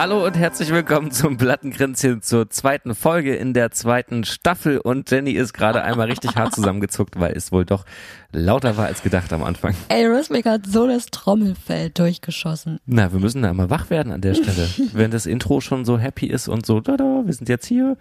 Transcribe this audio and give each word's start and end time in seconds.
Hallo 0.00 0.24
und 0.24 0.34
herzlich 0.34 0.70
willkommen 0.70 1.10
zum 1.10 1.36
Plattenkränzchen 1.36 2.22
zur 2.22 2.48
zweiten 2.48 2.94
Folge 2.94 3.36
in 3.36 3.52
der 3.52 3.70
zweiten 3.70 4.24
Staffel 4.24 4.78
und 4.78 5.10
Jenny 5.10 5.32
ist 5.32 5.52
gerade 5.52 5.82
einmal 5.82 6.06
richtig 6.06 6.36
hart 6.36 6.54
zusammengezuckt, 6.54 7.20
weil 7.20 7.36
es 7.36 7.52
wohl 7.52 7.66
doch 7.66 7.84
lauter 8.32 8.78
war 8.78 8.86
als 8.86 9.02
gedacht 9.02 9.30
am 9.34 9.42
Anfang. 9.42 9.74
Ey, 9.90 10.06
Rhythmic 10.06 10.46
hat 10.46 10.64
so 10.66 10.86
das 10.86 11.04
Trommelfell 11.08 11.90
durchgeschossen. 11.90 12.78
Na, 12.86 13.12
wir 13.12 13.20
müssen 13.20 13.42
da 13.42 13.52
mal 13.52 13.68
wach 13.68 13.90
werden 13.90 14.10
an 14.10 14.22
der 14.22 14.32
Stelle. 14.32 14.70
Wenn 14.94 15.10
das 15.10 15.26
Intro 15.26 15.60
schon 15.60 15.84
so 15.84 15.98
happy 15.98 16.28
ist 16.28 16.48
und 16.48 16.64
so, 16.64 16.80
da, 16.80 16.96
da, 16.96 17.20
wir 17.26 17.34
sind 17.34 17.50
jetzt 17.50 17.66
hier, 17.66 17.98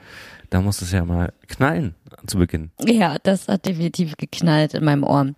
da 0.51 0.61
muss 0.61 0.81
es 0.81 0.93
ja 0.93 1.03
mal 1.03 1.33
knallen 1.49 1.95
zu 2.27 2.37
Beginn. 2.37 2.71
Ja, 2.79 3.17
das 3.23 3.49
hat 3.49 3.65
definitiv 3.65 4.15
geknallt 4.15 4.73
in 4.73 4.85
meinem 4.85 5.03
Ohr. 5.03 5.33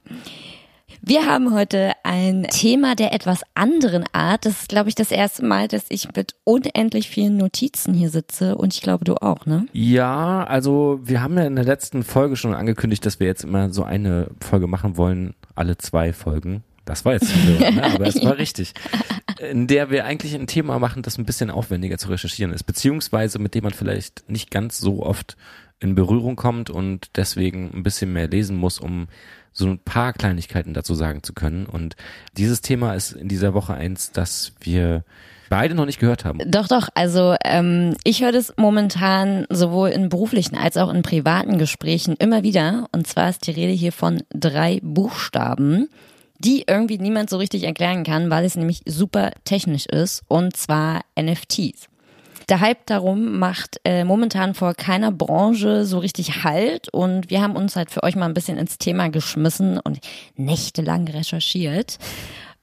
Wir 1.02 1.26
haben 1.26 1.54
heute 1.54 1.94
ein 2.04 2.44
Thema 2.44 2.96
der 2.96 3.14
etwas 3.14 3.42
anderen 3.54 4.04
Art. 4.14 4.46
Das 4.46 4.62
ist, 4.62 4.70
glaube 4.70 4.90
ich, 4.90 4.96
das 4.96 5.12
erste 5.12 5.46
Mal, 5.46 5.68
dass 5.68 5.86
ich 5.90 6.08
mit 6.16 6.36
unendlich 6.44 7.10
vielen 7.10 7.38
Notizen 7.38 7.94
hier 7.94 8.10
sitze 8.10 8.56
und 8.56 8.74
ich 8.74 8.82
glaube, 8.82 9.06
du 9.06 9.16
auch, 9.16 9.46
ne? 9.46 9.66
Ja, 9.74 10.44
also 10.44 11.00
wir 11.04 11.22
haben 11.22 11.38
ja 11.38 11.46
in 11.46 11.56
der 11.56 11.66
letzten 11.66 12.04
Folge 12.04 12.36
schon 12.36 12.54
angekündigt, 12.54 13.06
dass 13.06 13.20
wir 13.20 13.28
jetzt 13.28 13.44
immer 13.44 13.72
so 13.72 13.84
eine 13.84 14.28
Folge 14.40 14.68
machen 14.68 14.98
wollen, 14.98 15.34
alle 15.56 15.78
zwei 15.78 16.14
Folgen. 16.14 16.64
Das 16.86 17.06
war 17.06 17.14
jetzt 17.14 17.34
wieder, 17.36 17.72
ne? 17.72 17.84
aber 17.94 18.08
es 18.08 18.24
war 18.24 18.38
richtig. 18.38 18.74
In 19.40 19.68
der 19.68 19.90
wir 19.90 20.06
eigentlich 20.06 20.36
ein 20.36 20.48
Thema 20.48 20.78
machen, 20.80 21.04
das 21.04 21.18
ein 21.18 21.26
bisschen 21.26 21.50
aufwendiger 21.50 21.98
zu 21.98 22.10
recherchieren 22.10 22.54
ist, 22.54 22.64
beziehungsweise 22.64 23.40
mit 23.40 23.56
dem 23.56 23.64
man 23.64 23.74
vielleicht 23.74 24.30
nicht 24.30 24.52
ganz 24.52 24.78
so 24.78 25.04
oft 25.04 25.38
in 25.80 25.96
Berührung 25.96 26.36
kommt 26.36 26.70
und 26.70 27.10
deswegen 27.16 27.72
ein 27.74 27.84
bisschen 27.84 28.14
mehr 28.14 28.28
lesen 28.28 28.56
muss, 28.56 28.80
um 28.80 29.08
so 29.54 29.68
ein 29.68 29.80
paar 29.80 30.14
Kleinigkeiten 30.14 30.74
dazu 30.74 30.94
sagen 30.96 31.24
zu 31.24 31.34
können. 31.34 31.66
Und 31.66 31.96
dieses 32.38 32.62
Thema 32.62 32.94
ist 32.94 33.12
in 33.12 33.28
dieser 33.28 33.54
Woche 33.54 33.74
eins, 33.74 34.12
das 34.12 34.54
wir 34.62 35.04
beide 35.52 35.76
noch 35.76 35.86
nicht 35.86 36.00
gehört 36.00 36.24
haben. 36.24 36.40
Doch, 36.50 36.68
doch. 36.68 36.88
Also 36.96 37.36
ähm, 37.44 37.96
ich 38.06 38.24
höre 38.24 38.32
das 38.32 38.54
momentan 38.56 39.46
sowohl 39.50 39.90
in 39.90 40.08
beruflichen 40.08 40.56
als 40.56 40.78
auch 40.78 40.92
in 40.92 41.02
privaten 41.02 41.58
Gesprächen 41.58 42.16
immer 42.18 42.42
wieder. 42.42 42.88
Und 42.94 43.06
zwar 43.06 43.30
ist 43.30 43.46
die 43.46 43.52
Rede 43.52 43.74
hier 43.74 43.92
von 43.92 44.24
drei 44.30 44.80
Buchstaben, 44.82 45.90
die 46.40 46.64
irgendwie 46.68 46.98
niemand 46.98 47.30
so 47.30 47.38
richtig 47.38 47.64
erklären 47.64 48.06
kann, 48.06 48.30
weil 48.30 48.46
es 48.46 48.56
nämlich 48.56 48.82
super 48.86 49.32
technisch 49.44 49.86
ist. 49.88 50.24
Und 50.30 50.56
zwar 50.56 51.02
NFTs. 51.20 51.91
Der 52.52 52.60
Hype 52.60 52.86
darum 52.86 53.40
macht 53.40 53.80
äh, 53.86 54.04
momentan 54.04 54.56
vor 54.56 54.74
keiner 54.74 55.10
Branche 55.10 55.86
so 55.86 56.00
richtig 56.00 56.44
Halt 56.44 56.90
und 56.90 57.30
wir 57.30 57.42
haben 57.42 57.56
uns 57.56 57.78
halt 57.78 57.92
für 57.92 58.04
euch 58.04 58.18
mal 58.18 58.26
ein 58.26 58.34
bisschen 58.34 58.58
ins 58.58 58.78
Thema 58.78 59.08
geschmissen 59.08 59.78
und 59.78 60.02
nächtelang 60.36 61.08
recherchiert. 61.08 61.98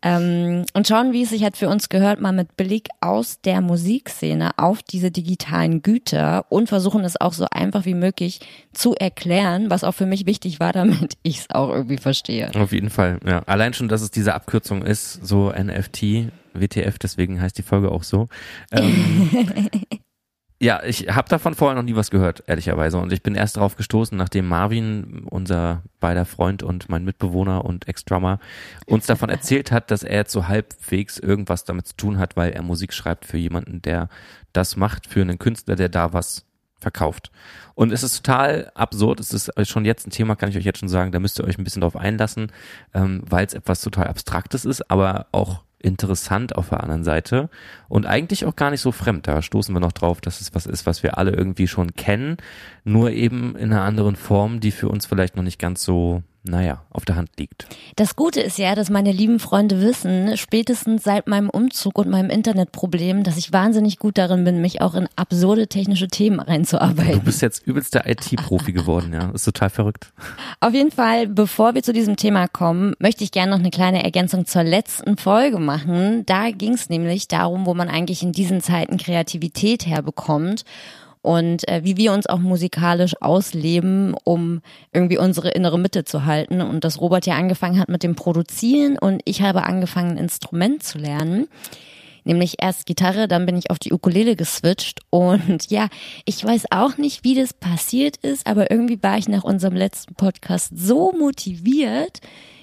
Ähm, 0.02 0.66
und 0.74 0.86
schauen, 0.86 1.14
wie 1.14 1.22
es 1.22 1.30
sich 1.30 1.42
halt 1.42 1.56
für 1.56 1.70
uns 1.70 1.88
gehört, 1.88 2.20
mal 2.20 2.32
mit 2.32 2.54
Blick 2.58 2.88
aus 3.00 3.40
der 3.40 3.62
Musikszene 3.62 4.50
auf 4.58 4.82
diese 4.82 5.10
digitalen 5.10 5.80
Güter 5.80 6.44
und 6.50 6.68
versuchen 6.68 7.02
es 7.02 7.18
auch 7.18 7.32
so 7.32 7.46
einfach 7.50 7.86
wie 7.86 7.94
möglich 7.94 8.40
zu 8.74 8.94
erklären, 8.94 9.70
was 9.70 9.84
auch 9.84 9.92
für 9.92 10.06
mich 10.06 10.26
wichtig 10.26 10.60
war, 10.60 10.74
damit 10.74 11.14
ich 11.22 11.38
es 11.38 11.50
auch 11.50 11.70
irgendwie 11.70 11.96
verstehe. 11.96 12.50
Auf 12.56 12.72
jeden 12.72 12.90
Fall, 12.90 13.20
ja. 13.26 13.42
Allein 13.46 13.72
schon, 13.72 13.88
dass 13.88 14.02
es 14.02 14.10
diese 14.10 14.34
Abkürzung 14.34 14.82
ist, 14.82 15.26
so 15.26 15.50
NFT, 15.50 16.30
WTF, 16.60 16.98
deswegen 16.98 17.40
heißt 17.40 17.58
die 17.58 17.62
Folge 17.62 17.90
auch 17.90 18.02
so. 18.02 18.28
Ähm, 18.72 19.30
ja, 20.60 20.82
ich 20.82 21.08
habe 21.08 21.28
davon 21.28 21.54
vorher 21.54 21.76
noch 21.76 21.82
nie 21.82 21.96
was 21.96 22.10
gehört, 22.10 22.42
ehrlicherweise. 22.46 22.98
Und 22.98 23.12
ich 23.12 23.22
bin 23.22 23.34
erst 23.34 23.56
darauf 23.56 23.76
gestoßen, 23.76 24.16
nachdem 24.16 24.46
Marvin, 24.46 25.24
unser 25.30 25.82
beider 26.00 26.24
Freund 26.24 26.62
und 26.62 26.88
mein 26.88 27.04
Mitbewohner 27.04 27.64
und 27.64 27.88
Ex-Drummer, 27.88 28.40
uns 28.86 29.06
davon 29.06 29.28
erzählt 29.28 29.70
hat, 29.72 29.90
dass 29.90 30.02
er 30.02 30.16
jetzt 30.16 30.32
so 30.32 30.48
halbwegs 30.48 31.18
irgendwas 31.18 31.64
damit 31.64 31.86
zu 31.86 31.96
tun 31.96 32.18
hat, 32.18 32.36
weil 32.36 32.52
er 32.52 32.62
Musik 32.62 32.92
schreibt 32.92 33.24
für 33.24 33.38
jemanden, 33.38 33.82
der 33.82 34.08
das 34.52 34.76
macht, 34.76 35.06
für 35.06 35.20
einen 35.20 35.38
Künstler, 35.38 35.76
der 35.76 35.88
da 35.88 36.12
was 36.12 36.48
verkauft. 36.80 37.30
Und 37.74 37.92
es 37.92 38.02
ist 38.02 38.24
total 38.24 38.70
absurd, 38.74 39.20
es 39.20 39.32
ist 39.32 39.52
schon 39.68 39.84
jetzt 39.84 40.06
ein 40.06 40.10
Thema, 40.10 40.36
kann 40.36 40.48
ich 40.48 40.56
euch 40.56 40.64
jetzt 40.64 40.78
schon 40.78 40.88
sagen, 40.88 41.12
da 41.12 41.20
müsst 41.20 41.38
ihr 41.38 41.44
euch 41.44 41.58
ein 41.58 41.64
bisschen 41.64 41.82
drauf 41.82 41.96
einlassen, 41.96 42.52
ähm, 42.94 43.22
weil 43.28 43.46
es 43.46 43.54
etwas 43.54 43.80
total 43.80 44.08
Abstraktes 44.08 44.64
ist, 44.64 44.90
aber 44.90 45.26
auch 45.32 45.62
interessant 45.80 46.56
auf 46.56 46.70
der 46.70 46.82
anderen 46.82 47.04
Seite 47.04 47.50
und 47.88 48.06
eigentlich 48.06 48.44
auch 48.44 48.56
gar 48.56 48.70
nicht 48.70 48.80
so 48.80 48.92
fremd. 48.92 49.28
Da 49.28 49.42
stoßen 49.42 49.74
wir 49.74 49.80
noch 49.80 49.92
drauf, 49.92 50.20
dass 50.20 50.40
es 50.40 50.54
was 50.54 50.66
ist, 50.66 50.86
was 50.86 51.02
wir 51.02 51.18
alle 51.18 51.32
irgendwie 51.32 51.68
schon 51.68 51.94
kennen, 51.94 52.36
nur 52.84 53.12
eben 53.12 53.56
in 53.56 53.72
einer 53.72 53.82
anderen 53.82 54.16
Form, 54.16 54.60
die 54.60 54.72
für 54.72 54.88
uns 54.88 55.06
vielleicht 55.06 55.36
noch 55.36 55.44
nicht 55.44 55.58
ganz 55.58 55.84
so 55.84 56.22
naja, 56.48 56.82
auf 56.90 57.04
der 57.04 57.16
Hand 57.16 57.30
liegt. 57.38 57.66
Das 57.96 58.16
Gute 58.16 58.40
ist 58.40 58.58
ja, 58.58 58.74
dass 58.74 58.90
meine 58.90 59.12
lieben 59.12 59.38
Freunde 59.38 59.80
wissen, 59.80 60.36
spätestens 60.36 61.04
seit 61.04 61.26
meinem 61.28 61.50
Umzug 61.50 61.98
und 61.98 62.08
meinem 62.08 62.30
Internetproblem, 62.30 63.22
dass 63.22 63.36
ich 63.36 63.52
wahnsinnig 63.52 63.98
gut 63.98 64.18
darin 64.18 64.44
bin, 64.44 64.60
mich 64.60 64.80
auch 64.80 64.94
in 64.94 65.08
absurde 65.16 65.68
technische 65.68 66.08
Themen 66.08 66.40
reinzuarbeiten. 66.40 67.12
Du 67.12 67.20
bist 67.20 67.42
jetzt 67.42 67.66
übelst 67.66 67.94
der 67.94 68.08
IT-Profi 68.08 68.72
geworden, 68.72 69.12
ja. 69.12 69.30
Ist 69.30 69.44
total 69.44 69.70
verrückt. 69.70 70.12
Auf 70.60 70.74
jeden 70.74 70.90
Fall, 70.90 71.26
bevor 71.26 71.74
wir 71.74 71.82
zu 71.82 71.92
diesem 71.92 72.16
Thema 72.16 72.48
kommen, 72.48 72.94
möchte 72.98 73.24
ich 73.24 73.32
gerne 73.32 73.52
noch 73.52 73.58
eine 73.58 73.70
kleine 73.70 74.04
Ergänzung 74.04 74.46
zur 74.46 74.64
letzten 74.64 75.16
Folge 75.16 75.58
machen. 75.58 76.24
Da 76.26 76.50
ging 76.50 76.74
es 76.74 76.88
nämlich 76.88 77.28
darum, 77.28 77.66
wo 77.66 77.74
man 77.74 77.88
eigentlich 77.88 78.22
in 78.22 78.32
diesen 78.32 78.60
Zeiten 78.60 78.96
Kreativität 78.96 79.86
herbekommt 79.86 80.64
und 81.28 81.68
äh, 81.68 81.84
wie 81.84 81.98
wir 81.98 82.14
uns 82.14 82.26
auch 82.26 82.38
musikalisch 82.38 83.12
ausleben, 83.20 84.16
um 84.24 84.62
irgendwie 84.94 85.18
unsere 85.18 85.50
innere 85.50 85.78
Mitte 85.78 86.04
zu 86.04 86.24
halten. 86.24 86.62
Und 86.62 86.84
dass 86.84 87.02
Robert 87.02 87.26
ja 87.26 87.34
angefangen 87.34 87.78
hat 87.78 87.90
mit 87.90 88.02
dem 88.02 88.14
Produzieren 88.14 88.98
und 88.98 89.20
ich 89.26 89.42
habe 89.42 89.64
angefangen, 89.64 90.12
ein 90.12 90.16
Instrument 90.16 90.82
zu 90.82 90.96
lernen. 90.96 91.46
Nämlich 92.24 92.54
erst 92.62 92.86
Gitarre, 92.86 93.28
dann 93.28 93.44
bin 93.44 93.58
ich 93.58 93.70
auf 93.70 93.78
die 93.78 93.92
Ukulele 93.92 94.36
geswitcht 94.36 95.00
und 95.10 95.70
ja, 95.70 95.88
ich 96.24 96.42
weiß 96.42 96.64
auch 96.70 96.96
nicht, 96.96 97.24
wie 97.24 97.34
das 97.34 97.52
passiert 97.52 98.16
ist, 98.16 98.46
aber 98.46 98.70
irgendwie 98.70 99.02
war 99.02 99.18
ich 99.18 99.28
nach 99.28 99.44
unserem 99.44 99.76
letzten 99.76 100.14
Podcast 100.14 100.78
so 100.78 101.12
motiviert, 101.12 102.20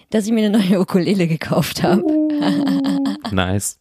dass 0.10 0.26
ich 0.26 0.32
mir 0.32 0.48
eine 0.48 0.58
neue 0.58 0.80
Ukulele 0.80 1.28
gekauft 1.28 1.84
habe. 1.84 2.02
nice. 3.32 3.78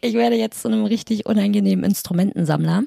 Ich 0.00 0.14
werde 0.14 0.36
jetzt 0.36 0.62
zu 0.62 0.68
einem 0.68 0.84
richtig 0.84 1.26
unangenehmen 1.26 1.84
Instrumentensammler 1.84 2.84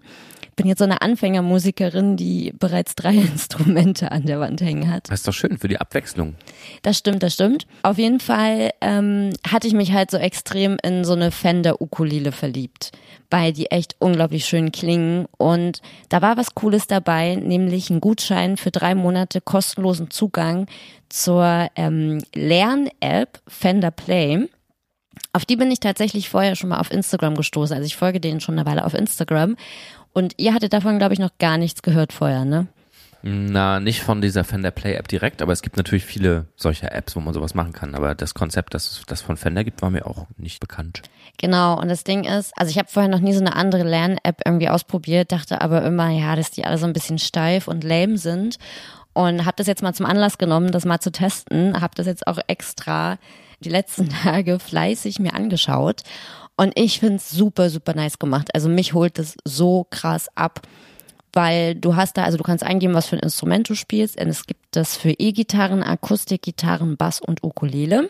bin 0.56 0.68
jetzt 0.68 0.80
so 0.80 0.84
eine 0.84 1.02
Anfängermusikerin, 1.02 2.18
die 2.18 2.53
bereits 2.58 2.96
drei 2.96 3.14
Instrumente 3.34 4.12
an 4.12 4.25
der 4.25 4.40
Wand 4.40 4.62
hängen 4.62 4.91
hat. 4.91 5.09
Das 5.09 5.22
ist 5.22 5.28
doch 5.28 5.34
schön 5.34 5.58
für 5.58 5.68
die 5.68 5.80
Abwechslung. 5.80 6.36
Das 6.81 6.97
stimmt, 6.97 7.24
das 7.24 7.34
stimmt. 7.34 7.68
Auf 7.84 7.97
jeden 7.97 8.19
Fall 8.19 8.72
ähm, 8.81 9.31
hatte 9.47 9.68
ich 9.68 9.74
mich 9.74 9.94
halt 9.94 10.12
so 10.12 10.18
extrem 10.18 10.78
in 10.84 11.06
so 11.06 11.13
eine 11.13 11.31
Fender-Ukulele 11.31 12.31
verliebt, 12.31 12.92
weil 13.30 13.53
die 13.53 13.72
echt 13.72 13.96
unglaublich 14.00 14.46
schön 14.46 14.72
klingen. 14.72 15.28
Und 15.38 15.81
da 16.09 16.22
war 16.22 16.38
was 16.38 16.56
Cooles 16.56 16.88
dabei, 16.88 17.36
nämlich 17.36 17.90
ein 17.90 18.02
Gutschein 18.02 18.58
für 18.58 18.72
drei 18.72 18.96
Monate 18.96 19.42
kostenlosen 19.42 20.09
Zugang 20.12 20.68
zur 21.09 21.68
ähm, 21.75 22.22
Lern-App 22.34 23.40
Fender 23.47 23.92
Play. 23.92 24.47
Auf 25.31 25.46
die 25.46 25.56
bin 25.56 25.72
ich 25.72 25.80
tatsächlich 25.80 26.30
vorher 26.30 26.56
schon 26.56 26.69
mal 26.69 26.80
auf 26.80 26.92
Instagram 26.92 27.36
gestoßen. 27.36 27.75
Also 27.75 27.86
ich 27.86 27.96
folge 27.96 28.19
denen 28.19 28.40
schon 28.40 28.58
eine 28.58 28.68
Weile 28.68 28.86
auf 28.86 28.94
Instagram. 28.94 29.56
Und 30.13 30.35
ihr 30.38 30.53
hattet 30.53 30.74
davon, 30.74 31.00
glaube 31.00 31.13
ich, 31.13 31.19
noch 31.19 31.38
gar 31.40 31.57
nichts 31.57 31.81
gehört 31.81 32.13
vorher, 32.13 32.46
ne? 32.46 32.68
Na, 33.25 33.79
nicht 33.79 34.01
von 34.01 34.19
dieser 34.19 34.44
Fender 34.44 34.72
Play 34.72 34.96
App 34.96 35.07
direkt, 35.07 35.41
aber 35.41 35.53
es 35.53 35.62
gibt 35.62 35.78
natürlich 35.78 36.03
viele 36.03 36.47
solcher 36.57 36.91
Apps, 36.91 37.16
wo 37.16 37.22
man 37.22 37.34
sowas 37.34 37.53
machen 37.56 37.72
kann. 37.72 37.96
Aber 37.96 38.16
das 38.16 38.34
Konzept, 38.34 38.74
das 38.74 39.01
das 39.07 39.22
von 39.22 39.38
Fender 39.38 39.63
gibt, 39.63 39.81
war 39.81 39.90
mir 39.90 40.06
auch 40.06 40.28
nicht 40.35 40.59
bekannt. 40.59 41.03
Genau, 41.38 41.79
und 41.79 41.88
das 41.88 42.03
Ding 42.03 42.25
ist, 42.25 42.51
also 42.57 42.69
ich 42.69 42.78
habe 42.78 42.90
vorher 42.91 43.09
noch 43.09 43.22
nie 43.22 43.31
so 43.31 43.40
eine 43.40 43.56
andere 43.56 43.84
Lern-App 43.84 44.41
irgendwie 44.46 44.68
ausprobiert, 44.68 45.31
dachte 45.31 45.62
aber 45.62 45.83
immer, 45.83 46.10
ja, 46.10 46.36
dass 46.36 46.51
die 46.51 46.65
alle 46.65 46.77
so 46.77 46.86
ein 46.86 46.92
bisschen 46.92 47.18
steif 47.18 47.69
und 47.69 47.86
lame 47.86 48.18
sind. 48.18 48.57
Und 49.13 49.45
habe 49.45 49.56
das 49.56 49.68
jetzt 49.68 49.83
mal 49.83 49.94
zum 49.94 50.06
Anlass 50.06 50.38
genommen, 50.38 50.71
das 50.71 50.83
mal 50.83 51.00
zu 51.00 51.12
testen. 51.12 51.80
Habe 51.80 51.95
das 51.95 52.07
jetzt 52.07 52.27
auch 52.27 52.39
extra 52.48 53.18
die 53.62 53.69
letzten 53.69 54.10
Tage 54.24 54.60
fleißig 54.60 55.19
mir 55.19 55.33
angeschaut. 55.33 56.01
Und 56.55 56.77
ich 56.77 57.00
finde 57.00 57.15
es 57.15 57.31
super, 57.31 57.69
super 57.69 57.94
nice 57.94 58.19
gemacht. 58.19 58.53
Also 58.53 58.69
mich 58.69 58.94
holt 58.94 59.17
das 59.17 59.35
so 59.45 59.88
krass 59.89 60.27
ab, 60.35 60.61
weil 61.31 61.75
du 61.75 61.95
hast 61.95 62.17
da, 62.17 62.23
also 62.23 62.38
du 62.38 62.44
kannst 62.44 62.63
eingeben, 62.63 62.94
was 62.94 63.07
für 63.07 63.15
ein 63.15 63.23
Instrument 63.23 63.69
du 63.69 63.75
spielst. 63.75 64.19
Und 64.19 64.27
es 64.27 64.45
gibt 64.45 64.63
das 64.71 64.95
für 64.95 65.11
E-Gitarren, 65.11 65.81
Akustikgitarren, 65.83 66.95
Bass 66.97 67.19
und 67.21 67.44
Ukulele. 67.44 68.09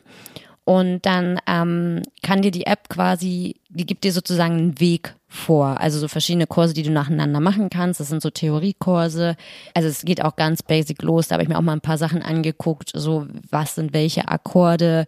Und 0.66 1.06
dann 1.06 1.40
ähm, 1.46 2.04
kann 2.22 2.42
dir 2.42 2.52
die 2.52 2.66
App 2.66 2.88
quasi, 2.88 3.58
die 3.70 3.86
gibt 3.86 4.06
dir 4.06 4.14
sozusagen 4.14 4.56
einen 4.56 4.80
Weg 4.80 5.14
vor. 5.28 5.82
Also 5.82 6.00
so 6.00 6.08
verschiedene 6.08 6.48
Kurse, 6.48 6.74
die 6.74 6.84
du 6.84 6.92
nacheinander 6.92 7.42
machen 7.42 7.70
kannst. 7.70 8.00
Das 8.00 8.08
sind 8.08 8.22
so 8.22 8.30
Theoriekurse. 8.30 9.36
Also 9.74 9.90
es 9.90 10.04
geht 10.04 10.24
auch 10.24 10.38
ganz 10.38 10.64
basic 10.64 11.02
los. 11.02 11.28
Da 11.28 11.34
habe 11.34 11.44
ich 11.44 11.50
mir 11.50 11.58
auch 11.58 11.64
mal 11.64 11.74
ein 11.74 11.82
paar 11.82 11.98
Sachen 11.98 12.22
angeguckt. 12.22 12.92
So, 12.94 13.28
was 13.50 13.76
sind 13.76 13.94
welche 13.94 14.30
Akkorde? 14.30 15.06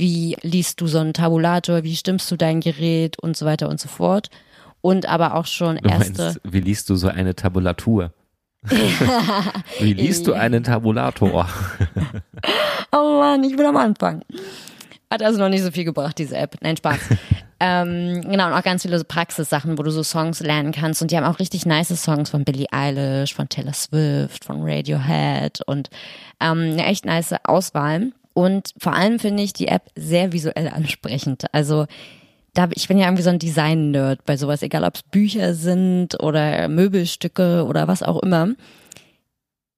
Wie 0.00 0.34
liest 0.40 0.80
du 0.80 0.86
so 0.86 0.98
einen 0.98 1.12
Tabulator? 1.12 1.84
Wie 1.84 1.94
stimmst 1.94 2.30
du 2.30 2.36
dein 2.36 2.60
Gerät? 2.60 3.18
Und 3.18 3.36
so 3.36 3.44
weiter 3.44 3.68
und 3.68 3.78
so 3.78 3.88
fort. 3.88 4.30
Und 4.80 5.04
aber 5.04 5.34
auch 5.34 5.44
schon 5.44 5.76
erste. 5.76 6.22
Meinst, 6.22 6.40
wie 6.42 6.60
liest 6.60 6.88
du 6.88 6.96
so 6.96 7.08
eine 7.08 7.36
Tabulatur? 7.36 8.14
wie 9.78 9.92
liest 9.92 10.26
du 10.26 10.32
einen 10.32 10.64
Tabulator? 10.64 11.46
oh 12.92 13.18
Mann, 13.20 13.44
ich 13.44 13.54
bin 13.54 13.66
am 13.66 13.76
Anfang. 13.76 14.22
Hat 15.10 15.22
also 15.22 15.38
noch 15.38 15.50
nicht 15.50 15.62
so 15.62 15.70
viel 15.70 15.84
gebracht, 15.84 16.16
diese 16.16 16.34
App. 16.34 16.56
Nein, 16.62 16.78
Spaß. 16.78 17.00
Ähm, 17.62 18.22
genau, 18.22 18.46
und 18.46 18.54
auch 18.54 18.62
ganz 18.62 18.80
viele 18.80 18.98
so 18.98 19.04
Praxissachen, 19.04 19.76
wo 19.76 19.82
du 19.82 19.90
so 19.90 20.02
Songs 20.02 20.40
lernen 20.40 20.72
kannst. 20.72 21.02
Und 21.02 21.10
die 21.10 21.18
haben 21.18 21.26
auch 21.26 21.38
richtig 21.40 21.66
nice 21.66 21.88
Songs 22.02 22.30
von 22.30 22.42
Billie 22.42 22.64
Eilish, 22.72 23.34
von 23.34 23.50
Taylor 23.50 23.74
Swift, 23.74 24.46
von 24.46 24.62
Radiohead 24.62 25.60
und 25.66 25.90
ähm, 26.40 26.58
eine 26.58 26.86
echt 26.86 27.04
nice 27.04 27.34
Auswahl. 27.44 28.12
Und 28.32 28.72
vor 28.78 28.94
allem 28.94 29.18
finde 29.18 29.42
ich 29.42 29.52
die 29.52 29.68
App 29.68 29.90
sehr 29.96 30.32
visuell 30.32 30.68
ansprechend. 30.68 31.52
Also 31.52 31.86
da, 32.54 32.68
ich 32.74 32.88
bin 32.88 32.98
ja 32.98 33.06
irgendwie 33.06 33.22
so 33.22 33.30
ein 33.30 33.38
Design-Nerd 33.38 34.24
bei 34.24 34.36
sowas, 34.36 34.62
egal 34.62 34.84
ob 34.84 34.96
es 34.96 35.02
Bücher 35.02 35.54
sind 35.54 36.20
oder 36.22 36.68
Möbelstücke 36.68 37.64
oder 37.64 37.88
was 37.88 38.02
auch 38.02 38.22
immer. 38.22 38.54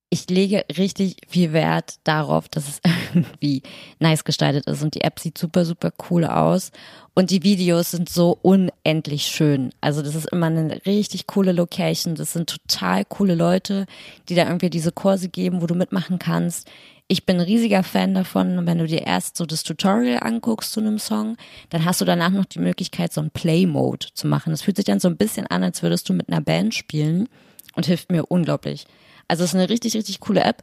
Ich 0.09 0.29
lege 0.29 0.65
richtig 0.77 1.17
viel 1.27 1.55
Wert 1.55 1.97
darauf, 2.05 2.49
dass 2.49 2.69
es 2.69 2.81
irgendwie 3.15 3.63
nice 3.99 4.25
gestaltet 4.25 4.67
ist 4.67 4.83
und 4.83 4.95
die 4.95 5.03
App 5.03 5.19
sieht 5.19 5.39
super, 5.39 5.65
super 5.65 5.91
cool 6.11 6.25
aus 6.25 6.71
und 7.15 7.31
die 7.31 7.43
Videos 7.43 7.91
sind 7.91 8.09
so 8.09 8.39
unendlich 8.43 9.25
schön. 9.25 9.71
Also 9.81 10.03
das 10.03 10.15
ist 10.15 10.31
immer 10.31 10.47
eine 10.47 10.85
richtig 10.87 11.27
coole 11.27 11.53
Location, 11.53 12.15
das 12.15 12.33
sind 12.33 12.49
total 12.49 13.05
coole 13.07 13.35
Leute, 13.35 13.87
die 14.29 14.35
da 14.35 14.47
irgendwie 14.47 14.71
diese 14.71 14.93
Kurse 14.93 15.29
geben, 15.29 15.63
wo 15.63 15.67
du 15.67 15.75
mitmachen 15.75 16.19
kannst. 16.19 16.71
Ich 17.09 17.27
bin 17.27 17.37
ein 17.37 17.43
riesiger 17.43 17.83
Fan 17.83 18.15
davon, 18.15 18.67
wenn 18.67 18.79
du 18.79 18.87
dir 18.87 19.03
erst 19.07 19.37
so 19.37 19.45
das 19.45 19.65
Tutorial 19.65 20.23
anguckst 20.23 20.73
zu 20.73 20.81
einem 20.81 20.99
Song, 20.99 21.37
dann 21.69 21.85
hast 21.85 22.01
du 22.01 22.05
danach 22.05 22.31
noch 22.31 22.47
die 22.47 22.59
Möglichkeit, 22.59 23.13
so 23.13 23.21
einen 23.21 23.31
Play-Mode 23.31 24.07
zu 24.15 24.27
machen. 24.27 24.51
Das 24.51 24.63
fühlt 24.63 24.77
sich 24.77 24.87
dann 24.87 25.01
so 25.01 25.09
ein 25.09 25.17
bisschen 25.17 25.47
an, 25.47 25.63
als 25.63 25.83
würdest 25.83 26.09
du 26.09 26.15
mit 26.15 26.29
einer 26.29 26.41
Band 26.41 26.75
spielen 26.75 27.29
und 27.75 27.87
hilft 27.87 28.11
mir 28.11 28.31
unglaublich. 28.31 28.87
Also 29.29 29.45
es 29.45 29.51
ist 29.51 29.57
eine 29.57 29.69
richtig, 29.69 29.95
richtig 29.95 30.21
coole 30.21 30.43
App. 30.43 30.63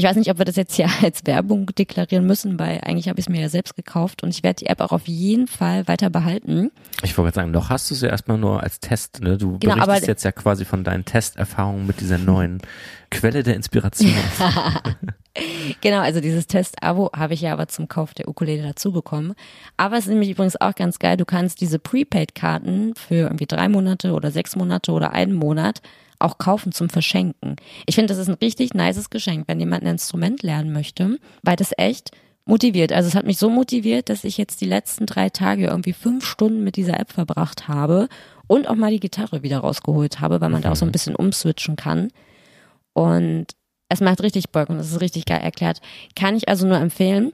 Ich 0.00 0.06
weiß 0.06 0.16
nicht, 0.16 0.30
ob 0.30 0.38
wir 0.38 0.46
das 0.46 0.56
jetzt 0.56 0.74
hier 0.76 0.88
als 1.02 1.26
Werbung 1.26 1.66
deklarieren 1.66 2.26
müssen, 2.26 2.58
weil 2.58 2.80
eigentlich 2.82 3.10
habe 3.10 3.20
ich 3.20 3.26
es 3.26 3.28
mir 3.28 3.42
ja 3.42 3.50
selbst 3.50 3.76
gekauft 3.76 4.22
und 4.22 4.30
ich 4.30 4.42
werde 4.42 4.64
die 4.64 4.66
App 4.66 4.80
auch 4.80 4.92
auf 4.92 5.06
jeden 5.06 5.46
Fall 5.46 5.86
weiter 5.88 6.08
behalten. 6.08 6.70
Ich 7.02 7.18
wollte 7.18 7.34
sagen, 7.34 7.50
noch 7.50 7.68
hast 7.68 7.90
du 7.90 7.94
es 7.94 8.00
ja 8.00 8.08
erstmal 8.08 8.38
nur 8.38 8.62
als 8.62 8.80
Test, 8.80 9.20
ne? 9.20 9.36
Du 9.36 9.58
genau, 9.58 9.74
berichtest 9.74 10.08
jetzt 10.08 10.22
ja 10.24 10.32
quasi 10.32 10.64
von 10.64 10.84
deinen 10.84 11.04
Testerfahrungen 11.04 11.86
mit 11.86 12.00
dieser 12.00 12.16
neuen 12.16 12.62
Quelle 13.10 13.42
der 13.42 13.56
Inspiration. 13.56 14.14
genau, 15.82 16.00
also 16.00 16.20
dieses 16.20 16.46
Test-Abo 16.46 17.10
habe 17.14 17.34
ich 17.34 17.42
ja 17.42 17.52
aber 17.52 17.68
zum 17.68 17.86
Kauf 17.86 18.14
der 18.14 18.26
Ukulele 18.26 18.62
dazu 18.62 18.92
bekommen. 18.92 19.34
Aber 19.76 19.98
es 19.98 20.04
ist 20.04 20.10
nämlich 20.10 20.30
übrigens 20.30 20.58
auch 20.58 20.74
ganz 20.74 20.98
geil, 20.98 21.18
du 21.18 21.26
kannst 21.26 21.60
diese 21.60 21.78
Prepaid-Karten 21.78 22.94
für 22.94 23.16
irgendwie 23.16 23.46
drei 23.46 23.68
Monate 23.68 24.12
oder 24.12 24.30
sechs 24.30 24.56
Monate 24.56 24.92
oder 24.92 25.12
einen 25.12 25.34
Monat 25.34 25.82
auch 26.20 26.38
kaufen 26.38 26.72
zum 26.72 26.88
Verschenken. 26.90 27.56
Ich 27.86 27.94
finde, 27.94 28.12
das 28.12 28.18
ist 28.18 28.28
ein 28.28 28.38
richtig 28.40 28.74
nices 28.74 29.10
Geschenk, 29.10 29.48
wenn 29.48 29.60
jemand 29.60 29.82
ein 29.82 29.90
Instrument 29.90 30.42
lernen 30.42 30.72
möchte, 30.72 31.18
weil 31.42 31.56
das 31.56 31.72
echt 31.76 32.10
motiviert. 32.44 32.92
Also 32.92 33.08
es 33.08 33.14
hat 33.14 33.26
mich 33.26 33.38
so 33.38 33.48
motiviert, 33.48 34.08
dass 34.08 34.24
ich 34.24 34.36
jetzt 34.36 34.60
die 34.60 34.66
letzten 34.66 35.06
drei 35.06 35.30
Tage 35.30 35.66
irgendwie 35.66 35.92
fünf 35.92 36.26
Stunden 36.26 36.64
mit 36.64 36.76
dieser 36.76 36.98
App 36.98 37.12
verbracht 37.12 37.68
habe 37.68 38.08
und 38.46 38.68
auch 38.68 38.74
mal 38.74 38.90
die 38.90 39.00
Gitarre 39.00 39.42
wieder 39.42 39.58
rausgeholt 39.58 40.20
habe, 40.20 40.40
weil 40.40 40.50
man 40.50 40.62
da 40.62 40.72
auch 40.72 40.76
so 40.76 40.84
ein 40.84 40.88
mhm. 40.88 40.92
bisschen 40.92 41.16
umswitchen 41.16 41.76
kann. 41.76 42.10
Und 42.92 43.46
es 43.88 44.00
macht 44.00 44.22
richtig 44.22 44.50
Bock 44.50 44.68
und 44.68 44.76
es 44.76 44.90
ist 44.90 45.00
richtig 45.00 45.24
geil 45.26 45.40
erklärt. 45.40 45.80
Kann 46.16 46.36
ich 46.36 46.48
also 46.48 46.66
nur 46.66 46.78
empfehlen. 46.78 47.32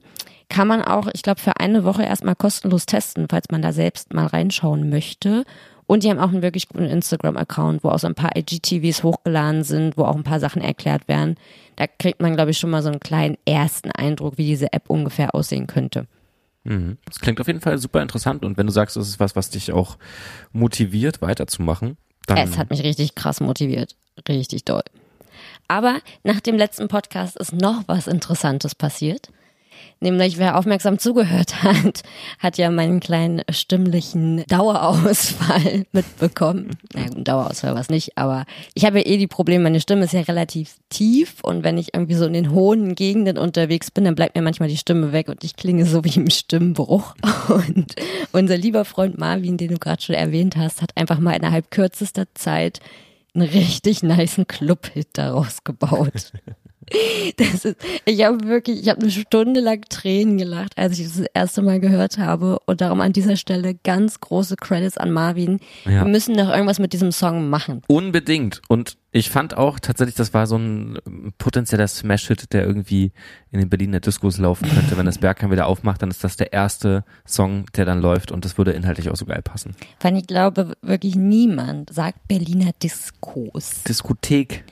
Kann 0.48 0.68
man 0.68 0.82
auch, 0.82 1.08
ich 1.12 1.22
glaube, 1.22 1.40
für 1.40 1.58
eine 1.58 1.84
Woche 1.84 2.04
erstmal 2.04 2.36
kostenlos 2.36 2.86
testen, 2.86 3.26
falls 3.28 3.46
man 3.50 3.62
da 3.62 3.72
selbst 3.72 4.14
mal 4.14 4.26
reinschauen 4.26 4.88
möchte. 4.88 5.44
Und 5.86 6.02
die 6.02 6.10
haben 6.10 6.18
auch 6.18 6.30
einen 6.30 6.42
wirklich 6.42 6.68
guten 6.68 6.86
Instagram-Account, 6.86 7.84
wo 7.84 7.90
auch 7.90 7.98
so 7.98 8.08
ein 8.08 8.14
paar 8.14 8.36
IGTVs 8.36 9.04
hochgeladen 9.04 9.62
sind, 9.62 9.96
wo 9.96 10.04
auch 10.04 10.16
ein 10.16 10.24
paar 10.24 10.40
Sachen 10.40 10.60
erklärt 10.60 11.06
werden. 11.06 11.36
Da 11.76 11.86
kriegt 11.86 12.20
man, 12.20 12.34
glaube 12.34 12.50
ich, 12.50 12.58
schon 12.58 12.70
mal 12.70 12.82
so 12.82 12.88
einen 12.88 13.00
kleinen 13.00 13.38
ersten 13.44 13.92
Eindruck, 13.92 14.36
wie 14.36 14.46
diese 14.46 14.72
App 14.72 14.90
ungefähr 14.90 15.34
aussehen 15.34 15.66
könnte. 15.66 16.06
Mhm. 16.64 16.98
Das 17.04 17.20
klingt 17.20 17.40
auf 17.40 17.46
jeden 17.46 17.60
Fall 17.60 17.78
super 17.78 18.02
interessant. 18.02 18.44
Und 18.44 18.56
wenn 18.56 18.66
du 18.66 18.72
sagst, 18.72 18.96
es 18.96 19.08
ist 19.08 19.20
was, 19.20 19.36
was 19.36 19.50
dich 19.50 19.72
auch 19.72 19.96
motiviert, 20.52 21.22
weiterzumachen, 21.22 21.96
dann. 22.26 22.38
Es 22.38 22.58
hat 22.58 22.70
mich 22.70 22.82
richtig 22.82 23.14
krass 23.14 23.40
motiviert. 23.40 23.94
Richtig 24.28 24.64
doll. 24.64 24.82
Aber 25.68 26.00
nach 26.24 26.40
dem 26.40 26.56
letzten 26.56 26.88
Podcast 26.88 27.36
ist 27.36 27.52
noch 27.52 27.84
was 27.86 28.08
Interessantes 28.08 28.74
passiert. 28.74 29.30
Nämlich, 29.98 30.36
wer 30.36 30.58
aufmerksam 30.58 30.98
zugehört 30.98 31.62
hat, 31.62 32.02
hat 32.38 32.58
ja 32.58 32.70
meinen 32.70 33.00
kleinen 33.00 33.42
stimmlichen 33.50 34.44
Dauerausfall 34.46 35.86
mitbekommen. 35.92 36.76
Na 36.92 37.00
naja, 37.00 37.14
gut, 37.14 37.28
Dauerausfall 37.28 37.72
war 37.74 37.80
es 37.80 37.88
nicht, 37.88 38.18
aber 38.18 38.44
ich 38.74 38.84
habe 38.84 38.98
ja 38.98 39.06
eh 39.06 39.16
die 39.16 39.26
Probleme, 39.26 39.64
meine 39.64 39.80
Stimme 39.80 40.04
ist 40.04 40.12
ja 40.12 40.20
relativ 40.20 40.76
tief 40.90 41.36
und 41.42 41.64
wenn 41.64 41.78
ich 41.78 41.94
irgendwie 41.94 42.14
so 42.14 42.26
in 42.26 42.34
den 42.34 42.50
hohen 42.50 42.94
Gegenden 42.94 43.38
unterwegs 43.38 43.90
bin, 43.90 44.04
dann 44.04 44.14
bleibt 44.14 44.36
mir 44.36 44.42
manchmal 44.42 44.68
die 44.68 44.76
Stimme 44.76 45.12
weg 45.12 45.28
und 45.28 45.42
ich 45.44 45.56
klinge 45.56 45.86
so 45.86 46.04
wie 46.04 46.14
im 46.16 46.28
Stimmbruch. 46.30 47.14
Und 47.48 47.94
unser 48.32 48.56
lieber 48.56 48.84
Freund 48.84 49.18
Marvin, 49.18 49.56
den 49.56 49.70
du 49.70 49.78
gerade 49.78 50.02
schon 50.02 50.14
erwähnt 50.14 50.56
hast, 50.56 50.82
hat 50.82 50.96
einfach 50.96 51.18
mal 51.18 51.32
innerhalb 51.32 51.70
kürzester 51.70 52.26
Zeit 52.34 52.80
einen 53.34 53.48
richtig 53.48 54.02
niceen 54.02 54.46
Club-Hit 54.46 55.08
daraus 55.14 55.64
gebaut. 55.64 56.32
Das 57.36 57.64
ist, 57.64 57.76
ich 58.04 58.24
habe 58.24 58.46
wirklich, 58.46 58.80
ich 58.82 58.88
habe 58.88 59.00
eine 59.00 59.10
Stunde 59.10 59.60
lang 59.60 59.84
Tränen 59.88 60.38
gelacht, 60.38 60.76
als 60.76 60.98
ich 60.98 61.06
das, 61.06 61.16
das 61.16 61.26
erste 61.34 61.62
Mal 61.62 61.80
gehört 61.80 62.18
habe. 62.18 62.58
Und 62.66 62.80
darum 62.80 63.00
an 63.00 63.12
dieser 63.12 63.36
Stelle 63.36 63.74
ganz 63.74 64.20
große 64.20 64.56
Credits 64.56 64.96
an 64.96 65.10
Marvin. 65.10 65.58
Ja. 65.84 66.04
Wir 66.04 66.04
müssen 66.04 66.36
doch 66.36 66.48
irgendwas 66.48 66.78
mit 66.78 66.92
diesem 66.92 67.12
Song 67.12 67.50
machen. 67.50 67.82
Unbedingt. 67.88 68.62
Und 68.68 68.96
ich 69.12 69.30
fand 69.30 69.56
auch 69.56 69.80
tatsächlich, 69.80 70.14
das 70.14 70.34
war 70.34 70.46
so 70.46 70.56
ein 70.56 70.98
potenzieller 71.38 71.88
Smash-Hit, 71.88 72.52
der 72.52 72.64
irgendwie 72.64 73.12
in 73.50 73.60
den 73.60 73.68
Berliner 73.68 74.00
Discos 74.00 74.38
laufen 74.38 74.68
könnte. 74.68 74.96
Wenn 74.96 75.06
das 75.06 75.18
Bergheim 75.18 75.50
wieder 75.50 75.66
aufmacht, 75.66 76.02
dann 76.02 76.10
ist 76.10 76.22
das 76.22 76.36
der 76.36 76.52
erste 76.52 77.04
Song, 77.26 77.66
der 77.76 77.86
dann 77.86 78.00
läuft 78.00 78.30
und 78.30 78.44
das 78.44 78.58
würde 78.58 78.72
inhaltlich 78.72 79.10
auch 79.10 79.16
so 79.16 79.24
geil 79.24 79.42
passen. 79.42 79.74
Weil 80.00 80.16
ich 80.16 80.26
glaube, 80.26 80.74
wirklich 80.82 81.16
niemand 81.16 81.92
sagt 81.92 82.28
Berliner 82.28 82.72
Discos. 82.82 83.82
Diskothek. 83.84 84.64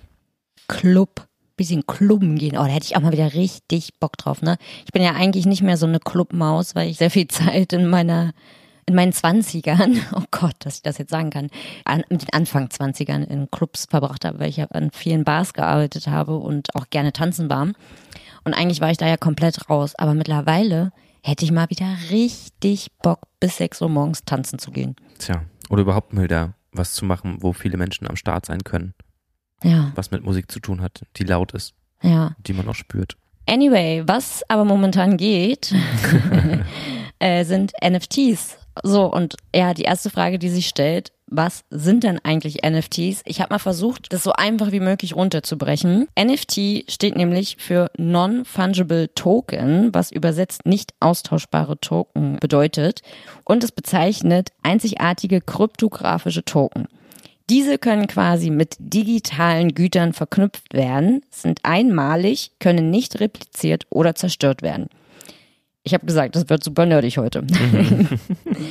Club 0.69 1.27
bisschen 1.57 1.87
klubben 1.87 2.37
gehen. 2.37 2.57
Oh, 2.57 2.63
da 2.63 2.69
hätte 2.69 2.87
ich 2.87 2.97
auch 2.97 3.01
mal 3.01 3.13
wieder 3.13 3.35
richtig 3.35 3.99
Bock 4.01 4.17
drauf, 4.17 4.43
ne? 4.43 4.57
Ich 4.85 4.93
bin 4.93 5.03
ja 5.03 5.13
eigentlich 5.13 5.47
nicht 5.47 5.63
mehr 5.63 5.77
so 5.77 5.87
eine 5.87 6.01
Clubmaus, 6.01 6.75
weil 6.75 6.89
ich 6.89 6.99
sehr 6.99 7.11
viel 7.11 7.29
Zeit 7.29 7.73
in 7.73 7.89
meiner 7.89 8.33
in 8.87 8.95
meinen 8.95 9.13
Zwanzigern, 9.13 9.99
oh 10.15 10.25
Gott, 10.31 10.57
dass 10.59 10.77
ich 10.77 10.83
das 10.83 10.99
jetzt 10.99 11.11
sagen 11.11 11.31
kann, 11.31 11.49
an, 11.87 12.05
mit 12.11 12.21
den 12.21 12.33
Anfang 12.33 12.69
Zwanzigern 12.69 13.23
in 13.23 13.51
Clubs 13.51 13.87
verbracht 13.89 14.27
habe, 14.27 14.41
weil 14.41 14.51
ich 14.51 14.61
an 14.61 14.91
vielen 14.93 15.25
Bars 15.25 15.55
gearbeitet 15.55 16.07
habe 16.07 16.37
und 16.37 16.75
auch 16.75 16.91
gerne 16.91 17.13
tanzen 17.13 17.49
war. 17.49 17.69
Und 18.45 18.53
eigentlich 18.53 18.83
war 18.83 18.91
ich 18.91 18.99
da 18.99 19.07
ja 19.07 19.17
komplett 19.17 19.71
raus. 19.71 19.95
Aber 19.97 20.13
mittlerweile 20.13 20.93
hätte 21.23 21.47
ich 21.47 21.51
mal 21.51 21.71
wieder 21.71 21.97
richtig 22.11 22.91
Bock, 23.03 23.21
bis 23.41 23.57
6 23.57 23.81
Uhr 23.81 23.89
morgens 23.89 24.27
tanzen 24.27 24.59
zu 24.59 24.71
gehen. 24.71 24.97
Tja, 25.19 25.45
oder 25.71 25.81
überhaupt 25.81 26.13
mal 26.13 26.25
wieder 26.25 26.53
was 26.73 26.93
zu 26.93 27.07
machen, 27.07 27.39
wo 27.41 27.55
viele 27.55 27.79
Menschen 27.79 28.07
am 28.07 28.17
Start 28.17 28.45
sein 28.45 28.65
können 28.65 28.93
ja. 29.65 29.93
was 29.95 30.11
mit 30.11 30.23
Musik 30.23 30.51
zu 30.51 30.61
tun 30.61 30.81
hat, 30.81 31.03
die 31.17 31.25
laut 31.25 31.53
ist, 31.53 31.75
ja. 32.03 32.37
die 32.47 32.53
man 32.53 32.69
auch 32.69 32.75
spürt. 32.75 33.17
Anyway, 33.47 34.03
was 34.07 34.43
aber 34.49 34.65
momentan 34.65 35.17
geht, 35.17 35.75
äh, 37.19 37.45
sind 37.45 37.73
NFTs. 37.85 38.59
So, 38.83 39.13
und 39.13 39.37
ja, 39.55 39.75
die 39.75 39.83
erste 39.83 40.11
Frage, 40.11 40.39
die 40.39 40.49
sich 40.49 40.69
stellt, 40.69 41.13
was 41.27 41.65
sind 41.71 42.05
denn 42.05 42.21
eigentlich 42.23 42.63
NFTs? 42.65 43.23
Ich 43.25 43.41
habe 43.41 43.55
mal 43.55 43.59
versucht, 43.59 44.13
das 44.13 44.23
so 44.23 44.33
einfach 44.33 44.73
wie 44.73 44.81
möglich 44.81 45.17
runterzubrechen. 45.17 46.07
NFT 46.19 46.91
steht 46.91 47.17
nämlich 47.17 47.57
für 47.59 47.91
Non-Fungible 47.97 49.13
Token, 49.15 49.93
was 49.93 50.13
übersetzt 50.13 50.67
nicht 50.67 50.93
austauschbare 51.01 51.81
Token 51.81 52.39
bedeutet. 52.41 53.03
Und 53.45 53.65
es 53.65 53.73
bezeichnet 53.73 54.51
einzigartige 54.63 55.41
kryptografische 55.41 56.45
Token. 56.45 56.89
Diese 57.51 57.77
können 57.77 58.07
quasi 58.07 58.49
mit 58.49 58.77
digitalen 58.79 59.75
Gütern 59.75 60.15
verknüpft 60.15 60.73
werden, 60.73 61.21
sind 61.31 61.61
einmalig, 61.63 62.53
können 62.59 62.91
nicht 62.91 63.21
repliziert 63.21 63.87
oder 63.91 64.15
zerstört 64.15 64.63
werden. 64.63 64.89
Ich 65.83 65.93
habe 65.93 66.07
gesagt, 66.07 66.35
das 66.37 66.49
wird 66.49 66.65
super 66.65 66.87
nerdig 66.87 67.19
heute. 67.19 67.43
Mhm. 67.43 68.09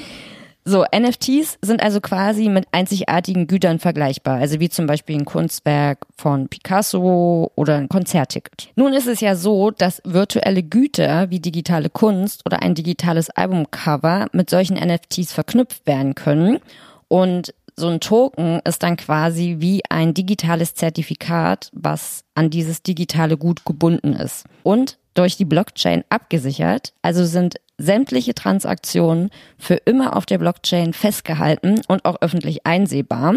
so, 0.65 0.83
NFTs 0.91 1.59
sind 1.61 1.83
also 1.83 2.01
quasi 2.01 2.49
mit 2.49 2.65
einzigartigen 2.71 3.45
Gütern 3.45 3.77
vergleichbar, 3.77 4.39
also 4.39 4.59
wie 4.59 4.69
zum 4.69 4.87
Beispiel 4.87 5.17
ein 5.17 5.25
Kunstwerk 5.25 6.07
von 6.17 6.47
Picasso 6.47 7.51
oder 7.53 7.75
ein 7.75 7.89
Konzertticket. 7.89 8.69
Nun 8.75 8.93
ist 8.93 9.07
es 9.07 9.19
ja 9.19 9.35
so, 9.35 9.69
dass 9.69 10.01
virtuelle 10.03 10.63
Güter 10.63 11.29
wie 11.29 11.39
digitale 11.39 11.91
Kunst 11.91 12.41
oder 12.47 12.63
ein 12.63 12.73
digitales 12.73 13.29
Albumcover 13.29 14.25
mit 14.31 14.49
solchen 14.49 14.77
NFTs 14.77 15.31
verknüpft 15.31 15.85
werden 15.85 16.15
können. 16.15 16.57
Und 17.07 17.53
so 17.75 17.87
ein 17.87 17.99
Token 17.99 18.59
ist 18.65 18.83
dann 18.83 18.97
quasi 18.97 19.57
wie 19.59 19.81
ein 19.89 20.13
digitales 20.13 20.75
Zertifikat, 20.75 21.69
was 21.73 22.23
an 22.35 22.49
dieses 22.49 22.83
digitale 22.83 23.37
Gut 23.37 23.65
gebunden 23.65 24.13
ist 24.13 24.45
und 24.63 24.97
durch 25.13 25.37
die 25.37 25.45
Blockchain 25.45 26.03
abgesichert. 26.09 26.93
Also 27.01 27.25
sind 27.25 27.55
sämtliche 27.77 28.35
Transaktionen 28.35 29.29
für 29.57 29.75
immer 29.75 30.15
auf 30.15 30.25
der 30.25 30.37
Blockchain 30.37 30.93
festgehalten 30.93 31.81
und 31.87 32.05
auch 32.05 32.21
öffentlich 32.21 32.65
einsehbar. 32.65 33.35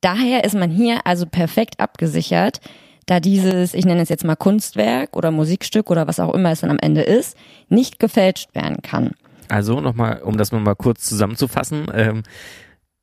Daher 0.00 0.44
ist 0.44 0.54
man 0.54 0.70
hier 0.70 1.06
also 1.06 1.26
perfekt 1.26 1.78
abgesichert, 1.78 2.60
da 3.06 3.20
dieses, 3.20 3.74
ich 3.74 3.84
nenne 3.84 4.02
es 4.02 4.08
jetzt 4.08 4.24
mal 4.24 4.36
Kunstwerk 4.36 5.16
oder 5.16 5.30
Musikstück 5.30 5.90
oder 5.90 6.06
was 6.06 6.20
auch 6.20 6.32
immer 6.32 6.52
es 6.52 6.60
dann 6.60 6.70
am 6.70 6.78
Ende 6.78 7.02
ist, 7.02 7.36
nicht 7.68 7.98
gefälscht 7.98 8.54
werden 8.54 8.82
kann. 8.82 9.10
Also 9.48 9.80
nochmal, 9.80 10.22
um 10.22 10.38
das 10.38 10.52
nochmal 10.52 10.76
kurz 10.76 11.08
zusammenzufassen, 11.08 11.86
ähm, 11.92 12.22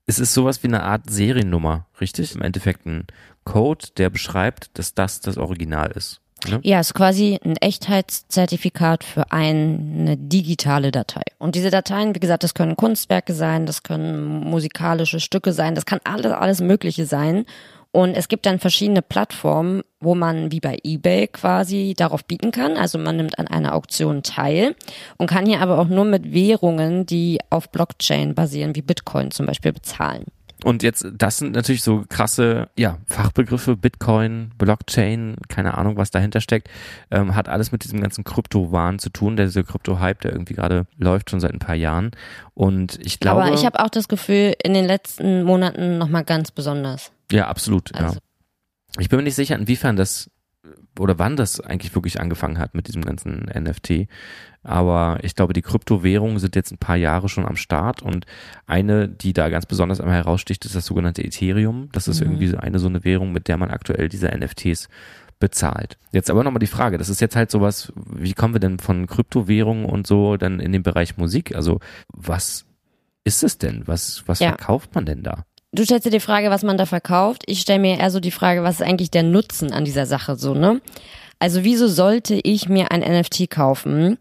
es 0.08 0.20
ist 0.20 0.34
sowas 0.34 0.64
wie 0.64 0.68
eine 0.68 0.84
Art 0.84 1.10
Seriennummer, 1.10 1.86
richtig? 2.02 2.34
Im 2.34 2.42
Endeffekt 2.42 2.86
ein 2.86 3.06
Code, 3.44 3.88
der 3.98 4.10
beschreibt, 4.10 4.78
dass 4.80 4.94
das 4.94 5.20
das 5.20 5.38
Original 5.38 5.92
ist. 5.92 6.22
Ne? 6.48 6.60
Ja, 6.64 6.80
ist 6.80 6.94
quasi 6.94 7.40
ein 7.44 7.58
Echtheitszertifikat 7.58 9.04
für 9.04 9.32
eine 9.32 10.16
digitale 10.18 10.92
Datei. 10.92 11.24
Und 11.40 11.56
diese 11.56 11.72
Dateien, 11.72 12.16
wie 12.16 12.20
gesagt, 12.20 12.44
das 12.44 12.54
können 12.54 12.78
Kunstwerke 12.78 13.34
sein, 13.34 13.66
das 13.66 13.84
können 13.84 14.28
musikalische 14.42 15.20
Stücke 15.20 15.52
sein, 15.52 15.76
das 15.76 15.86
kann 15.86 16.00
alles, 16.04 16.32
alles 16.32 16.62
Mögliche 16.62 17.06
sein. 17.06 17.46
Und 17.92 18.16
es 18.16 18.28
gibt 18.28 18.46
dann 18.46 18.60
verschiedene 18.60 19.02
Plattformen, 19.02 19.82
wo 20.00 20.14
man 20.14 20.52
wie 20.52 20.60
bei 20.60 20.78
eBay 20.84 21.28
quasi 21.28 21.94
darauf 21.98 22.26
bieten 22.26 22.52
kann. 22.52 22.78
Also 22.78 22.98
man 22.98 23.18
nimmt 23.18 23.40
an 23.40 23.48
einer 23.48 23.74
Auktion 23.74 24.24
teil 24.24 24.76
und 25.18 25.30
kann 25.30 25.46
hier 25.46 25.62
aber 25.62 25.80
auch 25.80 25.88
nur 25.88 26.06
mit 26.06 26.32
Währungen, 26.34 27.06
die 27.06 27.40
auf 27.50 27.72
Blockchain 27.72 28.36
basieren, 28.36 28.76
wie 28.76 28.82
Bitcoin 28.82 29.32
zum 29.32 29.46
Beispiel, 29.46 29.74
bezahlen. 29.74 30.26
Und 30.64 30.82
jetzt, 30.82 31.08
das 31.14 31.38
sind 31.38 31.54
natürlich 31.54 31.84
so 31.84 32.04
krasse, 32.10 32.70
ja, 32.76 32.98
Fachbegriffe, 33.06 33.78
Bitcoin, 33.78 34.52
Blockchain, 34.58 35.36
keine 35.50 35.78
Ahnung, 35.78 35.98
was 35.98 36.10
dahinter 36.10 36.42
steckt, 36.42 36.70
ähm, 37.12 37.36
hat 37.36 37.48
alles 37.48 37.72
mit 37.72 37.84
diesem 37.84 38.02
ganzen 38.02 38.24
Kryptowahn 38.24 38.98
zu 38.98 39.10
tun, 39.10 39.36
der 39.36 39.46
dieser 39.46 39.64
Krypto-Hype, 39.64 40.22
der 40.22 40.32
irgendwie 40.32 40.56
gerade 40.56 40.88
läuft 40.98 41.30
schon 41.30 41.40
seit 41.40 41.54
ein 41.54 41.60
paar 41.60 41.76
Jahren. 41.76 42.12
Und 42.56 42.98
ich 43.06 43.20
glaube. 43.20 43.44
Aber 43.44 43.54
ich 43.54 43.66
habe 43.66 43.80
auch 43.80 43.90
das 43.90 44.08
Gefühl, 44.08 44.56
in 44.64 44.74
den 44.74 44.86
letzten 44.86 45.44
Monaten 45.44 46.00
nochmal 46.00 46.24
ganz 46.24 46.50
besonders. 46.52 47.12
Ja, 47.32 47.48
absolut, 47.48 47.94
also. 47.94 48.16
ja. 48.16 48.22
Ich 49.00 49.10
bin 49.10 49.18
mir 49.18 49.24
nicht 49.24 49.36
sicher, 49.36 49.56
inwiefern 49.56 49.96
das 49.96 50.32
oder 51.00 51.20
wann 51.20 51.38
das 51.38 51.60
eigentlich 51.60 51.96
wirklich 51.96 52.20
angefangen 52.20 52.58
hat 52.58 52.76
mit 52.76 52.88
diesem 52.88 53.04
ganzen 53.04 53.46
NFT. 53.54 54.08
Aber 54.64 55.20
ich 55.22 55.36
glaube, 55.36 55.54
die 55.54 55.62
Kryptowährungen 55.62 56.40
sind 56.40 56.56
jetzt 56.56 56.72
ein 56.72 56.78
paar 56.78 56.98
Jahre 56.98 57.30
schon 57.30 57.46
am 57.46 57.56
Start 57.56 58.02
und 58.02 58.26
eine, 58.66 59.08
die 59.08 59.34
da 59.34 59.50
ganz 59.50 59.66
besonders 59.66 60.02
einmal 60.02 60.16
heraussticht, 60.16 60.66
ist 60.66 60.76
das 60.76 60.86
sogenannte 60.86 61.24
Ethereum. 61.24 61.90
Das 61.94 62.08
ist 62.08 62.20
mhm. 62.20 62.28
irgendwie 62.32 62.58
eine 62.58 62.80
so 62.80 62.88
eine 62.88 63.04
Währung, 63.04 63.32
mit 63.32 63.48
der 63.48 63.58
man 63.58 63.72
aktuell 63.72 64.10
diese 64.10 64.28
NFTs 64.28 64.90
bezahlt. 65.40 65.98
Jetzt 66.12 66.30
aber 66.30 66.44
nochmal 66.44 66.60
die 66.60 66.68
Frage, 66.68 66.98
das 66.98 67.10
ist 67.10 67.22
jetzt 67.22 67.36
halt 67.36 67.52
sowas, 67.52 67.94
wie 67.96 68.34
kommen 68.34 68.56
wir 68.56 68.60
denn 68.60 68.80
von 68.80 69.08
Kryptowährungen 69.08 69.86
und 69.86 70.08
so 70.08 70.36
dann 70.36 70.60
in 70.60 70.72
den 70.72 70.84
Bereich 70.84 71.18
Musik? 71.18 71.56
Also 71.56 71.80
was 72.10 72.66
ist 73.24 73.44
es 73.44 73.58
denn? 73.58 73.84
Was, 73.86 74.24
was 74.28 74.40
ja. 74.40 74.50
verkauft 74.50 74.96
man 74.96 75.06
denn 75.06 75.24
da? 75.24 75.46
Du 75.74 75.84
stellst 75.84 76.06
dir 76.06 76.12
die 76.12 76.20
Frage, 76.20 76.50
was 76.50 76.64
man 76.64 76.78
da 76.78 76.86
verkauft. 76.86 77.44
Ich 77.46 77.60
stelle 77.62 77.80
mir 77.80 78.00
eher 78.00 78.10
so 78.10 78.20
die 78.20 78.32
Frage, 78.32 78.64
was 78.64 78.76
ist 78.76 78.88
eigentlich 78.88 79.12
der 79.12 79.24
Nutzen 79.24 79.74
an 79.74 79.86
dieser 79.86 80.06
Sache 80.06 80.36
so, 80.36 80.54
ne? 80.54 80.82
Also 81.40 81.64
wieso 81.64 81.88
sollte 81.88 82.36
ich 82.36 82.68
mir 82.68 82.92
ein 82.92 83.02
NFT 83.02 83.50
kaufen? 83.50 84.18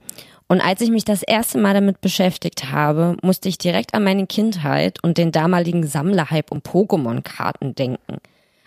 Und 0.48 0.60
als 0.60 0.80
ich 0.80 0.90
mich 0.90 1.04
das 1.04 1.22
erste 1.22 1.58
Mal 1.58 1.74
damit 1.74 2.00
beschäftigt 2.00 2.70
habe, 2.70 3.16
musste 3.22 3.48
ich 3.48 3.58
direkt 3.58 3.94
an 3.94 4.04
meine 4.04 4.26
Kindheit 4.26 5.02
und 5.02 5.18
den 5.18 5.32
damaligen 5.32 5.86
Sammlerhype 5.86 6.52
um 6.52 6.60
Pokémon-Karten 6.60 7.74
denken. 7.74 8.18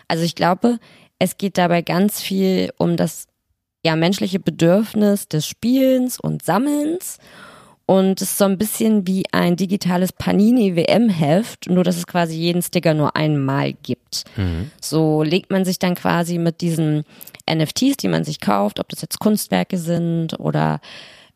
Also 0.08 0.24
ich 0.24 0.34
glaube, 0.34 0.78
es 1.18 1.38
geht 1.38 1.58
dabei 1.58 1.82
ganz 1.82 2.20
viel 2.20 2.72
um 2.76 2.96
das 2.96 3.28
ja 3.84 3.96
menschliche 3.96 4.40
Bedürfnis 4.40 5.28
des 5.28 5.46
Spielens 5.46 6.18
und 6.18 6.42
Sammelns 6.42 7.18
und 7.90 8.22
es 8.22 8.30
ist 8.30 8.38
so 8.38 8.44
ein 8.44 8.56
bisschen 8.56 9.08
wie 9.08 9.24
ein 9.32 9.56
digitales 9.56 10.12
Panini-WM-Heft, 10.12 11.68
nur 11.68 11.82
dass 11.82 11.96
es 11.96 12.06
quasi 12.06 12.36
jeden 12.36 12.62
Sticker 12.62 12.94
nur 12.94 13.16
einmal 13.16 13.72
gibt. 13.72 14.22
Mhm. 14.36 14.70
So 14.80 15.24
legt 15.24 15.50
man 15.50 15.64
sich 15.64 15.80
dann 15.80 15.96
quasi 15.96 16.38
mit 16.38 16.60
diesen 16.60 17.02
NFTs, 17.52 17.96
die 17.96 18.06
man 18.06 18.22
sich 18.22 18.38
kauft, 18.38 18.78
ob 18.78 18.88
das 18.90 19.02
jetzt 19.02 19.18
Kunstwerke 19.18 19.76
sind 19.76 20.38
oder 20.38 20.80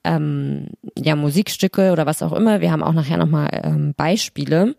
ähm, 0.05 0.69
ja 0.97 1.17
Musikstücke 1.17 1.91
oder 1.91 2.07
was 2.07 2.23
auch 2.23 2.33
immer. 2.33 2.61
Wir 2.61 2.71
haben 2.71 2.85
auch 2.85 2.93
nachher 2.93 3.17
nochmal 3.17 3.49
ähm, 3.65 3.93
Beispiele. 3.97 4.77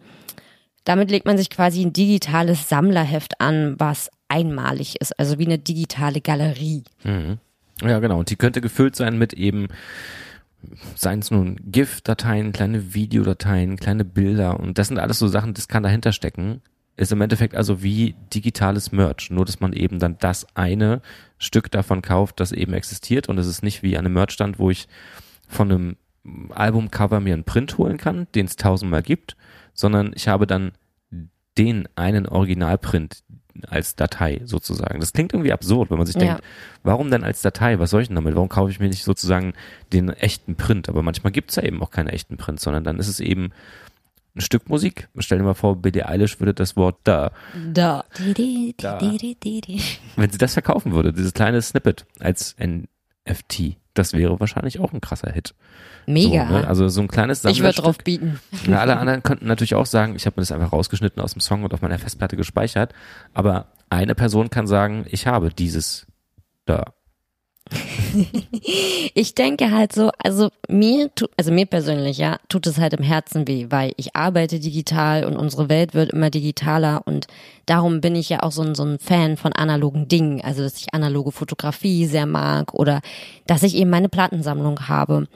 Damit 0.86 1.12
legt 1.12 1.26
man 1.26 1.38
sich 1.38 1.50
quasi 1.50 1.82
ein 1.82 1.92
digitales 1.92 2.70
Sammlerheft 2.70 3.42
an, 3.42 3.76
was 3.80 4.10
einmalig 4.30 5.02
ist, 5.02 5.20
also 5.20 5.40
wie 5.40 5.46
eine 5.46 5.60
digitale 5.60 6.22
Galerie. 6.22 6.86
Mhm. 7.04 7.38
Ja, 7.82 8.00
genau. 8.00 8.20
Und 8.20 8.30
die 8.30 8.38
könnte 8.38 8.62
gefüllt 8.62 8.96
sein 8.96 9.18
mit 9.18 9.34
eben 9.34 9.68
seien 10.96 11.20
es 11.20 11.32
nun 11.32 11.58
GIF-Dateien, 11.64 12.52
kleine 12.52 12.94
Videodateien, 12.94 13.78
kleine 13.78 14.06
Bilder 14.06 14.60
und 14.60 14.78
das 14.78 14.88
sind 14.88 15.00
alles 15.00 15.20
so 15.20 15.28
Sachen, 15.28 15.54
das 15.54 15.68
kann 15.68 15.84
dahinter 15.84 16.12
stecken. 16.12 16.62
Ist 16.98 17.12
im 17.12 17.20
Endeffekt 17.20 17.56
also 17.56 17.84
wie 17.84 18.16
digitales 18.34 18.94
Merch, 18.94 19.30
nur 19.30 19.44
dass 19.44 19.60
man 19.60 19.74
eben 19.74 20.00
dann 20.00 20.18
das 20.20 20.48
eine 20.56 21.02
Stück 21.38 21.70
davon 21.70 22.02
kauft, 22.02 22.40
das 22.40 22.54
eben 22.54 22.74
existiert 22.74 23.28
und 23.28 23.38
es 23.38 23.48
ist 23.48 23.64
nicht 23.64 23.84
wie 23.84 23.98
an 23.98 24.06
einem 24.06 24.14
Merchstand, 24.14 24.60
wo 24.60 24.70
ich 24.70 24.88
von 25.48 25.72
einem 25.72 25.98
Albumcover 26.52 27.20
mir 27.20 27.34
einen 27.34 27.44
Print 27.44 27.78
holen 27.78 27.98
kann, 27.98 28.28
den 28.34 28.46
es 28.46 28.56
tausendmal 28.56 29.04
gibt, 29.04 29.36
sondern 29.74 30.14
ich 30.16 30.28
habe 30.28 30.48
dann 30.48 30.72
den 31.58 31.88
einen 31.96 32.28
Originalprint, 32.28 33.24
als 33.68 33.96
Datei 33.96 34.42
sozusagen. 34.46 35.00
Das 35.00 35.14
klingt 35.14 35.34
irgendwie 35.34 35.54
absurd, 35.54 35.90
wenn 35.90 35.98
man 35.98 36.08
sich 36.08 36.16
ja. 36.16 36.22
denkt, 36.22 36.44
warum 36.84 37.10
denn 37.10 37.24
als 37.24 37.42
Datei? 37.42 37.80
Was 37.80 37.90
soll 37.90 38.02
ich 38.02 38.08
denn 38.08 38.16
damit? 38.16 38.36
Warum 38.36 38.50
kaufe 38.50 38.72
ich 38.72 38.80
mir 38.80 38.88
nicht 38.88 39.04
sozusagen 39.04 39.54
den 39.94 40.10
echten 40.10 40.56
Print? 40.56 40.90
Aber 40.90 41.02
manchmal 41.02 41.32
gibt 41.32 41.52
es 41.52 41.56
ja 41.56 41.64
eben 41.64 41.82
auch 41.82 41.92
keine 41.92 42.12
echten 42.12 42.38
Prints, 42.38 42.64
sondern 42.64 42.84
dann 42.84 43.00
ist 43.00 43.08
es 43.08 43.20
eben 43.20 43.52
ein 44.36 44.42
Stück 44.42 44.70
Musik. 44.70 45.08
Stell 45.18 45.38
dir 45.38 45.44
mal 45.44 45.54
vor, 45.54 45.78
Billie 45.78 46.08
Eilish 46.08 46.40
würde 46.40 46.54
das 46.54 46.76
Wort 46.76 46.98
da. 47.04 47.32
Da. 47.74 48.06
da. 48.78 49.00
Wenn 50.16 50.30
sie 50.30 50.38
das 50.38 50.54
verkaufen 50.54 50.92
würde, 50.92 51.14
dieses 51.14 51.34
kleine 51.34 51.62
Snippet 51.62 52.06
als 52.20 52.56
NFT, 52.60 53.78
das 53.96 54.14
wäre 54.14 54.40
wahrscheinlich 54.40 54.80
auch 54.80 54.94
ein 54.94 55.02
krasser 55.02 55.32
Hit. 55.32 55.56
Mega. 56.06 56.48
So, 56.48 56.54
ne? 56.54 56.68
Also 56.68 56.88
so 56.90 57.02
ein 57.02 57.08
kleines 57.08 57.44
Ich 57.46 57.62
würde 57.62 57.82
drauf 57.82 57.98
bieten. 57.98 58.40
Ja, 58.68 58.80
alle 58.80 58.98
anderen 58.98 59.24
könnten 59.24 59.48
natürlich 59.48 59.76
auch 59.76 59.86
sagen, 59.86 60.16
ich 60.16 60.26
habe 60.26 60.36
mir 60.38 60.42
das 60.42 60.52
einfach 60.52 60.72
rausgeschnitten 60.72 61.22
aus 61.22 61.34
dem 61.34 61.42
Song 61.42 61.64
und 61.64 61.74
auf 61.74 61.82
meiner 61.82 61.98
Festplatte 61.98 62.38
gespeichert. 62.38 62.94
Aber 63.34 63.68
eine 63.90 64.14
Person 64.14 64.50
kann 64.50 64.68
sagen, 64.68 65.06
ich 65.10 65.28
habe 65.28 65.50
dieses 65.50 66.06
da. 66.66 66.94
ich 69.14 69.34
denke 69.34 69.72
halt 69.72 69.92
so, 69.92 70.12
also 70.24 70.50
mir, 70.70 71.10
also 71.38 71.52
mir 71.52 71.66
persönlich, 71.66 72.18
ja, 72.18 72.38
tut 72.48 72.68
es 72.68 72.78
halt 72.78 72.94
im 72.94 73.04
Herzen 73.04 73.48
weh, 73.48 73.68
weil 73.70 73.94
ich 73.98 74.16
arbeite 74.16 74.60
digital 74.60 75.26
und 75.26 75.36
unsere 75.36 75.68
Welt 75.68 75.94
wird 75.94 76.12
immer 76.12 76.30
digitaler 76.30 77.02
und 77.06 77.28
darum 77.66 78.02
bin 78.02 78.16
ich 78.16 78.30
ja 78.30 78.44
auch 78.44 78.52
so 78.52 78.62
ein, 78.62 78.76
so 78.76 78.84
ein 78.84 79.00
Fan 79.00 79.38
von 79.38 79.54
analogen 79.54 80.08
Dingen, 80.08 80.42
also 80.42 80.62
dass 80.62 80.78
ich 80.78 80.94
analoge 80.94 81.32
Fotografie 81.32 82.06
sehr 82.06 82.28
mag 82.28 82.74
oder 82.74 83.02
dass 83.48 83.64
ich 83.64 83.76
eben 83.76 83.90
meine 83.90 84.10
Plattensammlung 84.10 84.88
habe. 84.88 85.28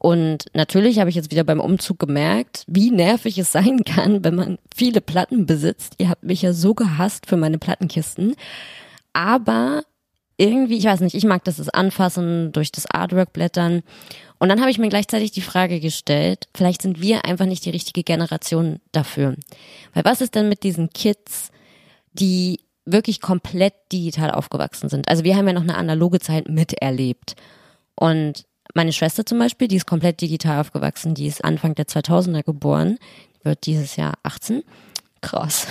Und 0.00 0.46
natürlich 0.54 1.00
habe 1.00 1.10
ich 1.10 1.16
jetzt 1.16 1.32
wieder 1.32 1.42
beim 1.42 1.60
Umzug 1.60 1.98
gemerkt, 1.98 2.64
wie 2.68 2.90
nervig 2.90 3.36
es 3.38 3.50
sein 3.50 3.84
kann, 3.84 4.24
wenn 4.24 4.36
man 4.36 4.58
viele 4.74 5.00
Platten 5.00 5.44
besitzt. 5.46 5.94
Ihr 5.98 6.08
habt 6.08 6.22
mich 6.22 6.42
ja 6.42 6.52
so 6.52 6.74
gehasst 6.74 7.26
für 7.26 7.36
meine 7.36 7.58
Plattenkisten. 7.58 8.36
Aber 9.12 9.82
irgendwie, 10.38 10.78
ich 10.78 10.84
weiß 10.84 11.00
nicht, 11.00 11.14
ich 11.14 11.24
mag 11.24 11.44
das, 11.44 11.56
das 11.56 11.68
Anfassen, 11.68 12.52
durch 12.52 12.72
das 12.72 12.86
Artwork 12.86 13.32
blättern. 13.32 13.82
Und 14.38 14.48
dann 14.48 14.60
habe 14.60 14.70
ich 14.70 14.78
mir 14.78 14.88
gleichzeitig 14.88 15.32
die 15.32 15.40
Frage 15.40 15.80
gestellt, 15.80 16.48
vielleicht 16.54 16.80
sind 16.82 17.02
wir 17.02 17.24
einfach 17.24 17.44
nicht 17.44 17.64
die 17.64 17.70
richtige 17.70 18.04
Generation 18.04 18.80
dafür. 18.92 19.34
Weil 19.94 20.04
was 20.04 20.20
ist 20.20 20.36
denn 20.36 20.48
mit 20.48 20.62
diesen 20.62 20.90
Kids, 20.90 21.50
die 22.12 22.60
wirklich 22.84 23.20
komplett 23.20 23.74
digital 23.90 24.30
aufgewachsen 24.30 24.88
sind? 24.88 25.08
Also 25.08 25.24
wir 25.24 25.36
haben 25.36 25.48
ja 25.48 25.52
noch 25.52 25.62
eine 25.62 25.76
analoge 25.76 26.20
Zeit 26.20 26.48
miterlebt. 26.48 27.34
Und 27.96 28.46
meine 28.74 28.92
Schwester 28.92 29.26
zum 29.26 29.40
Beispiel, 29.40 29.66
die 29.66 29.76
ist 29.76 29.86
komplett 29.86 30.20
digital 30.20 30.60
aufgewachsen, 30.60 31.14
die 31.14 31.26
ist 31.26 31.44
Anfang 31.44 31.74
der 31.74 31.86
2000er 31.86 32.44
geboren, 32.44 32.98
wird 33.42 33.66
dieses 33.66 33.96
Jahr 33.96 34.14
18. 34.22 34.62
Krass. 35.20 35.66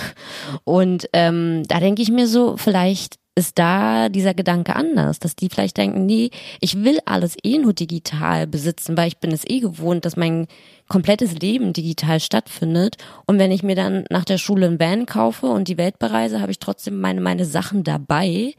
Und 0.64 1.08
ähm, 1.14 1.62
da 1.68 1.80
denke 1.80 2.02
ich 2.02 2.10
mir 2.10 2.26
so, 2.26 2.58
vielleicht 2.58 3.18
ist 3.38 3.58
da 3.58 4.08
dieser 4.08 4.34
Gedanke 4.34 4.74
anders, 4.74 5.20
dass 5.20 5.36
die 5.36 5.48
vielleicht 5.48 5.76
denken, 5.76 6.04
nee, 6.04 6.30
ich 6.60 6.82
will 6.82 6.98
alles 7.06 7.36
eh 7.42 7.58
nur 7.58 7.72
digital 7.72 8.46
besitzen, 8.48 8.96
weil 8.96 9.08
ich 9.08 9.18
bin 9.18 9.30
es 9.30 9.48
eh 9.48 9.60
gewohnt, 9.60 10.04
dass 10.04 10.16
mein 10.16 10.48
komplettes 10.88 11.38
Leben 11.38 11.72
digital 11.72 12.18
stattfindet. 12.18 12.96
Und 13.26 13.38
wenn 13.38 13.52
ich 13.52 13.62
mir 13.62 13.76
dann 13.76 14.04
nach 14.10 14.24
der 14.24 14.38
Schule 14.38 14.66
ein 14.66 14.80
Van 14.80 15.06
kaufe 15.06 15.46
und 15.46 15.68
die 15.68 15.78
Welt 15.78 16.00
bereise, 16.00 16.40
habe 16.40 16.50
ich 16.50 16.58
trotzdem 16.58 17.00
meine, 17.00 17.20
meine 17.20 17.44
Sachen 17.44 17.84
dabei 17.84 18.54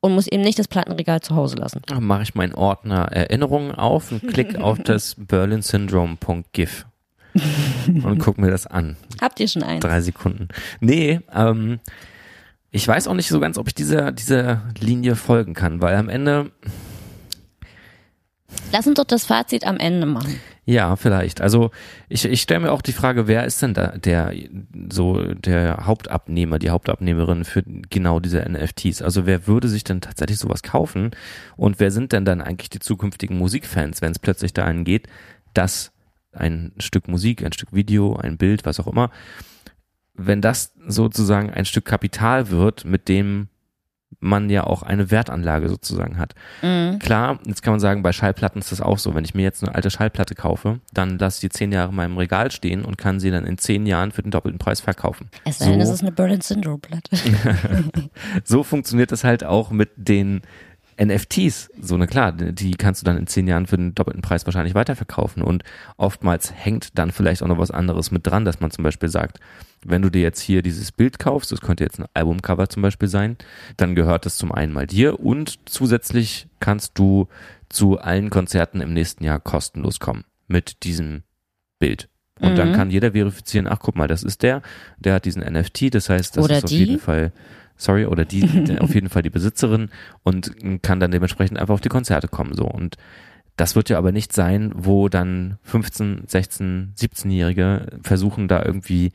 und 0.00 0.14
muss 0.14 0.26
eben 0.26 0.42
nicht 0.42 0.58
das 0.58 0.68
Plattenregal 0.68 1.20
zu 1.20 1.36
Hause 1.36 1.56
lassen. 1.56 1.80
Dann 1.86 2.02
mache 2.02 2.24
ich 2.24 2.34
meinen 2.34 2.54
Ordner 2.54 3.04
Erinnerungen 3.12 3.72
auf 3.72 4.10
und 4.10 4.26
klicke 4.26 4.62
auf 4.64 4.78
das 4.80 5.14
berlinsyndrome.gif 5.16 6.86
und 7.86 8.18
guck 8.18 8.38
mir 8.38 8.50
das 8.50 8.66
an. 8.66 8.96
Habt 9.20 9.38
ihr 9.38 9.48
schon 9.48 9.62
eins? 9.62 9.80
Drei 9.80 10.00
Sekunden. 10.00 10.48
Nee, 10.80 11.20
ähm, 11.32 11.78
ich 12.74 12.88
weiß 12.88 13.06
auch 13.06 13.14
nicht 13.14 13.28
so 13.28 13.38
ganz, 13.38 13.56
ob 13.56 13.68
ich 13.68 13.74
dieser, 13.74 14.10
dieser 14.10 14.62
Linie 14.80 15.14
folgen 15.14 15.54
kann, 15.54 15.80
weil 15.80 15.94
am 15.94 16.08
Ende. 16.08 16.50
Lass 18.72 18.88
uns 18.88 18.96
doch 18.96 19.04
das 19.04 19.26
Fazit 19.26 19.64
am 19.64 19.76
Ende 19.76 20.06
machen. 20.06 20.40
Ja, 20.66 20.96
vielleicht. 20.96 21.40
Also 21.40 21.70
ich, 22.08 22.24
ich 22.24 22.42
stelle 22.42 22.60
mir 22.60 22.72
auch 22.72 22.82
die 22.82 22.92
Frage, 22.92 23.28
wer 23.28 23.44
ist 23.44 23.62
denn 23.62 23.74
da 23.74 23.96
der 23.96 24.32
so 24.90 25.22
der 25.22 25.86
Hauptabnehmer, 25.86 26.58
die 26.58 26.70
Hauptabnehmerin 26.70 27.44
für 27.44 27.62
genau 27.62 28.18
diese 28.18 28.40
NFTs? 28.40 29.02
Also 29.02 29.24
wer 29.24 29.46
würde 29.46 29.68
sich 29.68 29.84
denn 29.84 30.00
tatsächlich 30.00 30.38
sowas 30.38 30.64
kaufen? 30.64 31.12
Und 31.56 31.78
wer 31.78 31.92
sind 31.92 32.10
denn 32.10 32.24
dann 32.24 32.40
eigentlich 32.40 32.70
die 32.70 32.80
zukünftigen 32.80 33.38
Musikfans, 33.38 34.02
wenn 34.02 34.10
es 34.10 34.18
plötzlich 34.18 34.52
dahin 34.52 34.82
geht, 34.82 35.06
dass 35.52 35.92
ein 36.32 36.72
Stück 36.78 37.06
Musik, 37.06 37.44
ein 37.44 37.52
Stück 37.52 37.72
Video, 37.72 38.16
ein 38.16 38.36
Bild, 38.36 38.64
was 38.64 38.80
auch 38.80 38.88
immer, 38.88 39.12
wenn 40.14 40.40
das 40.40 40.72
sozusagen 40.86 41.50
ein 41.50 41.64
Stück 41.64 41.84
Kapital 41.84 42.50
wird, 42.50 42.84
mit 42.84 43.08
dem 43.08 43.48
man 44.20 44.48
ja 44.48 44.64
auch 44.64 44.82
eine 44.82 45.10
Wertanlage 45.10 45.68
sozusagen 45.68 46.18
hat. 46.18 46.34
Mhm. 46.62 46.98
Klar, 46.98 47.38
jetzt 47.46 47.62
kann 47.62 47.72
man 47.72 47.80
sagen, 47.80 48.02
bei 48.02 48.12
Schallplatten 48.12 48.60
ist 48.60 48.72
das 48.72 48.80
auch 48.80 48.98
so. 48.98 49.14
Wenn 49.14 49.24
ich 49.24 49.34
mir 49.34 49.42
jetzt 49.42 49.62
eine 49.62 49.74
alte 49.74 49.90
Schallplatte 49.90 50.34
kaufe, 50.34 50.80
dann 50.92 51.18
lasse 51.18 51.38
ich 51.38 51.40
die 51.40 51.48
zehn 51.50 51.72
Jahre 51.72 51.90
in 51.90 51.96
meinem 51.96 52.16
Regal 52.16 52.50
stehen 52.50 52.84
und 52.84 52.96
kann 52.96 53.20
sie 53.20 53.30
dann 53.30 53.44
in 53.44 53.58
zehn 53.58 53.86
Jahren 53.86 54.12
für 54.12 54.22
den 54.22 54.30
doppelten 54.30 54.58
Preis 54.58 54.80
verkaufen. 54.80 55.28
Es 55.44 55.58
sei 55.58 55.70
denn, 55.70 55.80
so, 55.80 55.92
es 55.92 55.98
ist 55.98 56.02
eine 56.02 56.12
Berlin 56.12 56.40
Syndrome 56.40 56.78
Platte. 56.78 57.10
so 58.44 58.62
funktioniert 58.62 59.12
das 59.12 59.24
halt 59.24 59.44
auch 59.44 59.70
mit 59.70 59.90
den 59.96 60.42
NFTs, 61.02 61.70
so 61.80 61.94
eine 61.94 62.06
klar, 62.06 62.32
die 62.32 62.72
kannst 62.72 63.02
du 63.02 63.04
dann 63.04 63.16
in 63.16 63.26
zehn 63.26 63.46
Jahren 63.46 63.66
für 63.66 63.76
den 63.76 63.94
doppelten 63.94 64.22
Preis 64.22 64.46
wahrscheinlich 64.46 64.74
weiterverkaufen 64.74 65.42
und 65.42 65.62
oftmals 65.96 66.52
hängt 66.54 66.98
dann 66.98 67.10
vielleicht 67.10 67.42
auch 67.42 67.48
noch 67.48 67.58
was 67.58 67.70
anderes 67.70 68.10
mit 68.10 68.26
dran, 68.26 68.44
dass 68.44 68.60
man 68.60 68.70
zum 68.70 68.84
Beispiel 68.84 69.08
sagt, 69.08 69.40
wenn 69.84 70.02
du 70.02 70.10
dir 70.10 70.22
jetzt 70.22 70.40
hier 70.40 70.62
dieses 70.62 70.92
Bild 70.92 71.18
kaufst, 71.18 71.52
das 71.52 71.60
könnte 71.60 71.84
jetzt 71.84 71.98
ein 71.98 72.06
Albumcover 72.14 72.68
zum 72.68 72.82
Beispiel 72.82 73.08
sein, 73.08 73.36
dann 73.76 73.94
gehört 73.94 74.26
es 74.26 74.36
zum 74.36 74.52
einen 74.52 74.72
mal 74.72 74.86
dir 74.86 75.20
und 75.20 75.58
zusätzlich 75.66 76.48
kannst 76.60 76.98
du 76.98 77.28
zu 77.68 77.98
allen 77.98 78.30
Konzerten 78.30 78.80
im 78.80 78.92
nächsten 78.92 79.24
Jahr 79.24 79.40
kostenlos 79.40 80.00
kommen 80.00 80.24
mit 80.46 80.84
diesem 80.84 81.22
Bild. 81.78 82.08
Und 82.40 82.52
mhm. 82.52 82.56
dann 82.56 82.72
kann 82.72 82.90
jeder 82.90 83.12
verifizieren, 83.12 83.68
ach 83.68 83.78
guck 83.80 83.96
mal, 83.96 84.08
das 84.08 84.22
ist 84.22 84.42
der, 84.42 84.62
der 84.98 85.14
hat 85.14 85.24
diesen 85.24 85.42
NFT, 85.42 85.94
das 85.94 86.08
heißt, 86.08 86.36
das 86.36 86.44
Oder 86.44 86.58
ist 86.58 86.64
auf 86.64 86.70
die. 86.70 86.78
jeden 86.78 86.98
Fall 86.98 87.32
sorry, 87.84 88.06
oder 88.06 88.24
die, 88.24 88.40
die 88.64 88.78
auf 88.80 88.94
jeden 88.94 89.08
Fall 89.08 89.22
die 89.22 89.30
Besitzerin 89.30 89.90
und 90.22 90.82
kann 90.82 91.00
dann 91.00 91.10
dementsprechend 91.10 91.58
einfach 91.58 91.74
auf 91.74 91.80
die 91.80 91.88
Konzerte 91.88 92.28
kommen, 92.28 92.54
so. 92.54 92.64
Und 92.64 92.96
das 93.56 93.76
wird 93.76 93.88
ja 93.88 93.98
aber 93.98 94.10
nicht 94.10 94.32
sein, 94.32 94.72
wo 94.74 95.08
dann 95.08 95.58
15, 95.62 96.24
16, 96.26 96.94
17-Jährige 96.98 98.00
versuchen, 98.02 98.48
da 98.48 98.64
irgendwie 98.64 99.12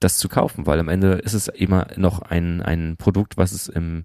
das 0.00 0.18
zu 0.18 0.28
kaufen, 0.28 0.66
weil 0.66 0.80
am 0.80 0.88
Ende 0.88 1.12
ist 1.12 1.34
es 1.34 1.48
immer 1.48 1.86
noch 1.96 2.20
ein, 2.22 2.62
ein 2.62 2.96
Produkt, 2.96 3.36
was 3.36 3.52
es 3.52 3.68
im 3.68 4.04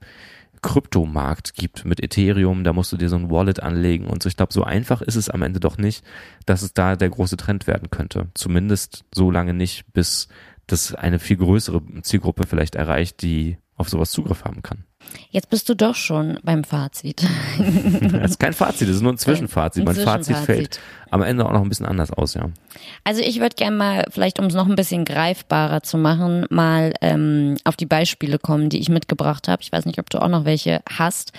Kryptomarkt 0.61 1.55
gibt 1.55 1.85
mit 1.85 2.01
Ethereum, 2.01 2.63
da 2.63 2.71
musst 2.71 2.93
du 2.93 2.97
dir 2.97 3.09
so 3.09 3.15
ein 3.15 3.31
Wallet 3.31 3.61
anlegen 3.61 4.05
und 4.05 4.21
so. 4.21 4.29
Ich 4.29 4.37
glaube, 4.37 4.53
so 4.53 4.63
einfach 4.63 5.01
ist 5.01 5.15
es 5.15 5.29
am 5.29 5.41
Ende 5.41 5.59
doch 5.59 5.77
nicht, 5.77 6.05
dass 6.45 6.61
es 6.61 6.73
da 6.73 6.95
der 6.95 7.09
große 7.09 7.35
Trend 7.35 7.65
werden 7.65 7.89
könnte. 7.89 8.27
Zumindest 8.35 9.03
so 9.11 9.31
lange 9.31 9.55
nicht, 9.55 9.91
bis 9.93 10.27
das 10.67 10.93
eine 10.93 11.17
viel 11.17 11.37
größere 11.37 11.81
Zielgruppe 12.03 12.45
vielleicht 12.45 12.75
erreicht, 12.75 13.23
die 13.23 13.57
auf 13.77 13.89
sowas 13.89 14.11
Zugriff 14.11 14.43
haben 14.43 14.61
kann. 14.61 14.85
Jetzt 15.29 15.49
bist 15.49 15.67
du 15.67 15.75
doch 15.75 15.95
schon 15.95 16.39
beim 16.43 16.63
Fazit. 16.63 17.23
das 18.11 18.31
ist 18.31 18.39
kein 18.39 18.53
Fazit, 18.53 18.87
das 18.87 18.97
ist 18.97 19.01
nur 19.01 19.13
ein 19.13 19.17
Zwischenfazit. 19.17 19.81
Ein 19.81 19.85
mein 19.85 19.95
Zwischenfazit. 19.95 20.35
Fazit 20.35 20.45
fällt 20.45 20.79
am 21.09 21.21
Ende 21.21 21.45
auch 21.45 21.51
noch 21.51 21.61
ein 21.61 21.69
bisschen 21.69 21.85
anders 21.85 22.11
aus, 22.11 22.33
ja. 22.35 22.49
Also 23.03 23.21
ich 23.21 23.39
würde 23.39 23.55
gerne 23.55 23.75
mal, 23.75 24.05
vielleicht 24.09 24.39
um 24.39 24.45
es 24.45 24.53
noch 24.53 24.67
ein 24.67 24.75
bisschen 24.75 25.05
greifbarer 25.05 25.81
zu 25.81 25.97
machen, 25.97 26.45
mal 26.49 26.93
ähm, 27.01 27.57
auf 27.63 27.75
die 27.75 27.85
Beispiele 27.85 28.39
kommen, 28.39 28.69
die 28.69 28.79
ich 28.79 28.89
mitgebracht 28.89 29.47
habe. 29.47 29.61
Ich 29.61 29.71
weiß 29.71 29.85
nicht, 29.85 29.99
ob 29.99 30.09
du 30.09 30.21
auch 30.21 30.29
noch 30.29 30.45
welche 30.45 30.81
hast. 30.89 31.33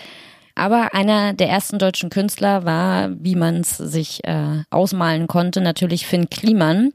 Aber 0.54 0.94
einer 0.94 1.32
der 1.32 1.48
ersten 1.48 1.78
deutschen 1.78 2.10
Künstler 2.10 2.64
war, 2.64 3.10
wie 3.18 3.36
man 3.36 3.60
es 3.60 3.78
sich 3.78 4.22
äh, 4.24 4.64
ausmalen 4.70 5.26
konnte, 5.26 5.60
natürlich 5.60 6.06
Finn 6.06 6.28
Kliman. 6.28 6.92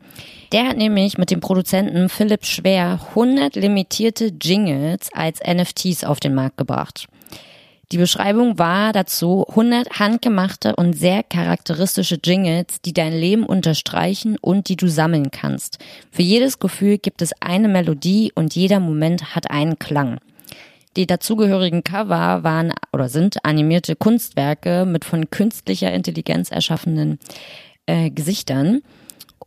Der 0.51 0.67
hat 0.67 0.77
nämlich 0.77 1.17
mit 1.17 1.29
dem 1.29 1.41
Produzenten 1.41 2.07
Philipp 2.07 2.45
Schwer 2.45 3.01
100 3.09 3.55
limitierte 3.55 4.31
Jingles 4.41 5.09
als 5.13 5.39
NFTs 5.45 6.05
auf 6.05 6.21
den 6.21 6.33
Markt 6.33 6.57
gebracht. 6.57 7.07
Die 7.91 7.97
Beschreibung 7.97 8.57
war 8.57 8.91
dazu 8.91 9.45
100 9.47 9.99
handgemachte 9.99 10.75
und 10.75 10.93
sehr 10.93 11.23
charakteristische 11.23 12.19
Jingles, 12.21 12.81
die 12.83 12.93
dein 12.93 13.13
Leben 13.13 13.45
unterstreichen 13.45 14.37
und 14.39 14.67
die 14.67 14.75
du 14.75 14.87
sammeln 14.87 15.31
kannst. 15.31 15.79
Für 16.11 16.21
jedes 16.21 16.59
Gefühl 16.59 16.97
gibt 16.97 17.21
es 17.21 17.31
eine 17.41 17.69
Melodie 17.69 18.31
und 18.35 18.55
jeder 18.55 18.81
Moment 18.81 19.35
hat 19.35 19.51
einen 19.51 19.79
Klang. 19.79 20.19
Die 20.97 21.07
dazugehörigen 21.07 21.83
Cover 21.83 22.43
waren 22.43 22.73
oder 22.91 23.07
sind 23.07 23.45
animierte 23.45 23.95
Kunstwerke 23.95 24.85
mit 24.85 25.05
von 25.05 25.29
künstlicher 25.29 25.93
Intelligenz 25.93 26.51
erschaffenen 26.51 27.19
äh, 27.85 28.09
Gesichtern. 28.09 28.81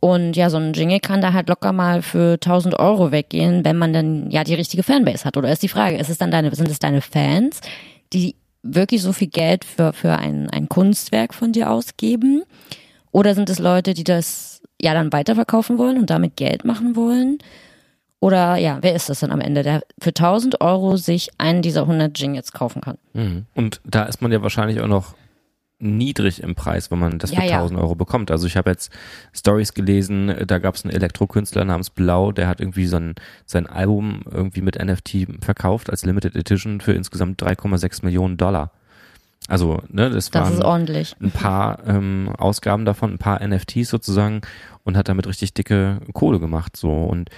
Und 0.01 0.35
ja, 0.35 0.49
so 0.49 0.57
ein 0.57 0.73
Jingle 0.73 0.99
kann 0.99 1.21
da 1.21 1.31
halt 1.31 1.47
locker 1.47 1.71
mal 1.71 2.01
für 2.01 2.33
1000 2.33 2.79
Euro 2.79 3.11
weggehen, 3.11 3.63
wenn 3.63 3.77
man 3.77 3.93
dann 3.93 4.31
ja 4.31 4.43
die 4.43 4.55
richtige 4.55 4.81
Fanbase 4.81 5.25
hat. 5.25 5.37
Oder 5.37 5.51
ist 5.51 5.61
die 5.61 5.67
Frage, 5.67 5.97
ist 5.97 6.09
es 6.09 6.17
dann 6.17 6.31
deine, 6.31 6.53
sind 6.55 6.69
es 6.69 6.79
deine 6.79 7.01
Fans, 7.01 7.61
die 8.11 8.35
wirklich 8.63 9.03
so 9.03 9.13
viel 9.13 9.27
Geld 9.27 9.63
für, 9.63 9.93
für 9.93 10.17
ein, 10.17 10.49
ein 10.49 10.67
Kunstwerk 10.67 11.35
von 11.35 11.51
dir 11.51 11.69
ausgeben? 11.69 12.43
Oder 13.11 13.35
sind 13.35 13.47
es 13.51 13.59
Leute, 13.59 13.93
die 13.93 14.03
das 14.03 14.63
ja 14.81 14.95
dann 14.95 15.13
weiterverkaufen 15.13 15.77
wollen 15.77 15.99
und 15.99 16.09
damit 16.09 16.35
Geld 16.35 16.65
machen 16.65 16.95
wollen? 16.95 17.37
Oder 18.19 18.55
ja, 18.55 18.79
wer 18.81 18.95
ist 18.95 19.07
das 19.07 19.19
dann 19.19 19.31
am 19.31 19.39
Ende, 19.39 19.61
der 19.61 19.83
für 19.99 20.09
1000 20.09 20.61
Euro 20.61 20.97
sich 20.97 21.29
einen 21.37 21.61
dieser 21.61 21.81
100 21.81 22.17
Jingles 22.17 22.51
kaufen 22.51 22.81
kann? 22.81 22.97
Mhm. 23.13 23.45
Und 23.53 23.81
da 23.83 24.05
ist 24.05 24.23
man 24.23 24.31
ja 24.31 24.41
wahrscheinlich 24.41 24.81
auch 24.81 24.87
noch 24.87 25.13
niedrig 25.81 26.43
im 26.43 26.55
Preis, 26.55 26.91
wenn 26.91 26.99
man 26.99 27.19
das 27.19 27.31
für 27.31 27.43
ja, 27.43 27.57
1000 27.57 27.77
ja. 27.77 27.83
Euro 27.83 27.95
bekommt. 27.95 28.31
Also 28.31 28.47
ich 28.47 28.57
habe 28.57 28.69
jetzt 28.69 28.91
Stories 29.33 29.73
gelesen, 29.73 30.33
da 30.47 30.59
gab 30.59 30.75
es 30.75 30.85
einen 30.85 30.93
Elektrokünstler 30.93 31.65
namens 31.65 31.89
Blau, 31.89 32.31
der 32.31 32.47
hat 32.47 32.59
irgendwie 32.59 32.87
sein, 32.87 33.15
sein 33.45 33.67
Album 33.67 34.21
irgendwie 34.29 34.61
mit 34.61 34.83
NFT 34.83 35.27
verkauft 35.41 35.89
als 35.89 36.05
Limited 36.05 36.35
Edition 36.35 36.81
für 36.81 36.93
insgesamt 36.93 37.41
3,6 37.41 38.05
Millionen 38.05 38.37
Dollar. 38.37 38.71
Also, 39.47 39.81
ne, 39.89 40.09
das, 40.09 40.29
das 40.29 40.59
waren 40.59 40.61
ein 41.19 41.31
paar 41.31 41.79
ähm, 41.87 42.29
Ausgaben 42.37 42.85
davon, 42.85 43.13
ein 43.13 43.17
paar 43.17 43.45
NFTs 43.45 43.89
sozusagen 43.89 44.41
und 44.83 44.95
hat 44.95 45.09
damit 45.09 45.27
richtig 45.27 45.53
dicke 45.53 45.99
Kohle 46.13 46.39
gemacht. 46.39 46.77
So 46.77 46.91
und 46.91 47.29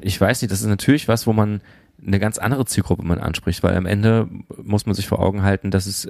ich 0.00 0.20
weiß 0.20 0.42
nicht, 0.42 0.50
das 0.50 0.60
ist 0.60 0.66
natürlich 0.66 1.06
was, 1.06 1.26
wo 1.26 1.32
man 1.32 1.60
eine 2.06 2.18
ganz 2.18 2.38
andere 2.38 2.66
Zielgruppe 2.66 3.04
man 3.04 3.18
anspricht, 3.18 3.62
weil 3.62 3.76
am 3.76 3.86
Ende 3.86 4.28
muss 4.62 4.86
man 4.86 4.94
sich 4.94 5.06
vor 5.06 5.20
Augen 5.20 5.42
halten, 5.42 5.70
dass 5.70 5.86
es 5.86 6.08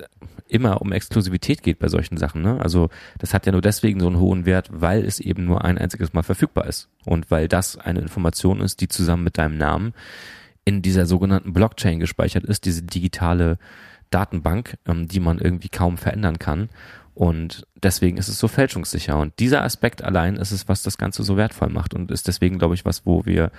immer 0.48 0.82
um 0.82 0.92
Exklusivität 0.92 1.62
geht 1.62 1.78
bei 1.78 1.88
solchen 1.88 2.16
Sachen. 2.16 2.42
Ne? 2.42 2.60
Also 2.60 2.90
das 3.18 3.34
hat 3.34 3.46
ja 3.46 3.52
nur 3.52 3.60
deswegen 3.60 4.00
so 4.00 4.06
einen 4.06 4.18
hohen 4.18 4.46
Wert, 4.46 4.68
weil 4.72 5.04
es 5.04 5.20
eben 5.20 5.44
nur 5.44 5.64
ein 5.64 5.78
einziges 5.78 6.12
Mal 6.12 6.22
verfügbar 6.22 6.66
ist 6.66 6.88
und 7.04 7.30
weil 7.30 7.48
das 7.48 7.76
eine 7.76 8.00
Information 8.00 8.60
ist, 8.60 8.80
die 8.80 8.88
zusammen 8.88 9.24
mit 9.24 9.38
deinem 9.38 9.56
Namen 9.56 9.94
in 10.64 10.82
dieser 10.82 11.06
sogenannten 11.06 11.52
Blockchain 11.52 12.00
gespeichert 12.00 12.44
ist, 12.44 12.64
diese 12.64 12.82
digitale 12.82 13.58
Datenbank, 14.10 14.78
ähm, 14.86 15.08
die 15.08 15.20
man 15.20 15.38
irgendwie 15.38 15.68
kaum 15.68 15.98
verändern 15.98 16.38
kann. 16.38 16.68
Und 17.14 17.66
deswegen 17.80 18.16
ist 18.16 18.28
es 18.28 18.40
so 18.40 18.48
fälschungssicher. 18.48 19.16
Und 19.18 19.38
dieser 19.38 19.62
Aspekt 19.62 20.02
allein 20.02 20.34
ist 20.36 20.50
es, 20.50 20.68
was 20.68 20.82
das 20.82 20.98
Ganze 20.98 21.22
so 21.22 21.36
wertvoll 21.36 21.68
macht 21.68 21.94
und 21.94 22.10
ist 22.10 22.26
deswegen, 22.26 22.58
glaube 22.58 22.74
ich, 22.74 22.84
was, 22.84 23.06
wo 23.06 23.24
wir 23.24 23.52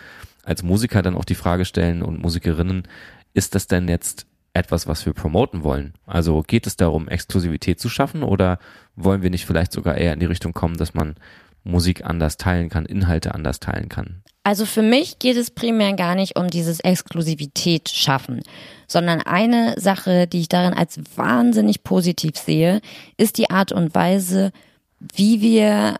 als 0.46 0.64
Musiker 0.64 1.02
dann 1.02 1.16
auch 1.16 1.26
die 1.26 1.36
Frage 1.36 1.66
stellen 1.66 2.02
und 2.02 2.22
Musikerinnen, 2.22 2.88
ist 3.34 3.56
das 3.56 3.68
denn 3.68 3.88
jetzt 3.88 4.28
etwas, 4.54 4.88
was 4.88 5.06
wir 5.06 5.14
promoten 5.14 5.64
wollen? 5.64 5.94
Also 6.06 6.42
geht 6.42 6.66
es 6.66 6.78
darum, 6.78 7.08
Exklusivität 7.08 7.80
zu 7.80 7.90
schaffen 7.90 8.24
oder 8.24 8.60
wollen 8.96 9.22
wir 9.22 9.30
nicht 9.30 9.46
vielleicht 9.46 9.74
sogar 9.74 9.98
eher 9.98 10.14
in 10.14 10.20
die 10.20 10.26
Richtung 10.26 10.54
kommen, 10.54 10.78
dass 10.78 10.94
man 10.94 11.16
Musik 11.64 12.06
anders 12.06 12.38
teilen 12.38 12.70
kann, 12.70 12.86
Inhalte 12.86 13.36
anders 13.36 13.60
teilen 13.60 13.90
kann? 13.90 14.22
Also 14.44 14.66
für 14.66 14.84
mich 14.84 15.18
geht 15.18 15.38
es 15.38 15.50
primär 15.50 15.94
gar 15.94 16.14
nicht 16.14 16.38
um 16.38 16.50
dieses 16.50 16.80
Exklusivität 16.80 17.90
schaffen, 17.90 18.42
sondern 18.88 19.22
eine 19.22 19.74
Sache, 19.80 20.28
die 20.28 20.42
ich 20.42 20.50
darin 20.50 20.76
als 20.76 21.00
wahnsinnig 21.16 21.84
positiv 21.84 22.38
sehe, 22.38 22.80
ist 23.18 23.40
die 23.40 23.50
Art 23.50 23.72
und 23.72 23.96
Weise, 23.96 24.52
wie 25.00 25.42
wir 25.42 25.96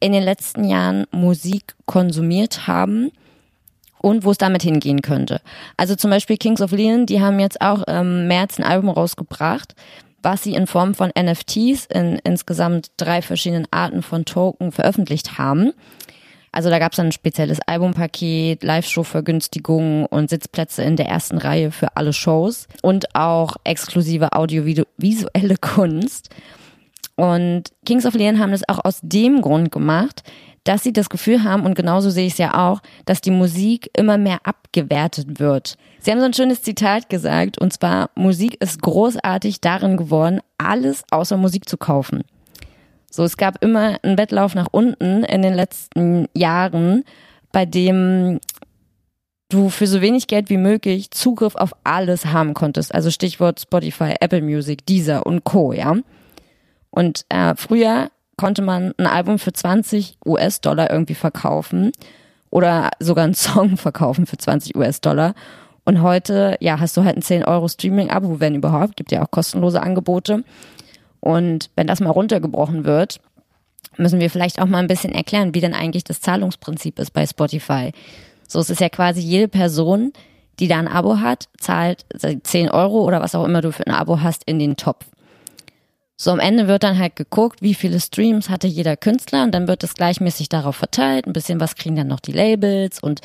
in 0.00 0.12
den 0.12 0.24
letzten 0.24 0.64
Jahren 0.64 1.06
Musik 1.12 1.76
konsumiert 1.86 2.66
haben 2.66 3.12
und 3.98 4.24
wo 4.24 4.30
es 4.30 4.38
damit 4.38 4.62
hingehen 4.62 5.02
könnte. 5.02 5.40
Also 5.76 5.96
zum 5.96 6.10
Beispiel 6.10 6.36
Kings 6.36 6.60
of 6.60 6.72
Leon, 6.72 7.06
die 7.06 7.20
haben 7.20 7.38
jetzt 7.38 7.60
auch 7.60 7.82
im 7.84 8.28
März 8.28 8.58
ein 8.58 8.64
Album 8.64 8.90
rausgebracht, 8.90 9.74
was 10.22 10.42
sie 10.42 10.54
in 10.54 10.66
Form 10.66 10.94
von 10.94 11.10
NFTs 11.18 11.86
in 11.86 12.18
insgesamt 12.24 12.90
drei 12.96 13.22
verschiedenen 13.22 13.66
Arten 13.70 14.02
von 14.02 14.24
Token 14.24 14.72
veröffentlicht 14.72 15.38
haben. 15.38 15.72
Also 16.56 16.70
da 16.70 16.78
gab 16.78 16.94
es 16.94 16.98
ein 16.98 17.12
spezielles 17.12 17.60
Albumpaket, 17.66 18.62
Live-Show-Vergünstigungen 18.62 20.06
und 20.06 20.30
Sitzplätze 20.30 20.82
in 20.82 20.96
der 20.96 21.06
ersten 21.06 21.36
Reihe 21.36 21.70
für 21.70 21.96
alle 21.98 22.14
Shows 22.14 22.66
und 22.80 23.14
auch 23.14 23.56
exklusive 23.64 24.32
audiovisuelle 24.32 25.56
Kunst. 25.60 26.30
Und 27.14 27.72
Kings 27.84 28.06
of 28.06 28.14
Leon 28.14 28.38
haben 28.38 28.52
das 28.52 28.66
auch 28.68 28.84
aus 28.84 29.00
dem 29.02 29.42
Grund 29.42 29.70
gemacht, 29.70 30.22
dass 30.66 30.82
sie 30.82 30.92
das 30.92 31.08
Gefühl 31.08 31.44
haben, 31.44 31.64
und 31.64 31.74
genauso 31.74 32.10
sehe 32.10 32.26
ich 32.26 32.32
es 32.32 32.38
ja 32.38 32.68
auch, 32.68 32.80
dass 33.04 33.20
die 33.20 33.30
Musik 33.30 33.88
immer 33.96 34.18
mehr 34.18 34.40
abgewertet 34.44 35.38
wird. 35.38 35.76
Sie 36.00 36.10
haben 36.10 36.18
so 36.18 36.26
ein 36.26 36.34
schönes 36.34 36.62
Zitat 36.62 37.08
gesagt, 37.08 37.58
und 37.58 37.72
zwar, 37.72 38.10
Musik 38.16 38.60
ist 38.60 38.82
großartig 38.82 39.60
darin 39.60 39.96
geworden, 39.96 40.40
alles 40.58 41.04
außer 41.10 41.36
Musik 41.36 41.68
zu 41.68 41.76
kaufen. 41.76 42.24
So, 43.10 43.22
es 43.22 43.36
gab 43.36 43.62
immer 43.62 43.98
einen 44.02 44.18
Wettlauf 44.18 44.54
nach 44.54 44.66
unten 44.72 45.22
in 45.24 45.42
den 45.42 45.54
letzten 45.54 46.26
Jahren, 46.34 47.04
bei 47.52 47.64
dem 47.64 48.40
du 49.48 49.68
für 49.68 49.86
so 49.86 50.00
wenig 50.00 50.26
Geld 50.26 50.50
wie 50.50 50.56
möglich 50.56 51.12
Zugriff 51.12 51.54
auf 51.54 51.70
alles 51.84 52.26
haben 52.26 52.54
konntest. 52.54 52.92
Also 52.92 53.12
Stichwort 53.12 53.60
Spotify, 53.60 54.14
Apple 54.20 54.42
Music, 54.42 54.84
Deezer 54.84 55.24
und 55.24 55.44
Co. 55.44 55.72
Ja. 55.72 55.96
Und 56.90 57.24
äh, 57.28 57.54
früher 57.56 58.10
konnte 58.36 58.62
man 58.62 58.92
ein 58.98 59.06
Album 59.06 59.38
für 59.38 59.52
20 59.52 60.18
US-Dollar 60.24 60.90
irgendwie 60.90 61.14
verkaufen 61.14 61.92
oder 62.50 62.90
sogar 63.00 63.24
einen 63.24 63.34
Song 63.34 63.76
verkaufen 63.76 64.26
für 64.26 64.36
20 64.36 64.76
US-Dollar. 64.76 65.34
Und 65.84 66.02
heute, 66.02 66.56
ja, 66.60 66.80
hast 66.80 66.96
du 66.96 67.04
halt 67.04 67.16
ein 67.16 67.22
10 67.22 67.44
Euro 67.44 67.68
Streaming-Abo, 67.68 68.40
wenn 68.40 68.56
überhaupt, 68.56 68.96
gibt 68.96 69.12
ja 69.12 69.22
auch 69.22 69.30
kostenlose 69.30 69.80
Angebote. 69.80 70.42
Und 71.20 71.70
wenn 71.76 71.86
das 71.86 72.00
mal 72.00 72.10
runtergebrochen 72.10 72.84
wird, 72.84 73.20
müssen 73.96 74.20
wir 74.20 74.30
vielleicht 74.30 74.60
auch 74.60 74.66
mal 74.66 74.78
ein 74.78 74.88
bisschen 74.88 75.14
erklären, 75.14 75.54
wie 75.54 75.60
denn 75.60 75.74
eigentlich 75.74 76.04
das 76.04 76.20
Zahlungsprinzip 76.20 76.98
ist 76.98 77.12
bei 77.12 77.24
Spotify. 77.26 77.92
So, 78.48 78.58
es 78.58 78.70
ist 78.70 78.80
ja 78.80 78.88
quasi 78.88 79.20
jede 79.20 79.48
Person, 79.48 80.12
die 80.58 80.68
da 80.68 80.78
ein 80.78 80.88
Abo 80.88 81.20
hat, 81.20 81.48
zahlt 81.58 82.04
10 82.42 82.70
Euro 82.70 83.04
oder 83.04 83.20
was 83.20 83.34
auch 83.34 83.44
immer 83.44 83.60
du 83.60 83.72
für 83.72 83.86
ein 83.86 83.94
Abo 83.94 84.20
hast 84.20 84.42
in 84.44 84.58
den 84.58 84.76
Topf. 84.76 85.06
So 86.16 86.30
am 86.30 86.40
Ende 86.40 86.66
wird 86.66 86.82
dann 86.82 86.98
halt 86.98 87.14
geguckt, 87.16 87.60
wie 87.60 87.74
viele 87.74 88.00
Streams 88.00 88.48
hatte 88.48 88.66
jeder 88.66 88.96
Künstler 88.96 89.44
und 89.44 89.52
dann 89.52 89.68
wird 89.68 89.84
es 89.84 89.94
gleichmäßig 89.94 90.48
darauf 90.48 90.76
verteilt. 90.76 91.26
Ein 91.26 91.34
bisschen 91.34 91.60
was 91.60 91.74
kriegen 91.74 91.96
dann 91.96 92.08
noch 92.08 92.20
die 92.20 92.32
Labels 92.32 93.02
und 93.02 93.20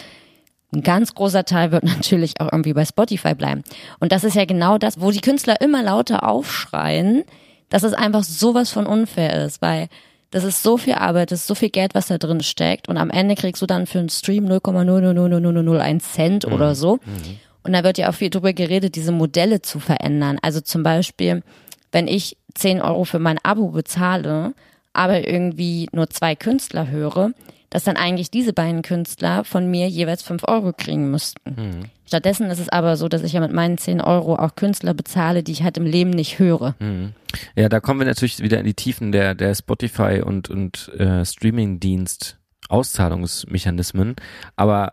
ein 0.73 0.83
ganz 0.83 1.15
großer 1.15 1.45
Teil 1.45 1.71
wird 1.71 1.83
natürlich 1.83 2.39
auch 2.39 2.51
irgendwie 2.51 2.73
bei 2.73 2.85
Spotify 2.85 3.33
bleiben. 3.33 3.63
Und 3.99 4.11
das 4.11 4.23
ist 4.23 4.35
ja 4.35 4.45
genau 4.45 4.77
das, 4.77 4.99
wo 4.99 5.11
die 5.11 5.21
Künstler 5.21 5.61
immer 5.61 5.83
lauter 5.83 6.27
aufschreien, 6.27 7.23
dass 7.69 7.83
es 7.83 7.93
einfach 7.93 8.23
sowas 8.23 8.71
von 8.71 8.85
unfair 8.85 9.45
ist, 9.45 9.61
weil 9.61 9.87
das 10.29 10.43
ist 10.43 10.63
so 10.63 10.77
viel 10.77 10.93
Arbeit, 10.93 11.31
das 11.31 11.41
ist 11.41 11.47
so 11.47 11.55
viel 11.55 11.69
Geld, 11.69 11.93
was 11.93 12.07
da 12.07 12.17
drin 12.17 12.41
steckt 12.41 12.87
und 12.87 12.97
am 12.97 13.09
Ende 13.09 13.35
kriegst 13.35 13.61
du 13.61 13.65
dann 13.65 13.85
für 13.85 13.99
einen 13.99 14.09
Stream 14.09 14.47
0,00001 14.47 15.99
Cent 15.99 16.47
mhm. 16.47 16.53
oder 16.53 16.75
so. 16.75 16.95
Mhm. 16.95 17.39
Und 17.63 17.73
da 17.73 17.83
wird 17.83 17.97
ja 17.97 18.09
auch 18.09 18.15
viel 18.15 18.29
drüber 18.29 18.53
geredet, 18.53 18.95
diese 18.95 19.11
Modelle 19.11 19.61
zu 19.61 19.79
verändern. 19.79 20.39
Also 20.41 20.61
zum 20.61 20.83
Beispiel, 20.83 21.43
wenn 21.91 22.07
ich 22.07 22.37
10 22.53 22.81
Euro 22.81 23.03
für 23.03 23.19
mein 23.19 23.39
Abo 23.43 23.69
bezahle, 23.69 24.53
aber 24.93 25.27
irgendwie 25.27 25.87
nur 25.91 26.09
zwei 26.09 26.35
Künstler 26.35 26.89
höre, 26.89 27.31
dass 27.69 27.85
dann 27.85 27.95
eigentlich 27.95 28.29
diese 28.29 28.51
beiden 28.51 28.81
Künstler 28.81 29.43
von 29.45 29.71
mir 29.71 29.87
jeweils 29.87 30.21
5 30.23 30.43
Euro 30.47 30.73
kriegen 30.73 31.09
müssten. 31.09 31.55
Mhm. 31.55 31.85
Stattdessen 32.05 32.47
ist 32.47 32.59
es 32.59 32.67
aber 32.67 32.97
so, 32.97 33.07
dass 33.07 33.23
ich 33.23 33.33
ja 33.33 33.39
mit 33.39 33.53
meinen 33.53 33.77
10 33.77 34.01
Euro 34.01 34.35
auch 34.35 34.55
Künstler 34.55 34.93
bezahle, 34.93 35.43
die 35.43 35.53
ich 35.53 35.63
halt 35.63 35.77
im 35.77 35.85
Leben 35.85 36.09
nicht 36.09 36.39
höre. 36.39 36.75
Mhm. 36.79 37.13
Ja, 37.55 37.69
da 37.69 37.79
kommen 37.79 38.01
wir 38.01 38.07
natürlich 38.07 38.39
wieder 38.39 38.59
in 38.59 38.65
die 38.65 38.73
Tiefen 38.73 39.13
der, 39.13 39.35
der 39.35 39.55
Spotify 39.55 40.21
und, 40.21 40.49
und 40.49 40.89
äh, 40.99 41.23
Streaming-Dienst 41.23 42.37
Auszahlungsmechanismen. 42.71 44.15
Aber 44.55 44.91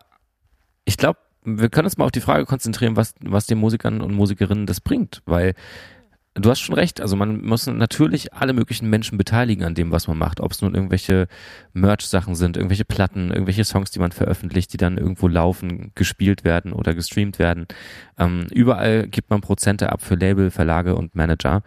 ich 0.85 0.97
glaube, 0.97 1.19
wir 1.43 1.69
können 1.69 1.85
uns 1.85 1.97
mal 1.97 2.05
auf 2.05 2.11
die 2.11 2.21
Frage 2.21 2.45
konzentrieren, 2.45 2.95
was, 2.95 3.13
was 3.21 3.45
den 3.45 3.57
Musikern 3.57 4.01
und 4.01 4.13
Musikerinnen 4.13 4.65
das 4.65 4.81
bringt, 4.81 5.21
weil 5.25 5.55
Du 6.35 6.49
hast 6.49 6.59
schon 6.59 6.75
recht. 6.75 7.01
Also 7.01 7.15
man 7.15 7.41
muss 7.43 7.65
natürlich 7.67 8.33
alle 8.33 8.53
möglichen 8.53 8.89
Menschen 8.89 9.17
beteiligen 9.17 9.63
an 9.63 9.73
dem, 9.75 9.91
was 9.91 10.07
man 10.07 10.17
macht. 10.17 10.39
Ob 10.39 10.51
es 10.51 10.61
nun 10.61 10.75
irgendwelche 10.75 11.27
Merch-Sachen 11.73 12.35
sind, 12.35 12.55
irgendwelche 12.55 12.85
Platten, 12.85 13.31
irgendwelche 13.31 13.65
Songs, 13.65 13.91
die 13.91 13.99
man 13.99 14.11
veröffentlicht, 14.11 14.71
die 14.71 14.77
dann 14.77 14.97
irgendwo 14.97 15.27
laufen, 15.27 15.91
gespielt 15.95 16.43
werden 16.43 16.71
oder 16.71 16.93
gestreamt 16.93 17.39
werden. 17.39 17.65
Ähm, 18.17 18.47
überall 18.51 19.07
gibt 19.07 19.29
man 19.31 19.41
Prozente 19.41 19.91
ab 19.91 20.01
für 20.01 20.15
Label, 20.15 20.51
Verlage 20.51 20.95
und 20.95 21.15
Manager. 21.15 21.63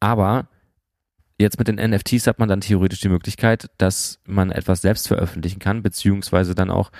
Aber 0.00 0.48
jetzt 1.38 1.58
mit 1.58 1.68
den 1.68 1.76
NFTs 1.76 2.26
hat 2.26 2.38
man 2.38 2.48
dann 2.48 2.62
theoretisch 2.62 3.00
die 3.00 3.10
Möglichkeit, 3.10 3.70
dass 3.76 4.18
man 4.24 4.50
etwas 4.50 4.80
selbst 4.80 5.08
veröffentlichen 5.08 5.58
kann, 5.58 5.82
beziehungsweise 5.82 6.54
dann 6.54 6.70
auch 6.70 6.90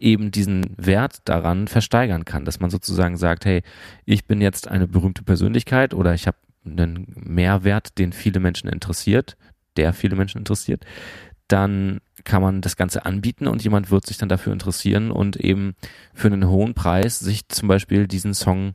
eben 0.00 0.32
diesen 0.32 0.74
Wert 0.76 1.18
daran 1.24 1.68
versteigern 1.68 2.24
kann, 2.24 2.44
dass 2.44 2.60
man 2.60 2.70
sozusagen 2.70 3.16
sagt, 3.16 3.44
hey, 3.44 3.62
ich 4.04 4.26
bin 4.26 4.40
jetzt 4.40 4.68
eine 4.68 4.88
berühmte 4.88 5.22
Persönlichkeit 5.22 5.94
oder 5.94 6.12
ich 6.14 6.26
habe 6.26 6.36
einen 6.64 7.12
Mehrwert, 7.14 7.98
den 7.98 8.12
viele 8.12 8.40
Menschen 8.40 8.68
interessiert, 8.68 9.36
der 9.76 9.92
viele 9.92 10.16
Menschen 10.16 10.38
interessiert, 10.38 10.84
dann 11.48 12.00
kann 12.24 12.42
man 12.42 12.60
das 12.60 12.76
Ganze 12.76 13.04
anbieten 13.04 13.46
und 13.46 13.62
jemand 13.62 13.90
wird 13.90 14.06
sich 14.06 14.16
dann 14.16 14.28
dafür 14.28 14.52
interessieren 14.52 15.10
und 15.10 15.36
eben 15.36 15.74
für 16.14 16.28
einen 16.28 16.48
hohen 16.48 16.74
Preis 16.74 17.18
sich 17.18 17.48
zum 17.48 17.68
Beispiel 17.68 18.06
diesen 18.06 18.34
Song 18.34 18.74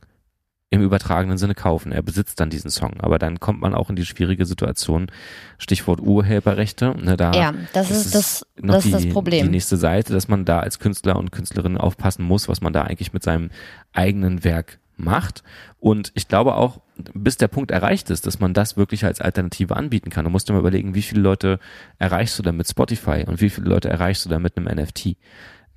im 0.72 0.82
übertragenen 0.82 1.36
Sinne 1.36 1.56
kaufen. 1.56 1.90
Er 1.90 2.02
besitzt 2.02 2.38
dann 2.38 2.48
diesen 2.48 2.70
Song, 2.70 3.00
aber 3.00 3.18
dann 3.18 3.40
kommt 3.40 3.60
man 3.60 3.74
auch 3.74 3.90
in 3.90 3.96
die 3.96 4.06
schwierige 4.06 4.46
Situation. 4.46 5.10
Stichwort 5.58 6.00
Urheberrechte. 6.00 6.94
Ne, 6.96 7.16
da 7.16 7.32
ja, 7.32 7.54
das 7.72 7.90
ist, 7.90 8.14
das, 8.14 8.46
das, 8.56 8.84
ist 8.84 8.94
das 8.94 9.08
Problem. 9.08 9.46
Die 9.46 9.50
nächste 9.50 9.76
Seite, 9.76 10.12
dass 10.12 10.28
man 10.28 10.44
da 10.44 10.60
als 10.60 10.78
Künstler 10.78 11.16
und 11.16 11.32
Künstlerin 11.32 11.76
aufpassen 11.76 12.24
muss, 12.24 12.48
was 12.48 12.60
man 12.60 12.72
da 12.72 12.82
eigentlich 12.82 13.12
mit 13.12 13.24
seinem 13.24 13.50
eigenen 13.92 14.44
Werk 14.44 14.78
macht. 15.02 15.42
Und 15.78 16.12
ich 16.14 16.28
glaube 16.28 16.54
auch, 16.54 16.80
bis 17.14 17.36
der 17.36 17.48
Punkt 17.48 17.70
erreicht 17.70 18.10
ist, 18.10 18.26
dass 18.26 18.40
man 18.40 18.54
das 18.54 18.76
wirklich 18.76 19.04
als 19.04 19.20
Alternative 19.20 19.76
anbieten 19.76 20.10
kann. 20.10 20.24
Du 20.24 20.30
musst 20.30 20.48
dir 20.48 20.52
mal 20.52 20.60
überlegen, 20.60 20.94
wie 20.94 21.02
viele 21.02 21.22
Leute 21.22 21.58
erreichst 21.98 22.38
du 22.38 22.42
da 22.42 22.52
mit 22.52 22.68
Spotify 22.68 23.24
und 23.26 23.40
wie 23.40 23.50
viele 23.50 23.68
Leute 23.68 23.88
erreichst 23.88 24.24
du 24.24 24.28
da 24.28 24.38
mit 24.38 24.56
einem 24.56 24.66
NFT. 24.66 25.16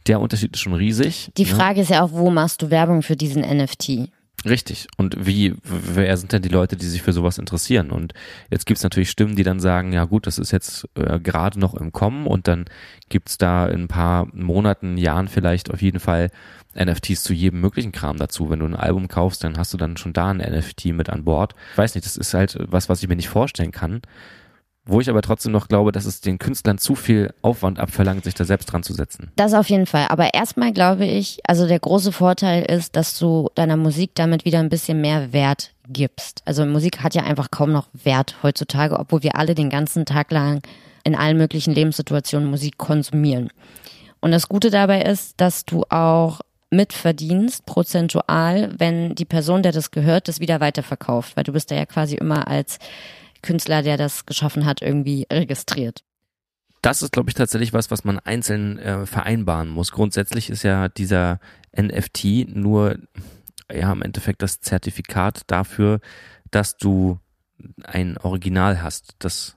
Der 0.08 0.20
Unterschied 0.20 0.54
ist 0.54 0.60
schon 0.60 0.74
riesig. 0.74 1.32
Die 1.38 1.46
ne? 1.46 1.50
Frage 1.50 1.78
ja. 1.78 1.84
ist 1.84 1.90
ja 1.90 2.04
auch, 2.04 2.12
wo 2.12 2.30
machst 2.30 2.62
du 2.62 2.70
Werbung 2.70 3.02
für 3.02 3.16
diesen 3.16 3.42
NFT? 3.42 4.10
Richtig. 4.46 4.88
Und 4.98 5.26
wie, 5.26 5.56
wer 5.64 6.18
sind 6.18 6.34
denn 6.34 6.42
die 6.42 6.50
Leute, 6.50 6.76
die 6.76 6.88
sich 6.88 7.02
für 7.02 7.14
sowas 7.14 7.38
interessieren? 7.38 7.92
Und 7.92 8.14
jetzt 8.50 8.66
gibt's 8.66 8.84
natürlich 8.84 9.10
Stimmen, 9.10 9.38
die 9.38 9.44
dann 9.44 9.62
sagen, 9.62 9.94
ja 9.94 10.04
gut, 10.04 10.28
das 10.28 10.38
ist 10.38 10.52
jetzt 10.52 10.88
äh, 10.96 11.20
gerade 11.20 11.60
noch 11.60 11.74
im 11.76 11.94
Kommen 11.94 12.28
und 12.28 12.48
dann 12.48 12.66
gibt's 13.08 13.38
da 13.38 13.66
in 13.68 13.84
ein 13.84 13.88
paar 13.88 14.28
Monaten, 14.34 14.98
Jahren 14.98 15.30
vielleicht 15.30 15.72
auf 15.72 15.82
jeden 15.82 16.00
Fall 16.00 16.30
NFTs 16.76 17.24
zu 17.24 17.34
jedem 17.34 17.62
möglichen 17.62 17.92
Kram 17.94 18.18
dazu. 18.18 18.50
Wenn 18.50 18.60
du 18.60 18.66
ein 18.66 18.76
Album 18.76 19.08
kaufst, 19.08 19.44
dann 19.44 19.58
hast 19.58 19.74
du 19.74 19.78
dann 19.78 19.96
schon 19.96 20.12
da 20.12 20.30
ein 20.30 20.38
NFT 20.38 20.86
mit 20.88 21.10
an 21.10 21.24
Bord. 21.24 21.56
Ich 21.72 21.78
weiß 21.78 21.96
nicht, 21.96 22.06
das 22.06 22.18
ist 22.18 22.34
halt 22.34 22.58
was, 22.60 22.90
was 22.90 23.02
ich 23.02 23.08
mir 23.08 23.16
nicht 23.16 23.30
vorstellen 23.30 23.72
kann. 23.72 24.02
Wo 24.86 25.00
ich 25.00 25.10
aber 25.10 25.22
trotzdem 25.22 25.54
noch 25.54 25.70
glaube, 25.70 25.94
dass 25.94 26.06
es 26.06 26.20
den 26.20 26.40
Künstlern 26.40 26.78
zu 26.78 26.96
viel 26.96 27.34
Aufwand 27.42 27.80
abverlangt, 27.80 28.26
sich 28.26 28.34
da 28.34 28.44
selbst 28.44 28.66
dran 28.66 28.84
zu 28.84 28.94
setzen. 28.94 29.32
Das 29.38 29.54
auf 29.54 29.70
jeden 29.70 29.86
Fall. 29.86 30.08
Aber 30.10 30.34
erstmal 30.34 30.74
glaube 30.74 31.06
ich, 31.06 31.40
also 31.46 31.68
der 31.68 31.80
große 31.80 32.12
Vorteil 32.12 32.64
ist, 32.64 32.98
dass 32.98 33.18
du 33.18 33.50
deiner 33.56 33.78
Musik 33.78 34.12
damit 34.16 34.44
wieder 34.44 34.60
ein 34.60 34.70
bisschen 34.70 35.00
mehr 35.00 35.32
Wert 35.32 35.72
gibst. 35.88 36.42
Also 36.46 36.66
Musik 36.66 37.02
hat 37.02 37.16
ja 37.16 37.24
einfach 37.24 37.50
kaum 37.50 37.72
noch 37.72 37.88
Wert 37.94 38.36
heutzutage, 38.44 39.00
obwohl 39.00 39.24
wir 39.24 39.38
alle 39.38 39.56
den 39.56 39.70
ganzen 39.70 40.06
Tag 40.06 40.32
lang 40.32 40.62
in 41.06 41.16
allen 41.16 41.38
möglichen 41.38 41.74
Lebenssituationen 41.74 42.50
Musik 42.50 42.78
konsumieren. 42.78 43.50
Und 44.20 44.32
das 44.32 44.50
Gute 44.50 44.70
dabei 44.70 45.02
ist, 45.02 45.40
dass 45.40 45.66
du 45.66 45.84
auch 45.90 46.42
mitverdienst, 46.72 47.66
prozentual, 47.66 48.72
wenn 48.78 49.16
die 49.16 49.26
Person, 49.26 49.64
der 49.64 49.72
das 49.72 49.92
gehört, 49.92 50.28
das 50.28 50.40
wieder 50.40 50.60
weiterverkauft, 50.60 51.38
weil 51.38 51.44
du 51.44 51.54
bist 51.54 51.72
da 51.72 51.76
ja 51.76 51.86
quasi 51.86 52.16
immer 52.16 52.48
als 52.48 52.80
Künstler, 53.44 53.84
der 53.84 53.98
das 53.98 54.26
geschaffen 54.26 54.66
hat, 54.66 54.82
irgendwie 54.82 55.28
registriert. 55.32 56.04
Das 56.82 57.02
ist, 57.02 57.14
glaube 57.14 57.30
ich, 57.30 57.36
tatsächlich 57.36 57.72
was, 57.72 57.92
was 57.92 58.04
man 58.04 58.20
einzeln 58.20 58.78
äh, 58.80 59.06
vereinbaren 59.06 59.70
muss. 59.70 59.92
Grundsätzlich 59.92 60.50
ist 60.50 60.64
ja 60.64 60.90
dieser 60.90 61.40
NFT 61.78 62.48
nur 62.56 62.98
ja 63.72 63.92
im 63.92 64.02
Endeffekt 64.02 64.42
das 64.42 64.60
Zertifikat 64.60 65.42
dafür, 65.48 66.00
dass 66.52 66.78
du 66.78 67.20
ein 67.84 68.18
Original 68.18 68.82
hast, 68.82 69.16
das 69.20 69.56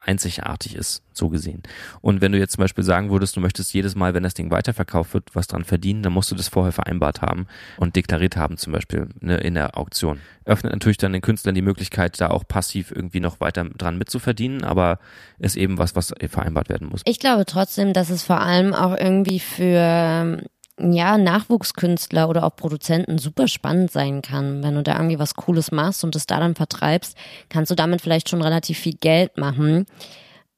einzigartig 0.00 0.76
ist, 0.76 1.02
so 1.12 1.28
gesehen. 1.28 1.62
Und 2.00 2.20
wenn 2.20 2.32
du 2.32 2.38
jetzt 2.38 2.52
zum 2.52 2.62
Beispiel 2.62 2.84
sagen 2.84 3.10
würdest, 3.10 3.36
du 3.36 3.40
möchtest 3.40 3.74
jedes 3.74 3.94
Mal, 3.94 4.14
wenn 4.14 4.22
das 4.22 4.34
Ding 4.34 4.50
weiterverkauft 4.50 5.12
wird, 5.12 5.34
was 5.34 5.48
dran 5.48 5.64
verdienen, 5.64 6.02
dann 6.02 6.12
musst 6.12 6.30
du 6.30 6.34
das 6.34 6.48
vorher 6.48 6.72
vereinbart 6.72 7.20
haben 7.20 7.46
und 7.78 7.96
deklariert 7.96 8.36
haben, 8.36 8.56
zum 8.56 8.72
Beispiel 8.72 9.08
ne, 9.20 9.38
in 9.38 9.54
der 9.54 9.76
Auktion. 9.76 10.20
Öffnet 10.44 10.72
natürlich 10.72 10.96
dann 10.98 11.12
den 11.12 11.20
Künstlern 11.20 11.54
die 11.54 11.62
Möglichkeit, 11.62 12.20
da 12.20 12.28
auch 12.30 12.46
passiv 12.46 12.90
irgendwie 12.90 13.20
noch 13.20 13.40
weiter 13.40 13.64
dran 13.64 13.98
mitzuverdienen, 13.98 14.64
aber 14.64 14.98
ist 15.38 15.56
eben 15.56 15.78
was, 15.78 15.94
was 15.96 16.14
vereinbart 16.30 16.68
werden 16.68 16.88
muss. 16.88 17.02
Ich 17.04 17.18
glaube 17.18 17.44
trotzdem, 17.44 17.92
dass 17.92 18.08
es 18.08 18.22
vor 18.22 18.40
allem 18.40 18.72
auch 18.72 18.96
irgendwie 18.96 19.40
für 19.40 20.42
ja, 20.78 21.18
Nachwuchskünstler 21.18 22.28
oder 22.28 22.44
auch 22.44 22.54
Produzenten 22.54 23.18
super 23.18 23.48
spannend 23.48 23.90
sein 23.90 24.22
kann. 24.22 24.62
Wenn 24.62 24.74
du 24.74 24.82
da 24.82 24.96
irgendwie 24.96 25.18
was 25.18 25.34
Cooles 25.34 25.72
machst 25.72 26.04
und 26.04 26.14
es 26.16 26.26
da 26.26 26.38
dann 26.38 26.54
vertreibst, 26.54 27.16
kannst 27.48 27.70
du 27.70 27.74
damit 27.74 28.00
vielleicht 28.00 28.28
schon 28.28 28.42
relativ 28.42 28.78
viel 28.78 28.94
Geld 28.94 29.36
machen. 29.36 29.86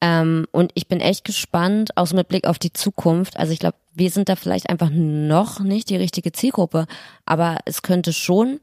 Ähm, 0.01 0.47
und 0.51 0.71
ich 0.75 0.87
bin 0.87 0.99
echt 0.99 1.25
gespannt, 1.25 1.95
auch 1.95 2.07
so 2.07 2.15
mit 2.15 2.27
Blick 2.27 2.47
auf 2.47 2.59
die 2.59 2.73
Zukunft. 2.73 3.37
Also 3.37 3.53
ich 3.53 3.59
glaube, 3.59 3.77
wir 3.93 4.09
sind 4.09 4.29
da 4.29 4.35
vielleicht 4.35 4.69
einfach 4.69 4.89
noch 4.91 5.59
nicht 5.59 5.89
die 5.89 5.97
richtige 5.97 6.31
Zielgruppe. 6.31 6.85
Aber 7.25 7.57
es 7.65 7.81
könnte 7.81 8.13
schon 8.13 8.59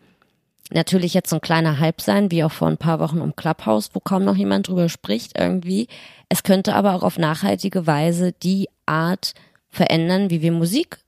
natürlich 0.71 1.15
jetzt 1.15 1.31
so 1.31 1.37
ein 1.37 1.41
kleiner 1.41 1.79
Hype 1.79 2.01
sein, 2.01 2.31
wie 2.31 2.45
auch 2.45 2.53
vor 2.53 2.69
ein 2.69 2.77
paar 2.77 3.01
Wochen 3.01 3.21
um 3.21 3.35
Clubhouse, 3.35 3.91
wo 3.95 4.01
kaum 4.01 4.25
noch 4.25 4.37
jemand 4.37 4.69
drüber 4.69 4.89
spricht 4.89 5.39
irgendwie. 5.39 5.89
Es 6.29 6.43
könnte 6.43 6.75
aber 6.75 6.95
auch 6.95 7.03
auf 7.03 7.19
nachhaltige 7.19 7.87
Weise 7.87 8.33
die 8.33 8.69
Art 8.87 9.35
verändern, 9.71 10.31
wie 10.31 10.43
wir 10.43 10.53
Musik 10.53 10.99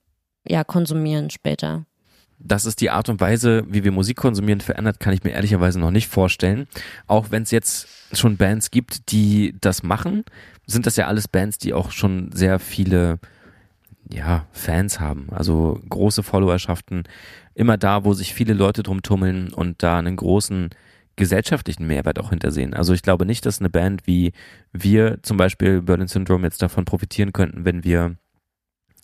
ja 0.50 0.64
konsumieren 0.64 1.30
später. 1.30 1.86
Dass 2.38 2.64
es 2.64 2.74
die 2.74 2.90
Art 2.90 3.08
und 3.08 3.20
Weise, 3.20 3.64
wie 3.68 3.84
wir 3.84 3.92
Musik 3.92 4.16
konsumieren, 4.16 4.60
verändert, 4.60 4.98
kann 4.98 5.12
ich 5.12 5.22
mir 5.22 5.30
ehrlicherweise 5.30 5.78
noch 5.78 5.90
nicht 5.90 6.08
vorstellen. 6.08 6.66
Auch 7.06 7.30
wenn 7.30 7.42
es 7.42 7.50
jetzt 7.50 7.86
schon 8.12 8.38
Bands 8.38 8.70
gibt, 8.70 9.12
die 9.12 9.54
das 9.60 9.82
machen, 9.82 10.24
sind 10.66 10.86
das 10.86 10.96
ja 10.96 11.06
alles 11.06 11.28
Bands, 11.28 11.58
die 11.58 11.74
auch 11.74 11.90
schon 11.90 12.32
sehr 12.32 12.58
viele 12.58 13.18
ja, 14.10 14.46
Fans 14.52 15.00
haben. 15.00 15.28
Also 15.30 15.80
große 15.88 16.22
Followerschaften. 16.22 17.04
Immer 17.54 17.76
da, 17.76 18.04
wo 18.04 18.14
sich 18.14 18.32
viele 18.32 18.54
Leute 18.54 18.82
drum 18.82 19.02
tummeln 19.02 19.52
und 19.52 19.82
da 19.82 19.98
einen 19.98 20.16
großen 20.16 20.70
gesellschaftlichen 21.16 21.86
Mehrwert 21.86 22.18
auch 22.18 22.30
hintersehen. 22.30 22.72
Also 22.72 22.94
ich 22.94 23.02
glaube 23.02 23.26
nicht, 23.26 23.44
dass 23.44 23.60
eine 23.60 23.68
Band 23.68 24.06
wie 24.06 24.32
wir 24.72 25.22
zum 25.22 25.36
Beispiel 25.36 25.82
Berlin 25.82 26.08
Syndrome 26.08 26.46
jetzt 26.46 26.62
davon 26.62 26.86
profitieren 26.86 27.34
könnten, 27.34 27.66
wenn 27.66 27.84
wir 27.84 28.16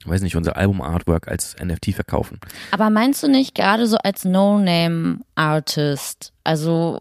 weiß 0.08 0.22
nicht, 0.22 0.36
unser 0.36 0.56
Album-Artwork 0.56 1.28
als 1.28 1.56
NFT 1.62 1.92
verkaufen. 1.94 2.38
Aber 2.70 2.90
meinst 2.90 3.22
du 3.22 3.28
nicht, 3.28 3.54
gerade 3.54 3.86
so 3.86 3.96
als 3.98 4.24
No-Name-Artist, 4.24 6.32
also 6.44 7.00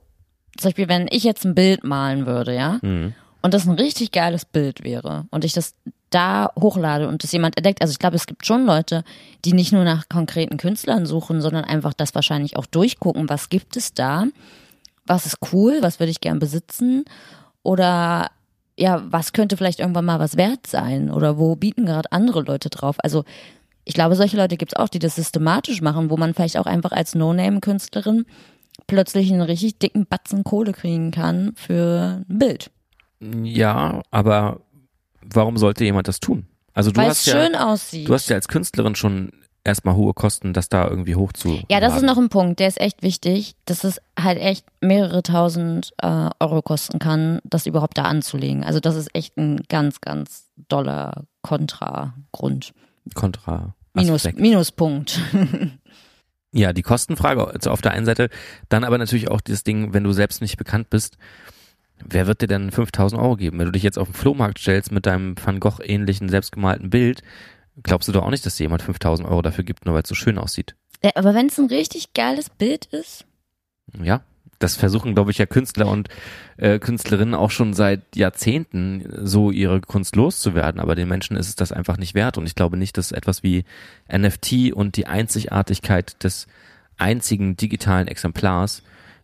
zum 0.57 0.69
Beispiel, 0.69 0.87
wenn 0.87 1.07
ich 1.09 1.23
jetzt 1.23 1.45
ein 1.45 1.55
Bild 1.55 1.83
malen 1.83 2.25
würde, 2.25 2.55
ja, 2.55 2.79
Mhm. 2.81 3.13
und 3.41 3.53
das 3.53 3.67
ein 3.67 3.73
richtig 3.75 4.11
geiles 4.11 4.45
Bild 4.45 4.83
wäre 4.83 5.25
und 5.31 5.43
ich 5.45 5.53
das 5.53 5.73
da 6.11 6.49
hochlade 6.59 7.07
und 7.09 7.23
das 7.23 7.31
jemand 7.31 7.57
entdeckt, 7.57 7.81
also 7.81 7.91
ich 7.91 7.99
glaube, 7.99 8.15
es 8.15 8.25
gibt 8.27 8.45
schon 8.45 8.65
Leute, 8.65 9.03
die 9.43 9.53
nicht 9.53 9.73
nur 9.73 9.83
nach 9.83 10.07
konkreten 10.07 10.57
Künstlern 10.57 11.05
suchen, 11.05 11.41
sondern 11.41 11.65
einfach 11.65 11.93
das 11.93 12.15
wahrscheinlich 12.15 12.55
auch 12.55 12.65
durchgucken, 12.65 13.27
was 13.27 13.49
gibt 13.49 13.75
es 13.75 13.93
da, 13.93 14.25
was 15.05 15.25
ist 15.25 15.37
cool, 15.51 15.79
was 15.81 15.99
würde 15.99 16.11
ich 16.11 16.21
gern 16.21 16.39
besitzen 16.39 17.03
oder 17.63 18.29
ja, 18.77 19.03
was 19.09 19.33
könnte 19.33 19.57
vielleicht 19.57 19.79
irgendwann 19.79 20.05
mal 20.05 20.19
was 20.19 20.38
wert 20.38 20.67
sein 20.67 21.09
oder 21.09 21.38
wo 21.38 21.55
bieten 21.55 21.85
gerade 21.85 22.11
andere 22.11 22.41
Leute 22.41 22.69
drauf? 22.69 22.97
Also 22.99 23.23
ich 23.85 23.93
glaube, 23.93 24.15
solche 24.15 24.38
Leute 24.38 24.57
gibt 24.57 24.73
es 24.73 24.79
auch, 24.79 24.89
die 24.89 24.99
das 24.99 25.15
systematisch 25.15 25.81
machen, 25.81 26.09
wo 26.09 26.17
man 26.17 26.33
vielleicht 26.33 26.57
auch 26.57 26.65
einfach 26.65 26.91
als 26.91 27.15
No-Name-Künstlerin 27.15 28.25
plötzlich 28.88 29.31
einen 29.31 29.41
richtig 29.41 29.79
dicken 29.79 30.05
Batzen 30.05 30.43
Kohle 30.43 30.73
kriegen 30.73 31.11
kann 31.11 31.53
für 31.55 32.23
ein 32.29 32.39
Bild. 32.39 32.71
Ja, 33.21 34.01
aber 34.11 34.61
warum 35.21 35.57
sollte 35.57 35.85
jemand 35.85 36.07
das 36.07 36.19
tun? 36.19 36.47
Also 36.73 36.91
du 36.91 36.99
Weil 36.99 37.09
hast 37.09 37.19
es 37.25 37.33
ja, 37.33 37.41
schön 37.41 37.55
aussieht. 37.55 38.09
du 38.09 38.13
hast 38.13 38.29
ja 38.29 38.35
als 38.35 38.47
Künstlerin 38.47 38.95
schon 38.95 39.31
erstmal 39.65 39.95
hohe 39.95 40.13
Kosten, 40.13 40.54
das 40.54 40.69
da 40.69 40.88
irgendwie 40.88 41.15
hoch 41.15 41.34
zu. 41.34 41.60
ja, 41.69 41.80
das 41.80 41.97
ist 41.97 42.04
noch 42.04 42.17
ein 42.17 42.30
Punkt, 42.30 42.60
der 42.60 42.67
ist 42.67 42.80
echt 42.80 43.04
wichtig, 43.04 43.56
dass 43.65 43.84
es 43.84 43.99
halt 44.17 44.39
echt 44.39 44.65
mehrere 44.80 45.23
tausend 45.23 45.91
äh, 46.01 46.30
Euro 46.39 46.62
kosten 46.62 46.99
kann, 46.99 47.39
das 47.43 47.65
überhaupt 47.65 47.97
da 47.97 48.04
anzulegen. 48.04 48.63
Also 48.63 48.80
das 48.80 48.95
ist 48.95 49.13
echt 49.13 49.38
ein 49.38 49.62
ganz, 49.67 49.99
ganz 49.99 50.49
doller 50.69 51.25
Kontragrund. 51.41 52.73
Kontra. 53.13 53.75
Minus. 53.93 54.23
Minuspunkt. 54.36 55.19
Ja, 56.58 56.71
die 56.71 56.84
Kostenfrage 56.84 57.45
also 57.45 57.69
auf 57.69 57.82
der 57.82 57.91
einen 57.91 58.06
Seite, 58.06 58.30
dann 58.69 58.86
aber 58.86 58.97
natürlich 58.97 59.30
auch 59.30 59.41
dieses 59.41 59.65
Ding, 59.65 59.93
wenn 59.93 60.06
du 60.06 60.13
selbst 60.13 60.39
nicht 60.39 60.56
bekannt 60.56 60.89
bist, 60.89 61.17
wer 61.99 62.28
wird 62.28 62.41
dir 62.41 62.47
denn 62.47 62.71
5000 62.71 63.21
Euro 63.21 63.36
geben? 63.36 63.60
Wenn 63.60 63.65
du 63.65 63.71
dich 63.73 63.84
jetzt 63.84 63.99
auf 63.99 64.08
den 64.08 64.13
Flohmarkt 64.13 64.60
stellst 64.60 64.89
mit 64.89 65.06
deinem 65.06 65.36
Van 65.38 65.60
Gogh 65.60 65.84
ähnlichen 65.84 66.30
selbstgemalten 66.30 66.89
Bild, 66.89 67.23
glaubst 67.83 68.07
du 68.07 68.11
doch 68.11 68.23
auch 68.23 68.29
nicht, 68.29 68.45
dass 68.45 68.55
dir 68.55 68.63
jemand 68.63 68.81
5000 68.81 69.27
Euro 69.27 69.41
dafür 69.41 69.63
gibt, 69.63 69.85
nur 69.85 69.95
weil 69.95 70.03
es 70.03 70.09
so 70.09 70.15
schön 70.15 70.38
aussieht. 70.38 70.75
Ja, 71.03 71.11
aber 71.15 71.33
wenn 71.33 71.47
es 71.47 71.57
ein 71.57 71.67
richtig 71.67 72.13
geiles 72.13 72.49
Bild 72.49 72.85
ist, 72.85 73.25
Ja, 74.01 74.23
das 74.59 74.75
versuchen, 74.75 75.13
glaube 75.13 75.31
ich, 75.31 75.38
ja 75.38 75.45
Künstler 75.45 75.88
und 75.88 76.09
äh, 76.57 76.79
Künstlerinnen 76.79 77.35
auch 77.35 77.51
schon 77.51 77.73
seit 77.73 78.15
Jahrzehnten 78.15 79.05
so 79.25 79.51
ihre 79.51 79.81
Kunst 79.81 80.15
loszuwerden. 80.15 80.79
Aber 80.79 80.95
den 80.95 81.07
Menschen 81.07 81.35
ist 81.38 81.49
es 81.49 81.55
das 81.55 81.71
einfach 81.71 81.97
nicht 81.97 82.15
wert. 82.15 82.38
Und 82.38 82.45
ich 82.45 82.55
glaube 82.55 82.77
nicht, 82.77 82.97
dass 82.97 83.11
etwas 83.11 83.43
wie 83.43 83.65
NFT 84.11 84.73
und 84.73 84.95
die 84.95 85.07
Einzigartigkeit 85.07 86.23
des 86.23 86.47
einzigen 86.97 87.57
digitalen 87.57 88.07
Exemplars 88.07 88.81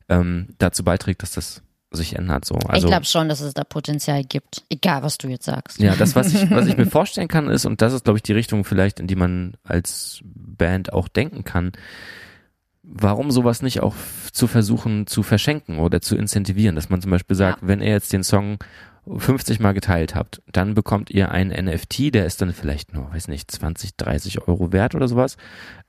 ähm, 0.10 0.50
dazu 0.58 0.84
beiträgt, 0.84 1.24
dass 1.24 1.32
das 1.32 1.64
sich 1.92 2.16
ändert. 2.16 2.46
So. 2.46 2.56
Also, 2.56 2.88
ich 2.88 2.92
glaube 2.92 3.06
schon, 3.06 3.30
dass 3.30 3.42
es 3.42 3.54
da 3.54 3.64
Potenzial 3.64 4.24
gibt. 4.24 4.64
Egal, 4.70 5.04
was 5.04 5.18
du 5.18 5.28
jetzt 5.28 5.46
sagst. 5.46 5.80
ja, 5.80 5.96
das, 5.96 6.16
was 6.16 6.34
ich, 6.34 6.50
was 6.50 6.68
ich 6.68 6.78
mir 6.78 6.86
vorstellen 6.88 7.28
kann, 7.28 7.50
ist, 7.50 7.66
und 7.66 7.82
das 7.82 7.94
ist, 7.94 8.06
glaube 8.06 8.18
ich, 8.18 8.24
die 8.24 8.34
Richtung 8.34 8.64
vielleicht, 8.64 9.00
in 9.00 9.08
die 9.08 9.16
man 9.16 9.56
als 9.64 10.22
Band 10.24 10.94
auch 10.94 11.08
denken 11.08 11.44
kann, 11.44 11.74
warum 12.84 13.32
sowas 13.32 13.62
nicht 13.62 13.82
auch 13.82 13.96
zu 14.32 14.48
versuchen 14.48 15.08
zu 15.08 15.24
verschenken 15.24 15.80
oder 15.80 16.02
zu 16.02 16.16
incentivieren, 16.16 16.76
dass 16.76 16.90
man 16.90 17.02
zum 17.02 17.12
Beispiel 17.12 17.36
sagt, 17.36 17.60
wenn 17.62 17.82
ihr 17.82 17.92
jetzt 17.92 18.14
den 18.14 18.24
Song 18.24 18.58
50 19.08 19.60
Mal 19.60 19.74
geteilt 19.74 20.14
habt, 20.14 20.42
dann 20.52 20.76
bekommt 20.76 21.10
ihr 21.10 21.32
einen 21.32 21.66
NFT, 21.66 22.14
der 22.14 22.26
ist 22.26 22.42
dann 22.42 22.54
vielleicht 22.54 22.94
nur, 22.94 23.12
weiß 23.12 23.30
nicht, 23.30 23.50
20, 23.50 23.96
30 23.98 24.48
Euro 24.48 24.72
wert 24.72 24.94
oder 24.94 25.08
sowas. 25.08 25.38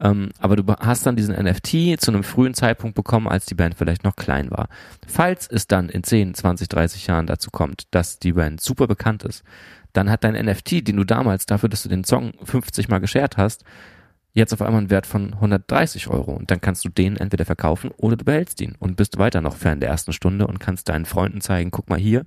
Ähm, 0.01 0.31
aber 0.39 0.57
du 0.57 0.65
hast 0.67 1.05
dann 1.05 1.17
diesen 1.17 1.35
NFT 1.35 2.01
zu 2.01 2.11
einem 2.11 2.25
frühen 2.25 2.55
Zeitpunkt 2.55 2.95
bekommen, 2.95 3.29
als 3.29 3.45
die 3.45 3.55
Band 3.55 3.75
vielleicht 3.75 4.05
noch 4.05 4.17
klein 4.17 4.51
war. 4.51 4.69
Falls 5.07 5.47
es 5.47 5.67
dann 5.67 5.91
in 5.91 6.03
10, 6.03 6.35
20, 6.35 6.69
30 6.69 7.07
Jahren 7.07 7.27
dazu 7.27 7.51
kommt, 7.51 7.85
dass 7.91 8.19
die 8.19 8.33
Band 8.33 8.63
super 8.63 8.87
bekannt 8.87 9.25
ist, 9.25 9.45
dann 9.93 10.11
hat 10.11 10.25
dein 10.25 10.35
NFT, 10.35 10.89
den 10.89 10.97
du 10.97 11.05
damals 11.05 11.45
dafür, 11.45 11.69
dass 11.69 11.83
du 11.83 11.91
den 11.91 12.05
Song 12.05 12.33
50 12.43 12.89
Mal 12.89 13.01
geshared 13.01 13.37
hast, 13.37 13.63
jetzt 14.33 14.55
auf 14.55 14.63
einmal 14.63 14.79
einen 14.79 14.91
Wert 14.91 15.07
von 15.07 15.35
130 15.35 16.09
Euro. 16.09 16.33
Und 16.33 16.51
dann 16.51 16.63
kannst 16.63 16.85
du 16.87 16.89
den 16.89 17.19
entweder 17.19 17.45
verkaufen 17.45 17.91
oder 17.99 18.17
du 18.17 18.25
behältst 18.25 18.61
ihn 18.63 18.75
und 18.79 18.97
bist 18.97 19.19
weiter 19.19 19.43
noch 19.43 19.57
Fan 19.57 19.81
der 19.81 19.91
ersten 19.91 20.15
Stunde 20.15 20.47
und 20.47 20.61
kannst 20.61 20.89
deinen 20.89 21.05
Freunden 21.05 21.43
zeigen, 21.43 21.71
guck 21.71 21.91
mal 21.91 21.99
hier, 21.99 22.25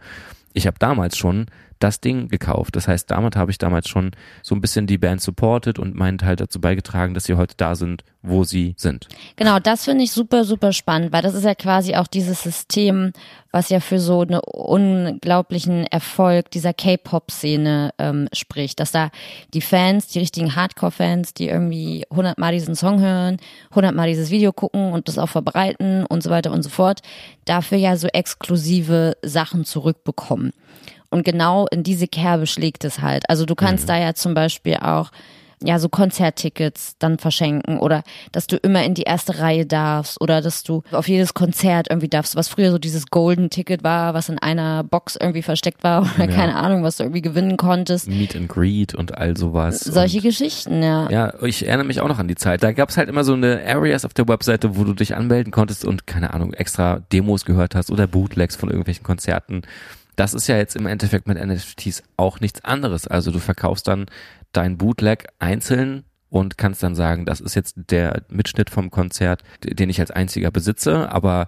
ich 0.55 0.67
habe 0.67 0.79
damals 0.79 1.17
schon 1.17 1.47
das 1.79 1.99
Ding 1.99 2.29
gekauft. 2.29 2.75
Das 2.75 2.87
heißt, 2.87 3.11
damit 3.11 3.35
habe 3.35 3.51
ich 3.51 3.57
damals 3.57 3.89
schon 3.89 4.11
so 4.41 4.55
ein 4.55 4.61
bisschen 4.61 4.87
die 4.87 4.97
Band 4.97 5.21
supported 5.21 5.77
und 5.77 5.95
meinen 5.95 6.17
Teil 6.17 6.35
dazu 6.35 6.61
beigetragen, 6.61 7.13
dass 7.13 7.25
sie 7.25 7.35
heute 7.35 7.55
da 7.57 7.75
sind, 7.75 8.03
wo 8.21 8.43
sie 8.43 8.73
sind. 8.77 9.07
Genau, 9.35 9.59
das 9.59 9.85
finde 9.85 10.03
ich 10.03 10.11
super, 10.11 10.45
super 10.45 10.71
spannend, 10.71 11.11
weil 11.11 11.21
das 11.21 11.33
ist 11.33 11.43
ja 11.43 11.53
quasi 11.53 11.95
auch 11.95 12.07
dieses 12.07 12.41
System, 12.41 13.11
was 13.51 13.69
ja 13.69 13.79
für 13.79 13.99
so 13.99 14.21
einen 14.21 14.39
unglaublichen 14.39 15.85
Erfolg 15.87 16.49
dieser 16.51 16.73
K-Pop-Szene 16.73 17.91
ähm, 17.99 18.27
spricht, 18.33 18.79
dass 18.79 18.91
da 18.91 19.11
die 19.53 19.61
Fans, 19.61 20.07
die 20.07 20.19
richtigen 20.19 20.55
Hardcore-Fans, 20.55 21.33
die 21.33 21.49
irgendwie 21.49 22.05
hundertmal 22.11 22.53
diesen 22.53 22.75
Song 22.75 22.99
hören, 22.99 23.37
hundertmal 23.73 24.07
dieses 24.07 24.31
Video 24.31 24.53
gucken 24.53 24.91
und 24.91 25.07
das 25.07 25.17
auch 25.17 25.29
verbreiten 25.29 26.05
und 26.05 26.23
so 26.23 26.29
weiter 26.29 26.51
und 26.51 26.63
so 26.63 26.69
fort, 26.69 27.01
dafür 27.45 27.77
ja 27.77 27.95
so 27.95 28.07
exklusive 28.07 29.17
Sachen 29.21 29.65
zurückbekommen. 29.65 30.44
Und 31.09 31.23
genau 31.23 31.67
in 31.67 31.83
diese 31.83 32.07
Kerbe 32.07 32.47
schlägt 32.47 32.83
es 32.83 33.01
halt. 33.01 33.29
Also 33.29 33.45
du 33.45 33.55
kannst 33.55 33.87
da 33.87 33.97
ja 33.97 34.13
zum 34.15 34.33
Beispiel 34.33 34.77
auch 34.77 35.11
ja, 35.63 35.79
so 35.79 35.87
Konzerttickets 35.89 36.95
dann 36.99 37.17
verschenken 37.17 37.79
oder 37.79 38.03
dass 38.31 38.47
du 38.47 38.57
immer 38.57 38.83
in 38.83 38.93
die 38.93 39.03
erste 39.03 39.39
Reihe 39.39 39.65
darfst 39.65 40.19
oder 40.19 40.41
dass 40.41 40.63
du 40.63 40.83
auf 40.91 41.07
jedes 41.07 41.33
Konzert 41.33 41.87
irgendwie 41.89 42.09
darfst, 42.09 42.35
was 42.35 42.49
früher 42.49 42.71
so 42.71 42.77
dieses 42.77 43.07
Golden 43.07 43.49
Ticket 43.49 43.83
war, 43.83 44.13
was 44.13 44.29
in 44.29 44.37
einer 44.37 44.83
Box 44.83 45.15
irgendwie 45.19 45.41
versteckt 45.41 45.83
war 45.83 46.01
oder 46.15 46.29
Ja. 46.29 46.35
keine 46.35 46.55
Ahnung, 46.55 46.83
was 46.83 46.97
du 46.97 47.03
irgendwie 47.03 47.21
gewinnen 47.21 47.57
konntest. 47.57 48.07
Meet 48.09 48.35
and 48.35 48.49
Greet 48.49 48.95
und 48.95 49.17
all 49.17 49.37
sowas. 49.37 49.79
Solche 49.79 50.17
und 50.17 50.23
Geschichten, 50.23 50.83
ja. 50.83 51.09
Ja, 51.09 51.33
ich 51.41 51.65
erinnere 51.65 51.87
mich 51.87 52.01
auch 52.01 52.07
noch 52.07 52.19
an 52.19 52.27
die 52.27 52.35
Zeit. 52.35 52.61
Da 52.61 52.73
gab 52.73 52.89
es 52.89 52.97
halt 52.97 53.09
immer 53.09 53.23
so 53.23 53.33
eine 53.33 53.61
Areas 53.65 54.05
auf 54.05 54.13
der 54.13 54.27
Webseite, 54.27 54.75
wo 54.75 54.83
du 54.83 54.93
dich 54.93 55.15
anmelden 55.15 55.51
konntest 55.51 55.85
und 55.85 56.05
keine 56.05 56.33
Ahnung, 56.33 56.53
extra 56.53 56.99
Demos 57.13 57.45
gehört 57.45 57.75
hast 57.75 57.91
oder 57.91 58.07
Bootlegs 58.07 58.55
von 58.55 58.69
irgendwelchen 58.69 59.03
Konzerten. 59.03 59.61
Das 60.15 60.33
ist 60.33 60.47
ja 60.47 60.57
jetzt 60.57 60.75
im 60.75 60.85
Endeffekt 60.85 61.27
mit 61.27 61.43
NFTs 61.43 62.03
auch 62.17 62.39
nichts 62.39 62.63
anderes. 62.63 63.07
Also 63.07 63.31
du 63.31 63.39
verkaufst 63.39 63.87
dann 63.87 64.05
dein 64.53 64.77
Bootleg 64.77 65.27
einzeln 65.39 66.05
und 66.29 66.57
kannst 66.57 66.83
dann 66.83 66.95
sagen, 66.95 67.25
das 67.25 67.41
ist 67.41 67.55
jetzt 67.55 67.75
der 67.89 68.23
Mitschnitt 68.29 68.69
vom 68.69 68.91
Konzert, 68.91 69.43
den 69.63 69.89
ich 69.89 69.99
als 69.99 70.11
einziger 70.11 70.51
besitze, 70.51 71.11
aber 71.11 71.47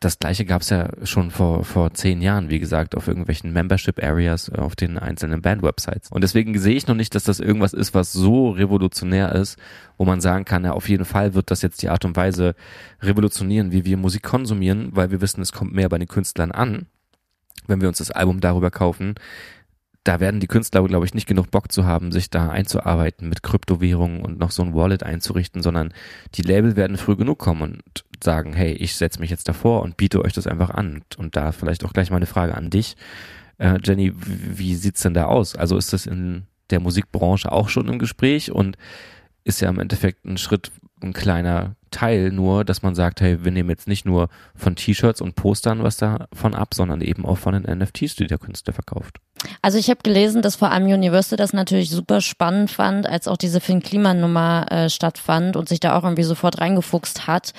das 0.00 0.20
gleiche 0.20 0.44
gab 0.44 0.62
es 0.62 0.70
ja 0.70 0.90
schon 1.02 1.32
vor, 1.32 1.64
vor 1.64 1.92
zehn 1.92 2.22
Jahren, 2.22 2.50
wie 2.50 2.60
gesagt, 2.60 2.96
auf 2.96 3.08
irgendwelchen 3.08 3.52
Membership-Areas 3.52 4.50
auf 4.50 4.76
den 4.76 4.96
einzelnen 4.96 5.42
Band-Websites. 5.42 6.12
Und 6.12 6.22
deswegen 6.22 6.56
sehe 6.56 6.76
ich 6.76 6.86
noch 6.86 6.94
nicht, 6.94 7.16
dass 7.16 7.24
das 7.24 7.40
irgendwas 7.40 7.72
ist, 7.72 7.94
was 7.94 8.12
so 8.12 8.50
revolutionär 8.50 9.34
ist, 9.34 9.58
wo 9.96 10.04
man 10.04 10.20
sagen 10.20 10.44
kann, 10.44 10.64
ja, 10.64 10.72
auf 10.72 10.88
jeden 10.88 11.04
Fall 11.04 11.34
wird 11.34 11.50
das 11.50 11.62
jetzt 11.62 11.82
die 11.82 11.88
Art 11.88 12.04
und 12.04 12.16
Weise 12.16 12.54
revolutionieren, 13.02 13.72
wie 13.72 13.84
wir 13.84 13.96
Musik 13.96 14.22
konsumieren, 14.22 14.90
weil 14.92 15.10
wir 15.10 15.20
wissen, 15.20 15.40
es 15.40 15.52
kommt 15.52 15.74
mehr 15.74 15.88
bei 15.88 15.98
den 15.98 16.06
Künstlern 16.06 16.52
an, 16.52 16.86
wenn 17.66 17.80
wir 17.80 17.88
uns 17.88 17.98
das 17.98 18.10
Album 18.10 18.40
darüber 18.40 18.70
kaufen. 18.70 19.14
Da 20.04 20.20
werden 20.20 20.40
die 20.40 20.46
Künstler, 20.46 20.82
glaube 20.84 21.04
ich, 21.04 21.12
nicht 21.12 21.26
genug 21.26 21.50
Bock 21.50 21.70
zu 21.70 21.84
haben, 21.84 22.12
sich 22.12 22.30
da 22.30 22.48
einzuarbeiten 22.48 23.28
mit 23.28 23.42
Kryptowährungen 23.42 24.22
und 24.22 24.38
noch 24.38 24.52
so 24.52 24.62
ein 24.62 24.74
Wallet 24.74 25.02
einzurichten, 25.02 25.62
sondern 25.62 25.92
die 26.34 26.42
Label 26.42 26.76
werden 26.76 26.96
früh 26.96 27.16
genug 27.16 27.38
kommen 27.38 27.80
und 27.84 28.04
sagen, 28.22 28.54
hey, 28.54 28.72
ich 28.72 28.96
setze 28.96 29.20
mich 29.20 29.30
jetzt 29.30 29.48
davor 29.48 29.82
und 29.82 29.96
biete 29.96 30.24
euch 30.24 30.32
das 30.32 30.46
einfach 30.46 30.70
an. 30.70 31.02
Und, 31.18 31.36
da 31.36 31.52
vielleicht 31.52 31.84
auch 31.84 31.92
gleich 31.92 32.10
mal 32.10 32.16
eine 32.16 32.26
Frage 32.26 32.54
an 32.54 32.70
dich. 32.70 32.96
Äh, 33.58 33.78
Jenny, 33.84 34.12
wie 34.16 34.74
sieht's 34.76 35.02
denn 35.02 35.14
da 35.14 35.24
aus? 35.24 35.56
Also 35.56 35.76
ist 35.76 35.92
das 35.92 36.06
in 36.06 36.46
der 36.70 36.80
Musikbranche 36.80 37.52
auch 37.52 37.68
schon 37.68 37.88
im 37.88 37.98
Gespräch 37.98 38.50
und 38.52 38.76
ist 39.44 39.60
ja 39.60 39.68
im 39.68 39.78
Endeffekt 39.78 40.24
ein 40.24 40.38
Schritt, 40.38 40.70
ein 41.02 41.12
kleiner 41.12 41.74
Teil 41.90 42.30
nur, 42.30 42.64
dass 42.64 42.82
man 42.82 42.94
sagt, 42.94 43.20
hey, 43.20 43.44
wir 43.44 43.52
nehmen 43.52 43.70
jetzt 43.70 43.88
nicht 43.88 44.04
nur 44.04 44.28
von 44.54 44.76
T-Shirts 44.76 45.20
und 45.20 45.34
Postern 45.34 45.82
was 45.82 45.96
davon 45.96 46.54
ab, 46.54 46.74
sondern 46.74 47.00
eben 47.00 47.24
auch 47.26 47.38
von 47.38 47.54
den 47.54 47.78
NFTs, 47.78 48.16
die 48.16 48.26
der 48.26 48.38
Künstler 48.38 48.72
verkauft. 48.72 49.18
Also 49.62 49.78
ich 49.78 49.90
habe 49.90 50.00
gelesen, 50.02 50.42
dass 50.42 50.56
vor 50.56 50.70
allem 50.70 50.86
Universal 50.86 51.36
das 51.36 51.52
natürlich 51.52 51.90
super 51.90 52.20
spannend 52.20 52.70
fand, 52.70 53.06
als 53.06 53.28
auch 53.28 53.36
diese 53.36 53.60
Finn 53.60 53.82
Kliman-Nummer 53.82 54.66
äh, 54.70 54.90
stattfand 54.90 55.56
und 55.56 55.68
sich 55.68 55.80
da 55.80 55.96
auch 55.96 56.04
irgendwie 56.04 56.24
sofort 56.24 56.60
reingefuchst 56.60 57.26
hat. 57.26 57.52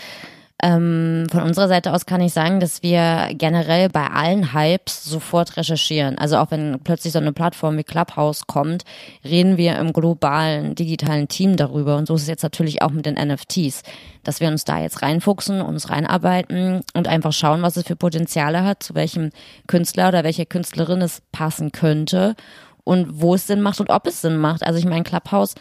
Ähm, 0.62 1.28
von 1.32 1.44
unserer 1.44 1.70
Seite 1.70 1.94
aus 1.94 2.06
kann 2.06 2.20
ich 2.20 2.34
sagen, 2.34 2.60
dass 2.60 2.84
wir 2.84 3.30
generell 3.32 3.88
bei 3.88 4.08
allen 4.08 4.54
Hypes 4.54 5.06
sofort 5.06 5.56
recherchieren. 5.56 6.18
Also 6.18 6.38
auch 6.38 6.52
wenn 6.52 6.80
plötzlich 6.84 7.14
so 7.14 7.20
eine 7.20 7.32
Plattform 7.32 7.78
wie 7.78 7.84
Clubhouse 7.86 8.46
kommt, 8.46 8.84
reden 9.24 9.56
wir 9.56 9.78
im 9.78 9.94
globalen 9.94 10.76
digitalen 10.76 11.30
Team 11.30 11.56
darüber. 11.56 11.96
Und 11.96 12.08
so 12.08 12.16
ist 12.16 12.24
es 12.24 12.28
jetzt 12.28 12.44
natürlich 12.44 12.82
auch 12.82 12.92
mit 12.92 13.06
den 13.06 13.16
NFTs, 13.16 13.84
dass 14.24 14.42
wir 14.42 14.50
uns 14.50 14.66
da 14.66 14.82
jetzt 14.82 15.02
reinfuchsen, 15.02 15.62
uns 15.62 15.90
reinarbeiten 15.90 16.82
und 16.94 17.08
einfach 17.08 17.32
schauen, 17.32 17.62
was 17.62 17.78
es 17.78 17.88
für 17.88 17.96
Potenziale 17.96 18.66
hat, 18.66 18.84
zu 18.84 18.96
welchem 18.96 19.30
Künstler 19.68 20.10
oder 20.10 20.26
welcher 20.26 20.46
Künstlerin 20.46 21.02
es 21.02 21.22
passen 21.32 21.72
könnte 21.72 22.36
und 22.84 23.22
wo 23.22 23.36
es 23.36 23.48
Sinn 23.48 23.62
macht 23.62 23.80
und 23.80 23.90
ob 23.90 24.08
es 24.08 24.22
Sinn 24.22 24.38
macht. 24.38 24.64
Also 24.64 24.78
ich 24.78 24.86
meine, 24.86 25.04
Clubhouse 25.04 25.56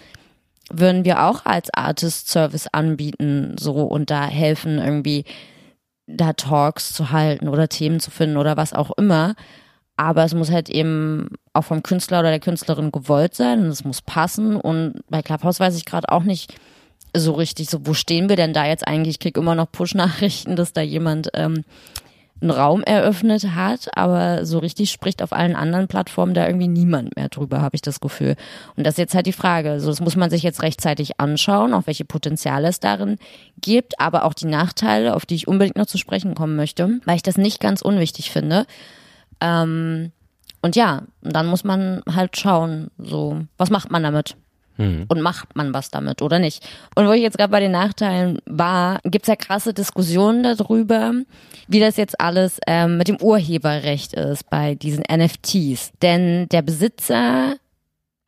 würden 0.70 1.04
wir 1.04 1.24
auch 1.24 1.44
als 1.44 1.72
Artist 1.72 2.28
Service 2.28 2.66
anbieten, 2.72 3.56
so 3.58 3.72
und 3.72 4.10
da 4.10 4.26
helfen 4.26 4.78
irgendwie 4.78 5.24
da 6.06 6.32
Talks 6.32 6.92
zu 6.92 7.10
halten 7.10 7.48
oder 7.48 7.68
Themen 7.68 8.00
zu 8.00 8.10
finden 8.10 8.36
oder 8.36 8.56
was 8.56 8.72
auch 8.72 8.90
immer. 8.96 9.34
Aber 9.96 10.24
es 10.24 10.32
muss 10.32 10.50
halt 10.50 10.68
eben 10.70 11.30
auch 11.52 11.62
vom 11.64 11.82
Künstler 11.82 12.20
oder 12.20 12.30
der 12.30 12.40
Künstlerin 12.40 12.92
gewollt 12.92 13.34
sein 13.34 13.60
und 13.64 13.66
es 13.66 13.84
muss 13.84 14.00
passen. 14.00 14.56
Und 14.56 15.00
bei 15.10 15.22
Clubhouse 15.22 15.60
weiß 15.60 15.76
ich 15.76 15.84
gerade 15.84 16.10
auch 16.10 16.22
nicht 16.22 16.54
so 17.16 17.32
richtig, 17.32 17.68
so 17.68 17.86
wo 17.86 17.94
stehen 17.94 18.28
wir 18.28 18.36
denn 18.36 18.52
da 18.52 18.66
jetzt 18.66 18.86
eigentlich? 18.86 19.16
Ich 19.16 19.18
krieg 19.18 19.36
immer 19.36 19.54
noch 19.54 19.70
Push-Nachrichten, 19.70 20.56
dass 20.56 20.72
da 20.72 20.82
jemand 20.82 21.30
ähm, 21.34 21.64
einen 22.40 22.50
Raum 22.50 22.82
eröffnet 22.82 23.54
hat, 23.54 23.88
aber 23.96 24.46
so 24.46 24.58
richtig 24.58 24.90
spricht 24.90 25.22
auf 25.22 25.32
allen 25.32 25.56
anderen 25.56 25.88
Plattformen 25.88 26.34
da 26.34 26.46
irgendwie 26.46 26.68
niemand 26.68 27.16
mehr 27.16 27.28
drüber, 27.28 27.60
habe 27.60 27.74
ich 27.74 27.82
das 27.82 28.00
Gefühl. 28.00 28.36
Und 28.76 28.84
das 28.84 28.94
ist 28.94 28.98
jetzt 28.98 29.14
halt 29.14 29.26
die 29.26 29.32
Frage. 29.32 29.80
So, 29.80 29.88
das 29.88 30.00
muss 30.00 30.16
man 30.16 30.30
sich 30.30 30.42
jetzt 30.42 30.62
rechtzeitig 30.62 31.18
anschauen, 31.20 31.74
auch 31.74 31.86
welche 31.86 32.04
Potenziale 32.04 32.68
es 32.68 32.80
darin 32.80 33.18
gibt, 33.60 34.00
aber 34.00 34.24
auch 34.24 34.34
die 34.34 34.46
Nachteile, 34.46 35.14
auf 35.14 35.26
die 35.26 35.34
ich 35.34 35.48
unbedingt 35.48 35.76
noch 35.76 35.86
zu 35.86 35.98
sprechen 35.98 36.34
kommen 36.34 36.56
möchte, 36.56 37.00
weil 37.04 37.16
ich 37.16 37.22
das 37.22 37.36
nicht 37.36 37.60
ganz 37.60 37.82
unwichtig 37.82 38.30
finde. 38.30 38.66
Ähm, 39.40 40.12
und 40.60 40.76
ja, 40.76 41.02
dann 41.22 41.46
muss 41.46 41.64
man 41.64 42.02
halt 42.12 42.36
schauen, 42.36 42.90
so, 42.98 43.42
was 43.56 43.70
macht 43.70 43.90
man 43.90 44.02
damit? 44.02 44.36
Mhm. 44.78 45.04
Und 45.08 45.20
macht 45.20 45.54
man 45.56 45.74
was 45.74 45.90
damit 45.90 46.22
oder 46.22 46.38
nicht? 46.38 46.66
Und 46.94 47.06
wo 47.06 47.12
ich 47.12 47.22
jetzt 47.22 47.36
gerade 47.36 47.50
bei 47.50 47.60
den 47.60 47.72
Nachteilen 47.72 48.38
war, 48.46 49.00
gibt's 49.04 49.28
ja 49.28 49.36
krasse 49.36 49.74
Diskussionen 49.74 50.42
darüber, 50.42 51.12
wie 51.66 51.80
das 51.80 51.96
jetzt 51.96 52.20
alles 52.20 52.58
ähm, 52.66 52.96
mit 52.96 53.08
dem 53.08 53.20
Urheberrecht 53.20 54.14
ist 54.14 54.48
bei 54.48 54.76
diesen 54.76 55.04
NFTs. 55.10 55.92
Denn 56.00 56.48
der 56.48 56.62
Besitzer 56.62 57.56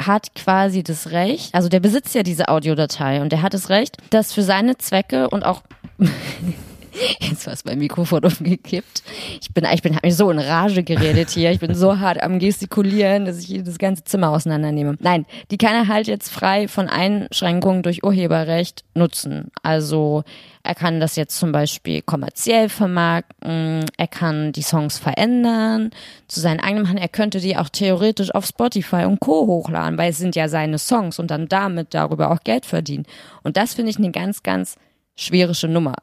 hat 0.00 0.34
quasi 0.34 0.82
das 0.82 1.10
Recht, 1.10 1.54
also 1.54 1.68
der 1.68 1.80
besitzt 1.80 2.14
ja 2.14 2.22
diese 2.22 2.48
Audiodatei 2.48 3.20
und 3.20 3.32
der 3.32 3.42
hat 3.42 3.54
das 3.54 3.68
Recht, 3.68 3.98
das 4.10 4.32
für 4.32 4.42
seine 4.42 4.78
Zwecke 4.78 5.28
und 5.28 5.44
auch 5.44 5.62
Jetzt 7.20 7.46
war 7.46 7.52
es 7.52 7.64
mein 7.64 7.78
Mikrofon 7.78 8.24
umgekippt. 8.24 9.02
Ich 9.40 9.52
bin, 9.52 9.64
ich 9.72 9.82
bin, 9.82 9.96
habe 9.96 10.06
mich 10.06 10.16
so 10.16 10.30
in 10.30 10.38
Rage 10.38 10.82
geredet 10.82 11.30
hier. 11.30 11.50
Ich 11.50 11.60
bin 11.60 11.74
so 11.74 11.98
hart 11.98 12.22
am 12.22 12.38
gestikulieren, 12.38 13.24
dass 13.24 13.38
ich 13.38 13.46
hier 13.46 13.62
das 13.62 13.78
ganze 13.78 14.04
Zimmer 14.04 14.30
auseinandernehme. 14.30 14.96
Nein, 15.00 15.26
die 15.50 15.58
kann 15.58 15.74
er 15.74 15.88
halt 15.88 16.06
jetzt 16.06 16.30
frei 16.30 16.68
von 16.68 16.88
Einschränkungen 16.88 17.82
durch 17.82 18.04
Urheberrecht 18.04 18.84
nutzen. 18.94 19.50
Also 19.62 20.24
er 20.62 20.74
kann 20.74 21.00
das 21.00 21.16
jetzt 21.16 21.38
zum 21.38 21.52
Beispiel 21.52 22.02
kommerziell 22.02 22.68
vermarkten, 22.68 23.86
er 23.96 24.06
kann 24.06 24.52
die 24.52 24.62
Songs 24.62 24.98
verändern, 24.98 25.90
zu 26.28 26.40
seinen 26.40 26.60
eigenen 26.60 26.84
machen. 26.84 26.98
Er 26.98 27.08
könnte 27.08 27.40
die 27.40 27.56
auch 27.56 27.70
theoretisch 27.70 28.34
auf 28.34 28.44
Spotify 28.44 29.04
und 29.04 29.20
Co. 29.20 29.46
hochladen, 29.46 29.96
weil 29.96 30.10
es 30.10 30.18
sind 30.18 30.36
ja 30.36 30.48
seine 30.48 30.78
Songs 30.78 31.18
und 31.18 31.30
dann 31.30 31.48
damit 31.48 31.94
darüber 31.94 32.30
auch 32.30 32.40
Geld 32.44 32.66
verdienen. 32.66 33.06
Und 33.42 33.56
das 33.56 33.74
finde 33.74 33.90
ich 33.90 33.96
eine 33.96 34.10
ganz, 34.10 34.42
ganz 34.42 34.76
schwierige 35.16 35.68
Nummer. 35.68 35.94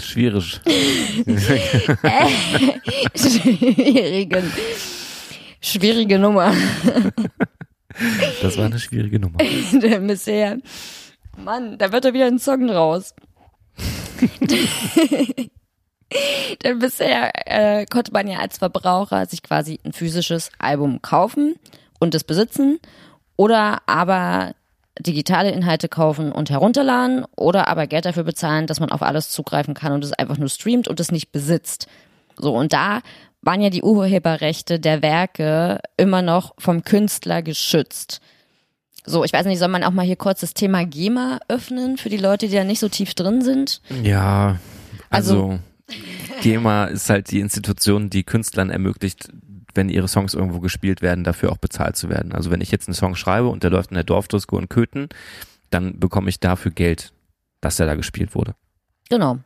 Schwierig. 0.00 0.60
schwierige, 3.14 4.42
schwierige 5.60 6.18
Nummer. 6.18 6.52
Das 8.42 8.58
war 8.58 8.66
eine 8.66 8.78
schwierige 8.78 9.18
Nummer. 9.18 9.38
Bisher, 10.00 10.58
Mann, 11.36 11.78
da 11.78 11.92
wird 11.92 12.04
da 12.04 12.12
wieder 12.12 12.26
ein 12.26 12.38
Song 12.38 12.68
raus. 12.68 13.14
Denn 16.62 16.78
bisher 16.78 17.32
äh, 17.46 17.86
konnte 17.86 18.12
man 18.12 18.28
ja 18.28 18.38
als 18.38 18.58
Verbraucher 18.58 19.26
sich 19.26 19.42
quasi 19.42 19.80
ein 19.84 19.92
physisches 19.92 20.50
Album 20.58 21.02
kaufen 21.02 21.56
und 21.98 22.14
es 22.14 22.24
besitzen 22.24 22.78
oder 23.36 23.82
aber 23.86 24.54
digitale 24.98 25.50
Inhalte 25.50 25.88
kaufen 25.88 26.32
und 26.32 26.50
herunterladen 26.50 27.24
oder 27.36 27.68
aber 27.68 27.86
Geld 27.86 28.04
dafür 28.04 28.24
bezahlen, 28.24 28.66
dass 28.66 28.80
man 28.80 28.90
auf 28.90 29.02
alles 29.02 29.30
zugreifen 29.30 29.74
kann 29.74 29.92
und 29.92 30.04
es 30.04 30.12
einfach 30.12 30.38
nur 30.38 30.48
streamt 30.48 30.88
und 30.88 31.00
es 31.00 31.12
nicht 31.12 31.32
besitzt. 31.32 31.86
So, 32.38 32.54
und 32.54 32.72
da 32.72 33.00
waren 33.42 33.60
ja 33.60 33.70
die 33.70 33.82
Urheberrechte 33.82 34.80
der 34.80 35.02
Werke 35.02 35.80
immer 35.96 36.22
noch 36.22 36.54
vom 36.58 36.82
Künstler 36.82 37.42
geschützt. 37.42 38.20
So, 39.04 39.22
ich 39.24 39.32
weiß 39.32 39.46
nicht, 39.46 39.58
soll 39.58 39.68
man 39.68 39.84
auch 39.84 39.92
mal 39.92 40.04
hier 40.04 40.16
kurz 40.16 40.40
das 40.40 40.52
Thema 40.52 40.84
GEMA 40.84 41.38
öffnen 41.48 41.96
für 41.96 42.08
die 42.08 42.16
Leute, 42.16 42.48
die 42.48 42.56
da 42.56 42.64
nicht 42.64 42.80
so 42.80 42.88
tief 42.88 43.14
drin 43.14 43.40
sind? 43.40 43.80
Ja, 44.02 44.58
also, 45.10 45.50
also 45.50 45.58
GEMA 46.42 46.86
ist 46.86 47.08
halt 47.08 47.30
die 47.30 47.38
Institution, 47.38 48.10
die 48.10 48.24
Künstlern 48.24 48.70
ermöglicht, 48.70 49.28
wenn 49.76 49.88
ihre 49.88 50.08
Songs 50.08 50.34
irgendwo 50.34 50.60
gespielt 50.60 51.02
werden, 51.02 51.24
dafür 51.24 51.52
auch 51.52 51.58
bezahlt 51.58 51.96
zu 51.96 52.08
werden. 52.08 52.32
Also 52.32 52.50
wenn 52.50 52.60
ich 52.60 52.70
jetzt 52.70 52.88
einen 52.88 52.94
Song 52.94 53.14
schreibe 53.14 53.48
und 53.48 53.62
der 53.62 53.70
läuft 53.70 53.90
in 53.90 53.94
der 53.94 54.04
Dorfdisco 54.04 54.58
in 54.58 54.68
Köthen, 54.68 55.08
dann 55.70 55.98
bekomme 55.98 56.28
ich 56.28 56.40
dafür 56.40 56.70
Geld, 56.70 57.12
dass 57.60 57.76
der 57.76 57.86
da 57.86 57.94
gespielt 57.94 58.34
wurde. 58.34 58.54
Genau. 59.08 59.38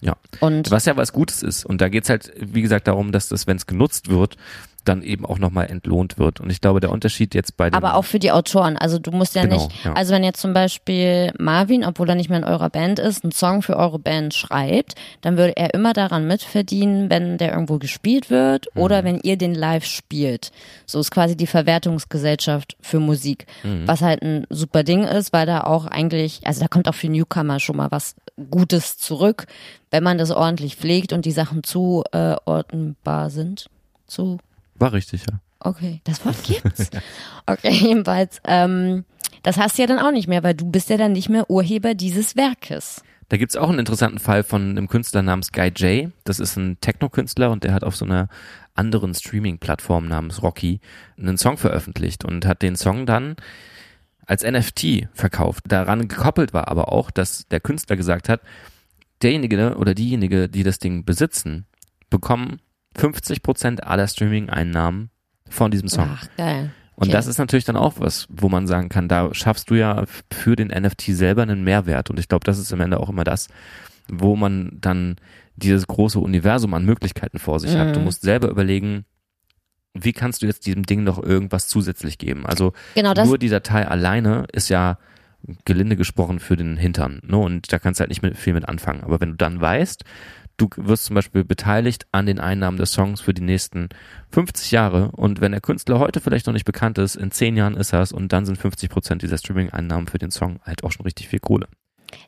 Ja. 0.00 0.16
Und 0.40 0.70
was 0.70 0.84
ja 0.84 0.96
was 0.96 1.12
Gutes 1.12 1.42
ist. 1.42 1.64
Und 1.64 1.80
da 1.80 1.88
geht's 1.88 2.10
halt, 2.10 2.32
wie 2.38 2.62
gesagt, 2.62 2.88
darum, 2.88 3.12
dass 3.12 3.28
das, 3.28 3.46
wenn 3.46 3.56
es 3.56 3.66
genutzt 3.66 4.08
wird, 4.08 4.36
dann 4.84 5.02
eben 5.02 5.24
auch 5.26 5.38
nochmal 5.38 5.70
entlohnt 5.70 6.18
wird. 6.18 6.40
Und 6.40 6.50
ich 6.50 6.60
glaube, 6.60 6.80
der 6.80 6.90
Unterschied 6.90 7.34
jetzt 7.34 7.56
bei 7.56 7.70
den 7.70 7.74
Aber 7.74 7.94
auch 7.94 8.04
für 8.04 8.18
die 8.18 8.30
Autoren. 8.30 8.76
Also 8.76 8.98
du 8.98 9.10
musst 9.10 9.34
ja 9.34 9.42
genau, 9.42 9.64
nicht, 9.64 9.84
ja. 9.84 9.92
also 9.94 10.14
wenn 10.14 10.24
jetzt 10.24 10.40
zum 10.40 10.52
Beispiel 10.52 11.32
Marvin, 11.38 11.84
obwohl 11.84 12.08
er 12.08 12.14
nicht 12.14 12.30
mehr 12.30 12.38
in 12.38 12.44
eurer 12.44 12.70
Band 12.70 12.98
ist, 12.98 13.24
einen 13.24 13.32
Song 13.32 13.62
für 13.62 13.76
eure 13.76 13.98
Band 13.98 14.34
schreibt, 14.34 14.94
dann 15.20 15.36
würde 15.36 15.56
er 15.56 15.74
immer 15.74 15.92
daran 15.92 16.26
mitverdienen, 16.26 17.10
wenn 17.10 17.38
der 17.38 17.52
irgendwo 17.52 17.78
gespielt 17.78 18.30
wird 18.30 18.66
mhm. 18.74 18.82
oder 18.82 19.04
wenn 19.04 19.20
ihr 19.20 19.36
den 19.36 19.54
live 19.54 19.84
spielt. 19.84 20.52
So 20.86 21.00
ist 21.00 21.10
quasi 21.10 21.36
die 21.36 21.46
Verwertungsgesellschaft 21.46 22.76
für 22.80 23.00
Musik. 23.00 23.46
Mhm. 23.62 23.86
Was 23.86 24.02
halt 24.02 24.22
ein 24.22 24.46
super 24.50 24.82
Ding 24.82 25.04
ist, 25.04 25.32
weil 25.32 25.46
da 25.46 25.62
auch 25.62 25.86
eigentlich, 25.86 26.40
also 26.44 26.60
da 26.60 26.68
kommt 26.68 26.88
auch 26.88 26.94
für 26.94 27.08
Newcomer 27.08 27.60
schon 27.60 27.76
mal 27.76 27.90
was 27.90 28.16
Gutes 28.50 28.98
zurück, 28.98 29.46
wenn 29.90 30.02
man 30.02 30.18
das 30.18 30.30
ordentlich 30.30 30.76
pflegt 30.76 31.12
und 31.12 31.24
die 31.24 31.32
Sachen 31.32 31.62
zuordnbar 31.62 33.30
sind. 33.30 33.70
Zu 34.06 34.38
war 34.76 34.92
richtig, 34.92 35.24
ja. 35.30 35.40
Okay, 35.60 36.00
das 36.04 36.24
Wort 36.24 36.42
gibt's. 36.44 36.90
Okay, 37.46 37.70
jedenfalls, 37.70 38.40
ähm, 38.46 39.04
das 39.42 39.58
hast 39.58 39.76
du 39.76 39.82
ja 39.82 39.88
dann 39.88 39.98
auch 39.98 40.12
nicht 40.12 40.28
mehr, 40.28 40.42
weil 40.42 40.54
du 40.54 40.70
bist 40.70 40.88
ja 40.88 40.96
dann 40.96 41.12
nicht 41.12 41.28
mehr 41.28 41.50
Urheber 41.50 41.94
dieses 41.94 42.36
Werkes. 42.36 43.02
Da 43.28 43.36
gibt's 43.36 43.56
auch 43.56 43.68
einen 43.68 43.78
interessanten 43.78 44.18
Fall 44.18 44.42
von 44.42 44.70
einem 44.70 44.88
Künstler 44.88 45.22
namens 45.22 45.52
Guy 45.52 45.68
J. 45.68 46.12
Das 46.24 46.40
ist 46.40 46.56
ein 46.56 46.78
Techno-Künstler 46.80 47.50
und 47.50 47.64
der 47.64 47.72
hat 47.72 47.84
auf 47.84 47.96
so 47.96 48.04
einer 48.04 48.28
anderen 48.74 49.14
Streaming-Plattform 49.14 50.08
namens 50.08 50.42
Rocky 50.42 50.80
einen 51.18 51.38
Song 51.38 51.56
veröffentlicht 51.56 52.24
und 52.24 52.46
hat 52.46 52.62
den 52.62 52.76
Song 52.76 53.06
dann 53.06 53.36
als 54.26 54.42
NFT 54.42 55.08
verkauft. 55.12 55.64
Daran 55.68 56.08
gekoppelt 56.08 56.52
war 56.52 56.68
aber 56.68 56.92
auch, 56.92 57.10
dass 57.10 57.46
der 57.48 57.60
Künstler 57.60 57.96
gesagt 57.96 58.28
hat, 58.28 58.40
derjenige 59.22 59.76
oder 59.76 59.94
diejenige, 59.94 60.48
die 60.48 60.62
das 60.62 60.78
Ding 60.78 61.04
besitzen, 61.04 61.66
bekommen 62.10 62.60
50 62.96 63.42
Prozent 63.42 63.84
aller 63.84 64.06
Streaming-Einnahmen 64.06 65.10
von 65.48 65.70
diesem 65.70 65.88
Song. 65.88 66.10
Ach, 66.12 66.26
geil. 66.36 66.70
Und 66.96 67.12
das 67.12 67.26
ist 67.26 67.38
natürlich 67.38 67.64
dann 67.64 67.76
auch 67.76 67.94
was, 67.98 68.26
wo 68.30 68.48
man 68.48 68.66
sagen 68.66 68.88
kann, 68.88 69.08
da 69.08 69.34
schaffst 69.34 69.70
du 69.70 69.74
ja 69.74 70.04
für 70.30 70.54
den 70.54 70.68
NFT 70.68 71.02
selber 71.08 71.42
einen 71.42 71.64
Mehrwert. 71.64 72.08
Und 72.08 72.20
ich 72.20 72.28
glaube, 72.28 72.44
das 72.44 72.58
ist 72.58 72.72
am 72.72 72.80
Ende 72.80 73.00
auch 73.00 73.08
immer 73.08 73.24
das, 73.24 73.48
wo 74.08 74.36
man 74.36 74.78
dann 74.80 75.16
dieses 75.56 75.86
große 75.86 76.18
Universum 76.18 76.72
an 76.74 76.84
Möglichkeiten 76.84 77.38
vor 77.38 77.58
sich 77.58 77.74
mhm. 77.74 77.78
hat. 77.78 77.96
Du 77.96 77.98
mhm. 77.98 78.04
musst 78.04 78.22
selber 78.22 78.48
überlegen, 78.48 79.04
wie 79.92 80.12
kannst 80.12 80.42
du 80.42 80.46
jetzt 80.46 80.66
diesem 80.66 80.84
Ding 80.84 81.04
noch 81.04 81.22
irgendwas 81.22 81.68
zusätzlich 81.68 82.18
geben? 82.18 82.46
Also 82.46 82.72
genau 82.94 83.14
nur 83.24 83.38
die 83.38 83.48
Datei 83.48 83.86
alleine 83.86 84.46
ist 84.52 84.68
ja 84.68 84.98
gelinde 85.64 85.96
gesprochen 85.96 86.40
für 86.40 86.56
den 86.56 86.76
Hintern. 86.76 87.20
Ne? 87.24 87.36
Und 87.36 87.72
da 87.72 87.78
kannst 87.78 88.00
du 88.00 88.02
halt 88.02 88.10
nicht 88.10 88.22
mit, 88.22 88.36
viel 88.36 88.54
mit 88.54 88.68
anfangen. 88.68 89.02
Aber 89.02 89.20
wenn 89.20 89.30
du 89.30 89.36
dann 89.36 89.60
weißt, 89.60 90.04
du 90.56 90.68
wirst 90.76 91.06
zum 91.06 91.14
Beispiel 91.14 91.44
beteiligt 91.44 92.06
an 92.12 92.26
den 92.26 92.38
Einnahmen 92.38 92.78
des 92.78 92.92
Songs 92.92 93.20
für 93.20 93.34
die 93.34 93.42
nächsten 93.42 93.88
50 94.30 94.70
Jahre 94.70 95.10
und 95.12 95.40
wenn 95.40 95.52
der 95.52 95.60
Künstler 95.60 95.98
heute 95.98 96.20
vielleicht 96.20 96.46
noch 96.46 96.52
nicht 96.52 96.64
bekannt 96.64 96.98
ist, 96.98 97.16
in 97.16 97.30
10 97.30 97.56
Jahren 97.56 97.76
ist 97.76 97.92
er 97.92 98.02
es 98.02 98.12
und 98.12 98.32
dann 98.32 98.46
sind 98.46 98.58
50 98.58 98.90
Prozent 98.90 99.22
dieser 99.22 99.38
Streaming-Einnahmen 99.38 100.06
für 100.06 100.18
den 100.18 100.30
Song 100.30 100.60
halt 100.64 100.84
auch 100.84 100.92
schon 100.92 101.04
richtig 101.04 101.28
viel 101.28 101.40
Kohle. 101.40 101.68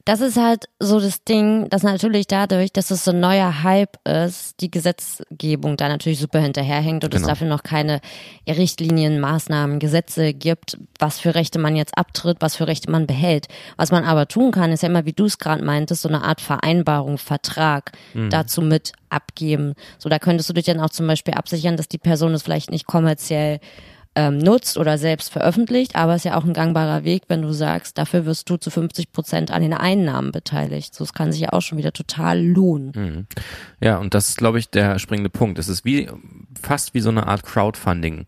Das 0.04 0.20
ist 0.20 0.36
halt 0.36 0.68
so 0.78 1.00
das 1.00 1.24
Ding, 1.24 1.68
dass 1.70 1.82
natürlich 1.82 2.26
dadurch, 2.26 2.72
dass 2.72 2.90
es 2.90 3.04
so 3.04 3.10
ein 3.10 3.20
neuer 3.20 3.62
Hype 3.62 3.96
ist, 4.06 4.60
die 4.60 4.70
Gesetzgebung 4.70 5.76
da 5.76 5.88
natürlich 5.88 6.18
super 6.20 6.40
hinterherhängt 6.40 7.04
und 7.04 7.10
Genau. 7.10 7.22
es 7.22 7.28
dafür 7.28 7.48
noch 7.48 7.62
keine 7.62 8.00
Richtlinien, 8.48 9.20
Maßnahmen, 9.20 9.78
Gesetze 9.78 10.32
gibt, 10.34 10.78
was 10.98 11.18
für 11.18 11.34
Rechte 11.34 11.58
man 11.58 11.76
jetzt 11.76 11.96
abtritt, 11.98 12.38
was 12.40 12.56
für 12.56 12.66
Rechte 12.66 12.90
man 12.90 13.06
behält. 13.06 13.48
Was 13.76 13.90
man 13.90 14.04
aber 14.04 14.28
tun 14.28 14.50
kann, 14.52 14.72
ist 14.72 14.82
ja 14.82 14.88
immer, 14.88 15.04
wie 15.06 15.12
du 15.12 15.24
es 15.26 15.38
gerade 15.38 15.64
meintest, 15.64 16.02
so 16.02 16.08
eine 16.08 16.22
Art 16.22 16.40
Vereinbarung, 16.40 17.18
Vertrag 17.18 17.92
dazu 18.30 18.62
mit 18.62 18.92
abgeben. 19.08 19.74
So, 19.98 20.08
da 20.08 20.18
könntest 20.18 20.48
du 20.48 20.52
dich 20.52 20.64
dann 20.66 20.80
auch 20.80 20.90
zum 20.90 21.06
Beispiel 21.06 21.34
absichern, 21.34 21.76
dass 21.76 21.88
die 21.88 21.98
Person 21.98 22.34
es 22.34 22.42
vielleicht 22.42 22.70
nicht 22.70 22.86
kommerziell 22.86 23.60
ähm, 24.16 24.38
nutzt 24.38 24.78
oder 24.78 24.96
selbst 24.96 25.30
veröffentlicht, 25.30 25.94
aber 25.94 26.14
es 26.14 26.22
ist 26.22 26.24
ja 26.24 26.38
auch 26.38 26.44
ein 26.44 26.54
gangbarer 26.54 27.04
Weg, 27.04 27.24
wenn 27.28 27.42
du 27.42 27.52
sagst, 27.52 27.98
dafür 27.98 28.24
wirst 28.24 28.48
du 28.48 28.56
zu 28.56 28.70
50 28.70 29.12
Prozent 29.12 29.50
an 29.50 29.60
den 29.62 29.74
Einnahmen 29.74 30.32
beteiligt. 30.32 30.94
So, 30.94 31.04
es 31.04 31.12
kann 31.12 31.32
sich 31.32 31.42
ja 31.42 31.52
auch 31.52 31.60
schon 31.60 31.76
wieder 31.76 31.92
total 31.92 32.42
lohnen. 32.42 33.28
Ja, 33.80 33.98
und 33.98 34.14
das 34.14 34.30
ist, 34.30 34.38
glaube 34.38 34.58
ich, 34.58 34.70
der 34.70 34.98
springende 34.98 35.28
Punkt. 35.28 35.58
Es 35.58 35.68
ist 35.68 35.84
wie 35.84 36.08
fast 36.60 36.94
wie 36.94 37.00
so 37.00 37.10
eine 37.10 37.26
Art 37.26 37.44
Crowdfunding. 37.44 38.26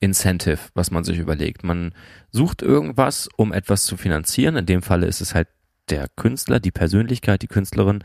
Incentive, 0.00 0.58
was 0.74 0.90
man 0.90 1.04
sich 1.04 1.18
überlegt. 1.18 1.62
Man 1.62 1.94
sucht 2.32 2.60
irgendwas, 2.60 3.28
um 3.36 3.52
etwas 3.52 3.84
zu 3.84 3.96
finanzieren. 3.96 4.56
In 4.56 4.66
dem 4.66 4.82
Falle 4.82 5.06
ist 5.06 5.20
es 5.20 5.32
halt 5.32 5.46
der 5.90 6.08
Künstler, 6.16 6.58
die 6.58 6.72
Persönlichkeit, 6.72 7.42
die 7.42 7.46
Künstlerin. 7.46 8.02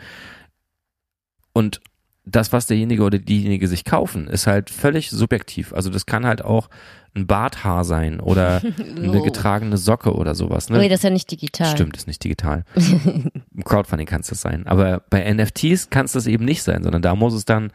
Und 1.53 1.81
das, 2.29 2.51
was 2.51 2.67
derjenige 2.67 3.03
oder 3.03 3.19
diejenige 3.19 3.67
sich 3.67 3.85
kaufen, 3.85 4.27
ist 4.27 4.47
halt 4.47 4.69
völlig 4.69 5.09
subjektiv. 5.09 5.73
Also 5.73 5.89
das 5.89 6.05
kann 6.05 6.25
halt 6.25 6.43
auch 6.43 6.69
ein 7.15 7.25
Barthaar 7.25 7.83
sein 7.83 8.19
oder 8.19 8.61
eine 8.95 9.21
getragene 9.21 9.77
Socke 9.77 10.13
oder 10.13 10.35
sowas. 10.35 10.69
Ne? 10.69 10.77
Nee, 10.77 10.89
das 10.89 10.99
ist 10.99 11.03
ja 11.03 11.09
nicht 11.09 11.31
digital. 11.31 11.67
Stimmt, 11.67 11.97
ist 11.97 12.07
nicht 12.07 12.23
digital. 12.23 12.63
Im 12.75 13.63
Crowdfunding 13.63 14.07
kann 14.07 14.21
es 14.21 14.27
das 14.27 14.41
sein. 14.41 14.67
Aber 14.67 15.01
bei 15.09 15.33
NFTs 15.33 15.89
kann 15.89 16.05
es 16.05 16.11
das 16.11 16.27
eben 16.27 16.45
nicht 16.45 16.63
sein, 16.63 16.83
sondern 16.83 17.01
da 17.01 17.15
muss 17.15 17.33
es 17.33 17.45
dann 17.45 17.71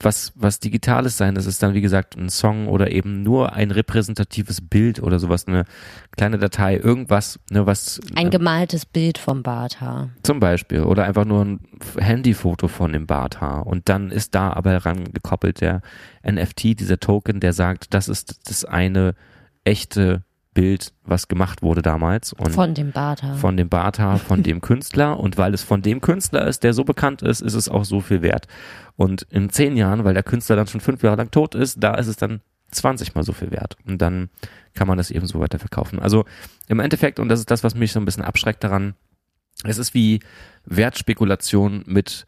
was, 0.00 0.32
was 0.34 0.60
Digitales 0.60 1.16
sein. 1.16 1.34
Das 1.34 1.46
ist 1.46 1.62
dann, 1.62 1.74
wie 1.74 1.80
gesagt, 1.80 2.16
ein 2.16 2.28
Song 2.28 2.68
oder 2.68 2.90
eben 2.90 3.22
nur 3.22 3.52
ein 3.52 3.70
repräsentatives 3.70 4.60
Bild 4.60 5.02
oder 5.02 5.18
sowas, 5.18 5.46
eine 5.46 5.64
kleine 6.16 6.38
Datei, 6.38 6.76
irgendwas, 6.76 7.38
ne, 7.50 7.66
was 7.66 8.00
Ein 8.14 8.30
gemaltes 8.30 8.86
Bild 8.86 9.18
vom 9.18 9.42
Barthaar. 9.42 10.10
zum 10.22 10.40
Beispiel 10.40 10.82
oder 10.82 11.04
einfach 11.04 11.24
nur 11.24 11.44
ein 11.44 11.60
Handyfoto 11.98 12.68
von 12.68 12.92
dem 12.92 13.06
Barthaar 13.06 13.66
und 13.66 13.88
dann 13.88 14.10
ist 14.10 14.34
da 14.34 14.52
aber 14.52 14.84
ran 14.84 15.12
gekoppelt 15.12 15.60
der 15.60 15.82
NFT, 16.26 16.80
dieser 16.80 16.98
Token, 16.98 17.40
der 17.40 17.52
sagt, 17.52 17.94
das 17.94 18.08
ist 18.08 18.48
das 18.48 18.64
eine 18.64 19.14
echte 19.64 20.22
Bild, 20.54 20.92
was 21.04 21.28
gemacht 21.28 21.62
wurde 21.62 21.82
damals 21.82 22.32
und 22.32 22.52
Von 22.52 22.74
dem 22.74 22.92
Barthaar. 22.92 23.36
von 23.36 23.56
dem 23.56 23.68
Barthaar, 23.68 24.18
von 24.18 24.42
dem 24.42 24.60
Künstler 24.62 25.18
und 25.20 25.36
weil 25.36 25.52
es 25.52 25.62
von 25.62 25.82
dem 25.82 26.00
Künstler 26.00 26.46
ist, 26.46 26.62
der 26.62 26.72
so 26.72 26.84
bekannt 26.84 27.22
ist, 27.22 27.40
ist 27.42 27.54
es 27.54 27.68
auch 27.68 27.84
so 27.84 28.00
viel 28.00 28.22
wert. 28.22 28.46
Und 28.96 29.22
in 29.30 29.50
zehn 29.50 29.76
Jahren, 29.76 30.04
weil 30.04 30.14
der 30.14 30.22
Künstler 30.22 30.56
dann 30.56 30.68
schon 30.68 30.80
fünf 30.80 31.02
Jahre 31.02 31.16
lang 31.16 31.30
tot 31.30 31.54
ist, 31.54 31.82
da 31.82 31.94
ist 31.94 32.06
es 32.06 32.16
dann 32.16 32.40
20 32.70 33.14
mal 33.14 33.24
so 33.24 33.32
viel 33.32 33.50
wert. 33.50 33.76
Und 33.86 33.98
dann 34.00 34.30
kann 34.74 34.88
man 34.88 34.96
das 34.96 35.10
eben 35.10 35.26
so 35.26 35.40
weiter 35.40 35.58
verkaufen. 35.58 35.98
Also 35.98 36.24
im 36.68 36.80
Endeffekt, 36.80 37.18
und 37.18 37.28
das 37.28 37.40
ist 37.40 37.50
das, 37.50 37.64
was 37.64 37.74
mich 37.74 37.92
so 37.92 38.00
ein 38.00 38.04
bisschen 38.04 38.24
abschreckt 38.24 38.62
daran, 38.64 38.94
es 39.70 39.78
ist 39.78 39.94
wie 39.94 40.20
Wertspekulation 40.66 41.84
mit 41.86 42.26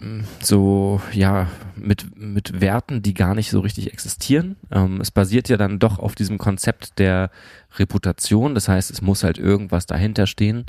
ähm, 0.00 0.24
so, 0.40 1.00
ja, 1.12 1.48
mit, 1.76 2.16
mit 2.16 2.60
Werten, 2.60 3.02
die 3.02 3.14
gar 3.14 3.34
nicht 3.34 3.50
so 3.50 3.60
richtig 3.60 3.92
existieren. 3.92 4.56
Ähm, 4.70 5.00
es 5.00 5.10
basiert 5.10 5.48
ja 5.48 5.56
dann 5.56 5.78
doch 5.78 5.98
auf 5.98 6.14
diesem 6.14 6.38
Konzept 6.38 6.98
der 6.98 7.30
Reputation. 7.76 8.54
Das 8.54 8.68
heißt, 8.68 8.90
es 8.90 9.02
muss 9.02 9.24
halt 9.24 9.38
irgendwas 9.38 9.86
dahinter 9.86 10.26
stehen, 10.26 10.66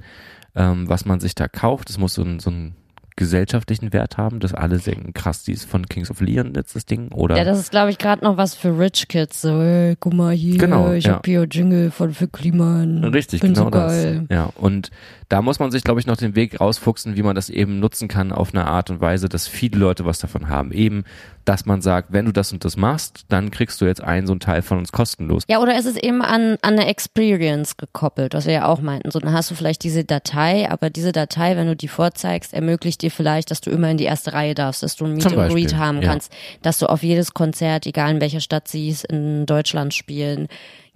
ähm, 0.56 0.89
was 0.89 1.06
man 1.06 1.20
sich 1.20 1.36
da 1.36 1.47
kauft. 1.47 1.89
Es 1.89 1.97
muss 1.97 2.14
so 2.16 2.24
ein, 2.24 2.39
so 2.39 2.49
ein 2.49 2.76
gesellschaftlichen 3.18 3.93
Wert 3.93 4.18
haben, 4.18 4.39
dass 4.39 4.53
alle 4.53 4.78
denken, 4.78 5.13
krass, 5.13 5.43
die 5.43 5.53
ist 5.53 5.70
von 5.70 5.86
Kings 5.88 6.11
of 6.11 6.20
Leon 6.20 6.53
jetzt 6.55 6.76
das 6.76 6.86
Ding, 6.86 7.11
oder? 7.11 7.38
ja, 7.38 7.43
das 7.45 7.59
ist, 7.59 7.72
glaube 7.72 7.89
ich, 7.91 7.97
gerade 7.97 8.24
noch 8.24 8.38
was 8.38 8.55
für 8.55 8.78
Rich 8.78 9.07
Kids. 9.07 9.41
So, 9.41 9.61
hey, 9.61 9.95
guck 9.99 10.13
mal 10.13 10.34
hier, 10.34 10.57
Genau, 10.57 10.91
ich 10.91 11.05
ja. 11.05 11.13
hab 11.13 11.26
hier 11.26 11.43
Jingle 11.49 11.91
von 11.91 12.13
für 12.13 12.28
Kliman. 12.28 13.03
Richtig, 13.05 13.41
Bin 13.41 13.53
genau 13.53 13.66
so 13.66 13.70
das. 13.70 14.05
Ja, 14.30 14.51
und 14.55 14.91
da 15.30 15.41
muss 15.41 15.59
man 15.59 15.72
sich, 15.72 15.84
glaube 15.84 15.99
ich, 15.99 16.07
noch 16.07 16.18
den 16.18 16.36
Weg 16.36 16.59
rausfuchsen, 16.59 17.16
wie 17.16 17.24
man 17.24 17.36
das 17.36 17.49
eben 17.49 17.80
nutzen 17.80 18.07
kann 18.07 18.32
auf 18.32 18.53
eine 18.53 18.68
Art 18.68 18.89
und 18.89 19.01
Weise, 19.01 19.28
dass 19.30 19.47
viele 19.47 19.80
Leute 19.80 20.05
was 20.05 20.20
davon 20.20 20.49
haben. 20.49 20.72
Eben, 20.72 21.03
dass 21.45 21.66
man 21.66 21.82
sagt, 21.82 22.11
wenn 22.11 22.26
du 22.26 22.32
das 22.32 22.51
und 22.51 22.66
das 22.66 22.76
machst, 22.76 23.26
dann 23.30 23.51
kriegst 23.51 23.80
du 23.80 23.86
jetzt 23.86 24.03
einen 24.03 24.28
so 24.28 24.34
einen 24.34 24.39
Teil 24.39 24.61
von 24.61 24.78
uns 24.78 24.91
kostenlos. 24.91 25.43
Ja, 25.47 25.59
oder 25.59 25.78
ist 25.78 25.86
es 25.86 25.95
eben 25.95 26.22
an, 26.22 26.57
an 26.61 26.74
eine 26.74 26.88
Experience 26.88 27.78
gekoppelt, 27.78 28.34
was 28.34 28.45
wir 28.45 28.53
ja 28.53 28.66
auch 28.66 28.82
meinten. 28.82 29.11
So, 29.11 29.20
dann 29.20 29.34
hast 29.34 29.51
du 29.51 29.55
vielleicht 29.55 29.84
diese 29.84 30.03
Datei, 30.03 30.70
aber 30.70 30.89
diese 30.89 31.11
Datei, 31.11 31.55
wenn 31.55 31.68
du 31.68 31.76
die 31.76 31.88
vorzeigst, 31.88 32.53
ermöglicht 32.53 33.03
dir 33.06 33.12
vielleicht, 33.12 33.51
dass 33.51 33.62
du 33.62 33.70
immer 33.70 33.89
in 33.89 33.97
die 33.97 34.03
erste 34.03 34.34
Reihe 34.34 34.56
darfst, 34.56 34.84
dass 34.84 34.95
du 34.95 35.06
ein 35.06 35.14
Meet 35.14 35.28
and 35.28 35.51
Greet 35.51 35.76
haben 35.76 36.01
ja. 36.01 36.10
kannst, 36.10 36.32
dass 36.62 36.80
du 36.80 36.88
auf 36.88 37.03
jedes 37.03 37.34
Konzert, 37.34 37.86
egal 37.86 38.12
in 38.12 38.22
welcher 38.22 38.41
Stadt 38.41 38.68
sie 38.68 38.89
es 38.89 39.03
in 39.03 39.45
Deutschland 39.45 39.93
spielen, 39.93 40.47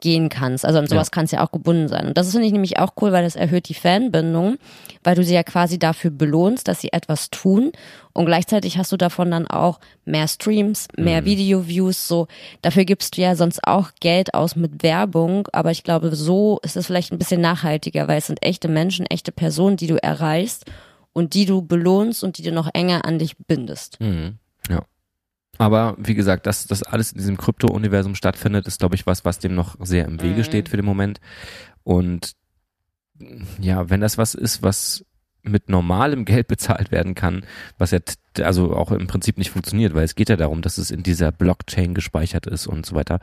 gehen 0.01 0.29
kannst. 0.29 0.65
Also 0.65 0.79
an 0.79 0.87
sowas 0.87 1.07
Ja. 1.07 1.11
kann 1.11 1.25
es 1.25 1.31
ja 1.31 1.45
auch 1.45 1.51
gebunden 1.51 1.87
sein. 1.87 2.07
Und 2.07 2.17
das 2.17 2.31
finde 2.31 2.47
ich 2.47 2.53
nämlich 2.53 2.79
auch 2.79 2.93
cool, 3.01 3.11
weil 3.11 3.23
das 3.23 3.35
erhöht 3.35 3.69
die 3.69 3.73
Fanbindung, 3.73 4.57
weil 5.03 5.15
du 5.15 5.23
sie 5.23 5.33
ja 5.33 5.43
quasi 5.43 5.77
dafür 5.77 6.11
belohnst, 6.11 6.67
dass 6.67 6.81
sie 6.81 6.93
etwas 6.93 7.29
tun. 7.29 7.71
Und 8.13 8.25
gleichzeitig 8.25 8.77
hast 8.77 8.91
du 8.91 8.97
davon 8.97 9.31
dann 9.31 9.47
auch 9.47 9.79
mehr 10.05 10.27
Streams, 10.27 10.87
mehr 10.97 11.25
Video-Views, 11.25 12.07
so. 12.07 12.27
Dafür 12.61 12.85
gibst 12.85 13.17
du 13.17 13.21
ja 13.21 13.35
sonst 13.35 13.59
auch 13.65 13.91
Geld 13.99 14.33
aus 14.33 14.55
mit 14.55 14.83
Werbung. 14.83 15.47
Aber 15.51 15.71
ich 15.71 15.83
glaube, 15.83 16.15
so 16.15 16.59
ist 16.63 16.77
es 16.77 16.87
vielleicht 16.87 17.11
ein 17.11 17.19
bisschen 17.19 17.41
nachhaltiger, 17.41 18.07
weil 18.07 18.17
es 18.17 18.27
sind 18.27 18.41
echte 18.41 18.67
Menschen, 18.67 19.05
echte 19.05 19.31
Personen, 19.31 19.77
die 19.77 19.87
du 19.87 20.01
erreichst 20.01 20.65
und 21.19 21.33
die 21.33 21.45
du 21.45 21.61
belohnst 21.61 22.23
und 22.23 22.37
die 22.37 22.43
du 22.43 22.51
noch 22.51 22.69
enger 22.73 23.05
an 23.05 23.19
dich 23.19 23.37
bindest. 23.37 23.99
Mhm. 23.99 24.39
Ja. 24.69 24.83
Aber 25.57 25.95
wie 25.99 26.15
gesagt, 26.15 26.47
dass 26.47 26.65
das 26.65 26.81
alles 26.81 27.11
in 27.11 27.17
diesem 27.19 27.37
Krypto-Universum 27.37 28.15
stattfindet, 28.15 28.65
ist, 28.65 28.79
glaube 28.79 28.95
ich, 28.95 29.05
was, 29.05 29.25
was 29.25 29.39
dem 29.39 29.53
noch 29.53 29.75
sehr 29.79 30.05
im 30.05 30.21
Wege 30.21 30.39
Mhm. 30.39 30.43
steht 30.45 30.69
für 30.69 30.77
den 30.77 30.85
Moment. 30.85 31.19
Und 31.83 32.33
ja, 33.59 33.89
wenn 33.89 33.99
das 33.99 34.17
was 34.17 34.33
ist, 34.33 34.63
was 34.63 35.05
mit 35.41 35.69
normalem 35.69 36.25
Geld 36.25 36.47
bezahlt 36.47 36.91
werden 36.91 37.15
kann, 37.15 37.45
was 37.77 37.91
ja 37.91 37.99
also 38.41 38.73
auch 38.75 38.91
im 38.91 39.07
Prinzip 39.07 39.37
nicht 39.37 39.51
funktioniert, 39.51 39.93
weil 39.93 40.03
es 40.03 40.15
geht 40.15 40.29
ja 40.29 40.35
darum, 40.35 40.61
dass 40.61 40.77
es 40.77 40.91
in 40.91 41.03
dieser 41.03 41.31
Blockchain 41.31 41.93
gespeichert 41.93 42.45
ist 42.45 42.67
und 42.67 42.85
so 42.85 42.95
weiter, 42.95 43.19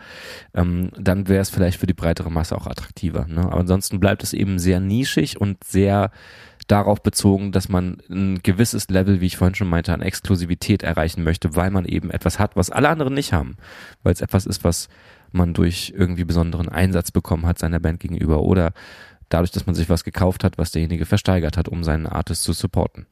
ähm, 0.54 0.90
dann 0.98 1.28
wäre 1.28 1.40
es 1.40 1.50
vielleicht 1.50 1.78
für 1.78 1.86
die 1.86 1.94
breitere 1.94 2.30
Masse 2.30 2.56
auch 2.56 2.66
attraktiver. 2.66 3.26
Ne? 3.26 3.42
Aber 3.42 3.60
ansonsten 3.60 4.00
bleibt 4.00 4.22
es 4.22 4.32
eben 4.32 4.58
sehr 4.58 4.80
nischig 4.80 5.40
und 5.40 5.62
sehr 5.64 6.10
darauf 6.66 7.02
bezogen, 7.02 7.52
dass 7.52 7.68
man 7.68 7.98
ein 8.10 8.40
gewisses 8.42 8.88
Level, 8.88 9.20
wie 9.20 9.26
ich 9.26 9.36
vorhin 9.36 9.54
schon 9.54 9.68
meinte, 9.68 9.92
an 9.92 10.02
Exklusivität 10.02 10.82
erreichen 10.82 11.22
möchte, 11.22 11.54
weil 11.54 11.70
man 11.70 11.84
eben 11.84 12.10
etwas 12.10 12.38
hat, 12.38 12.56
was 12.56 12.70
alle 12.70 12.88
anderen 12.88 13.14
nicht 13.14 13.32
haben. 13.32 13.56
Weil 14.02 14.12
es 14.12 14.20
etwas 14.20 14.46
ist, 14.46 14.64
was 14.64 14.88
man 15.32 15.54
durch 15.54 15.92
irgendwie 15.96 16.24
besonderen 16.24 16.68
Einsatz 16.68 17.10
bekommen 17.10 17.46
hat 17.46 17.58
seiner 17.58 17.80
Band 17.80 18.00
gegenüber 18.00 18.40
oder 18.40 18.72
dadurch, 19.28 19.50
dass 19.50 19.66
man 19.66 19.74
sich 19.74 19.88
was 19.88 20.04
gekauft 20.04 20.44
hat, 20.44 20.58
was 20.58 20.72
derjenige 20.72 21.06
versteigert 21.06 21.56
hat, 21.56 21.68
um 21.68 21.84
seinen 21.84 22.06
Artist 22.06 22.42
zu 22.42 22.52
supporten. 22.52 23.06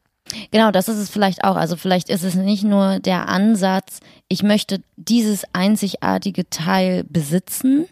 Genau, 0.50 0.70
das 0.70 0.88
ist 0.88 0.96
es 0.96 1.10
vielleicht 1.10 1.44
auch. 1.44 1.56
Also 1.56 1.76
vielleicht 1.76 2.08
ist 2.08 2.24
es 2.24 2.34
nicht 2.34 2.64
nur 2.64 2.98
der 2.98 3.28
Ansatz, 3.28 4.00
ich 4.28 4.42
möchte 4.42 4.82
dieses 4.96 5.44
einzigartige 5.52 6.48
Teil 6.48 7.04
besitzen, 7.04 7.86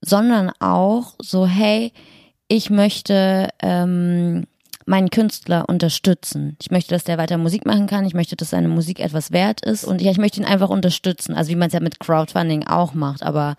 sondern 0.00 0.50
auch 0.60 1.14
so, 1.20 1.46
hey, 1.46 1.92
ich 2.48 2.70
möchte 2.70 3.50
ähm, 3.60 4.46
meinen 4.88 5.10
Künstler 5.10 5.68
unterstützen. 5.68 6.56
Ich 6.60 6.70
möchte, 6.70 6.94
dass 6.94 7.04
der 7.04 7.18
weiter 7.18 7.38
Musik 7.38 7.66
machen 7.66 7.86
kann. 7.86 8.06
Ich 8.06 8.14
möchte, 8.14 8.36
dass 8.36 8.50
seine 8.50 8.68
Musik 8.68 9.00
etwas 9.00 9.30
wert 9.30 9.60
ist. 9.60 9.84
Und 9.84 10.00
ja, 10.00 10.10
ich 10.10 10.18
möchte 10.18 10.40
ihn 10.40 10.46
einfach 10.46 10.70
unterstützen. 10.70 11.34
Also 11.34 11.50
wie 11.50 11.56
man 11.56 11.68
es 11.68 11.74
ja 11.74 11.80
mit 11.80 12.00
Crowdfunding 12.00 12.66
auch 12.66 12.94
macht. 12.94 13.22
Aber 13.22 13.56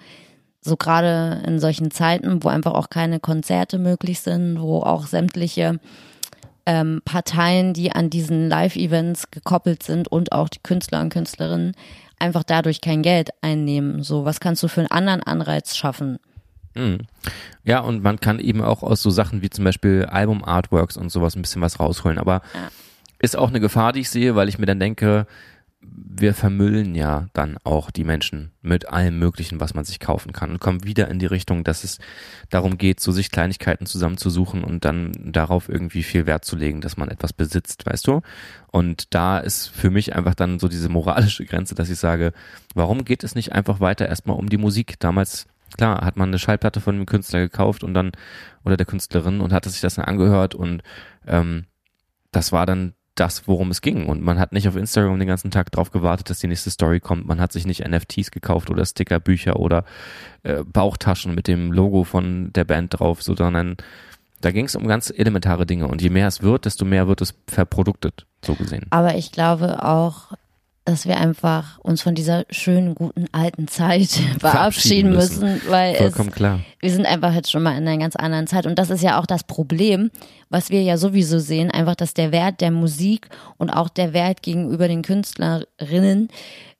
so 0.62 0.76
gerade 0.76 1.42
in 1.46 1.60
solchen 1.60 1.92
Zeiten, 1.92 2.44
wo 2.44 2.50
einfach 2.50 2.74
auch 2.74 2.90
keine 2.90 3.20
Konzerte 3.20 3.78
möglich 3.78 4.20
sind, 4.20 4.60
wo 4.60 4.80
auch 4.80 5.06
sämtliche 5.08 5.80
ähm, 6.66 7.02
Parteien, 7.06 7.74
die 7.74 7.92
an 7.92 8.10
diesen 8.10 8.50
Live-Events 8.50 9.32
gekoppelt 9.32 9.84
sind 9.84 10.08
und 10.08 10.32
auch 10.32 10.50
die 10.50 10.60
Künstler 10.62 11.02
und 11.02 11.10
Künstlerinnen 11.10 11.74
einfach 12.20 12.44
dadurch 12.44 12.82
kein 12.82 13.02
Geld 13.02 13.30
einnehmen. 13.42 14.04
So, 14.04 14.26
was 14.26 14.40
kannst 14.40 14.62
du 14.64 14.68
für 14.68 14.82
einen 14.82 14.92
anderen 14.92 15.24
Anreiz 15.24 15.76
schaffen? 15.76 16.20
Mhm. 16.80 16.98
Ja, 17.64 17.80
und 17.82 18.02
man 18.04 18.20
kann 18.20 18.40
eben 18.40 18.62
auch 18.62 18.84
aus 18.84 19.02
so 19.02 19.10
Sachen 19.10 19.42
wie 19.42 19.50
zum 19.50 19.66
Beispiel 19.66 20.06
Album-Artworks 20.06 20.98
und 20.98 21.12
sowas 21.12 21.36
ein 21.36 21.42
bisschen 21.42 21.62
was 21.62 21.80
rausholen. 21.80 22.18
Aber 22.18 22.42
Ja. 22.54 22.70
ist 23.20 23.38
auch 23.38 23.50
eine 23.50 23.60
Gefahr, 23.60 23.92
die 23.94 24.00
ich 24.02 24.10
sehe, 24.10 24.36
weil 24.36 24.50
ich 24.50 24.58
mir 24.60 24.66
dann 24.66 24.80
denke, 24.80 25.28
wir 25.82 26.34
vermüllen 26.34 26.94
ja 26.94 27.28
dann 27.32 27.58
auch 27.64 27.90
die 27.90 28.04
Menschen 28.04 28.52
mit 28.62 28.90
allem 28.90 29.18
Möglichen, 29.18 29.62
was 29.62 29.74
man 29.74 29.86
sich 29.86 30.02
kaufen 30.02 30.34
kann 30.34 30.52
und 30.52 30.60
kommen 30.60 30.84
wieder 30.84 31.08
in 31.08 31.20
die 31.20 31.26
Richtung, 31.26 31.64
dass 31.64 31.86
es 31.86 32.00
darum 32.50 32.78
geht, 32.78 33.00
so 33.00 33.14
sich 33.14 33.32
Kleinigkeiten 33.32 33.86
zusammenzusuchen 33.86 34.66
und 34.66 34.84
dann 34.84 35.14
darauf 35.32 35.70
irgendwie 35.70 36.04
viel 36.04 36.26
Wert 36.26 36.44
zu 36.44 36.58
legen, 36.58 36.82
dass 36.82 36.98
man 36.98 37.08
etwas 37.10 37.32
besitzt, 37.32 37.86
weißt 37.86 38.08
du? 38.08 38.22
Und 38.72 39.14
da 39.14 39.40
ist 39.40 39.70
für 39.70 39.90
mich 39.90 40.14
einfach 40.16 40.36
dann 40.36 40.60
so 40.60 40.68
diese 40.68 40.90
moralische 40.90 41.46
Grenze, 41.46 41.76
dass 41.76 41.90
ich 41.90 41.98
sage, 41.98 42.34
warum 42.76 43.06
geht 43.06 43.24
es 43.24 43.34
nicht 43.34 43.54
einfach 43.54 43.80
weiter 43.80 44.08
erstmal 44.10 44.38
um 44.38 44.50
die 44.50 44.58
Musik? 44.58 45.00
Damals 45.00 45.48
klar, 45.78 46.06
hat 46.06 46.18
man 46.18 46.30
eine 46.30 46.40
Schallplatte 46.40 46.82
von 46.82 46.96
dem 46.96 47.06
Künstler 47.06 47.40
gekauft 47.40 47.84
und 47.84 47.94
dann, 47.94 48.12
oder 48.64 48.78
der 48.78 48.86
Künstlerin 48.86 49.42
und 49.42 49.54
hatte 49.54 49.70
sich 49.70 49.82
das 49.82 49.96
dann 49.96 50.06
angehört 50.06 50.56
und 50.56 50.82
ähm, 51.28 51.66
das 52.32 52.52
war 52.52 52.66
dann 52.66 52.94
das, 53.20 53.48
worum 53.48 53.72
es 53.72 53.82
ging. 53.82 54.08
Und 54.08 54.22
man 54.22 54.40
hat 54.40 54.54
nicht 54.54 54.68
auf 54.68 54.76
Instagram 54.76 55.20
den 55.20 55.28
ganzen 55.28 55.52
Tag 55.52 55.72
drauf 55.72 55.92
gewartet, 55.92 56.30
dass 56.30 56.40
die 56.40 56.48
nächste 56.48 56.70
Story 56.70 57.00
kommt. 57.00 57.28
Man 57.28 57.42
hat 57.42 57.52
sich 57.52 57.66
nicht 57.66 57.86
NFTs 57.86 58.32
gekauft 58.32 58.70
oder 58.70 58.86
Stickerbücher 58.86 59.58
oder 59.58 59.84
äh, 60.44 60.64
Bauchtaschen 60.64 61.36
mit 61.36 61.48
dem 61.48 61.72
Logo 61.72 62.04
von 62.04 62.54
der 62.54 62.64
Band 62.64 63.00
drauf, 63.00 63.22
sondern 63.22 63.76
da 64.42 64.52
ging 64.52 64.66
es 64.66 64.76
um 64.76 64.88
ganz 64.88 65.12
elementare 65.16 65.66
Dinge. 65.66 65.88
Und 65.88 66.02
je 66.02 66.10
mehr 66.10 66.28
es 66.28 66.42
wird, 66.42 66.66
desto 66.66 66.86
mehr 66.86 67.08
wird 67.08 67.22
es 67.22 67.36
verproduktet, 67.48 68.26
so 68.44 68.56
gesehen. 68.56 68.86
Aber 68.90 69.16
ich 69.16 69.32
glaube 69.32 69.84
auch, 69.84 70.34
dass 70.90 71.06
wir 71.06 71.18
einfach 71.18 71.78
uns 71.80 72.02
von 72.02 72.16
dieser 72.16 72.46
schönen, 72.50 72.96
guten 72.96 73.28
alten 73.32 73.68
Zeit 73.68 74.10
verabschieden 74.40 75.12
müssen, 75.12 75.42
müssen 75.42 75.70
weil 75.70 75.96
Vollkommen 75.96 76.30
es, 76.30 76.36
klar. 76.36 76.60
wir 76.80 76.92
sind 76.92 77.06
einfach 77.06 77.34
jetzt 77.34 77.52
schon 77.52 77.62
mal 77.62 77.78
in 77.78 77.88
einer 77.88 78.00
ganz 78.00 78.16
anderen 78.16 78.48
Zeit 78.48 78.66
und 78.66 78.80
das 78.80 78.90
ist 78.90 79.04
ja 79.04 79.20
auch 79.20 79.28
das 79.28 79.44
Problem, 79.44 80.10
was 80.50 80.72
wir 80.72 80.82
ja 80.82 80.98
sowieso 80.98 81.38
sehen, 81.38 81.70
einfach, 81.70 81.94
dass 81.94 82.16
der 82.16 82.32
Wert 82.32 82.60
der 82.60 82.72
Musik 82.72 83.30
und 83.58 83.70
auch 83.70 83.88
der 83.88 84.14
Wert 84.14 84.42
gegenüber 84.42 84.88
den 84.88 85.04
Künstlerinnen 85.04 86.30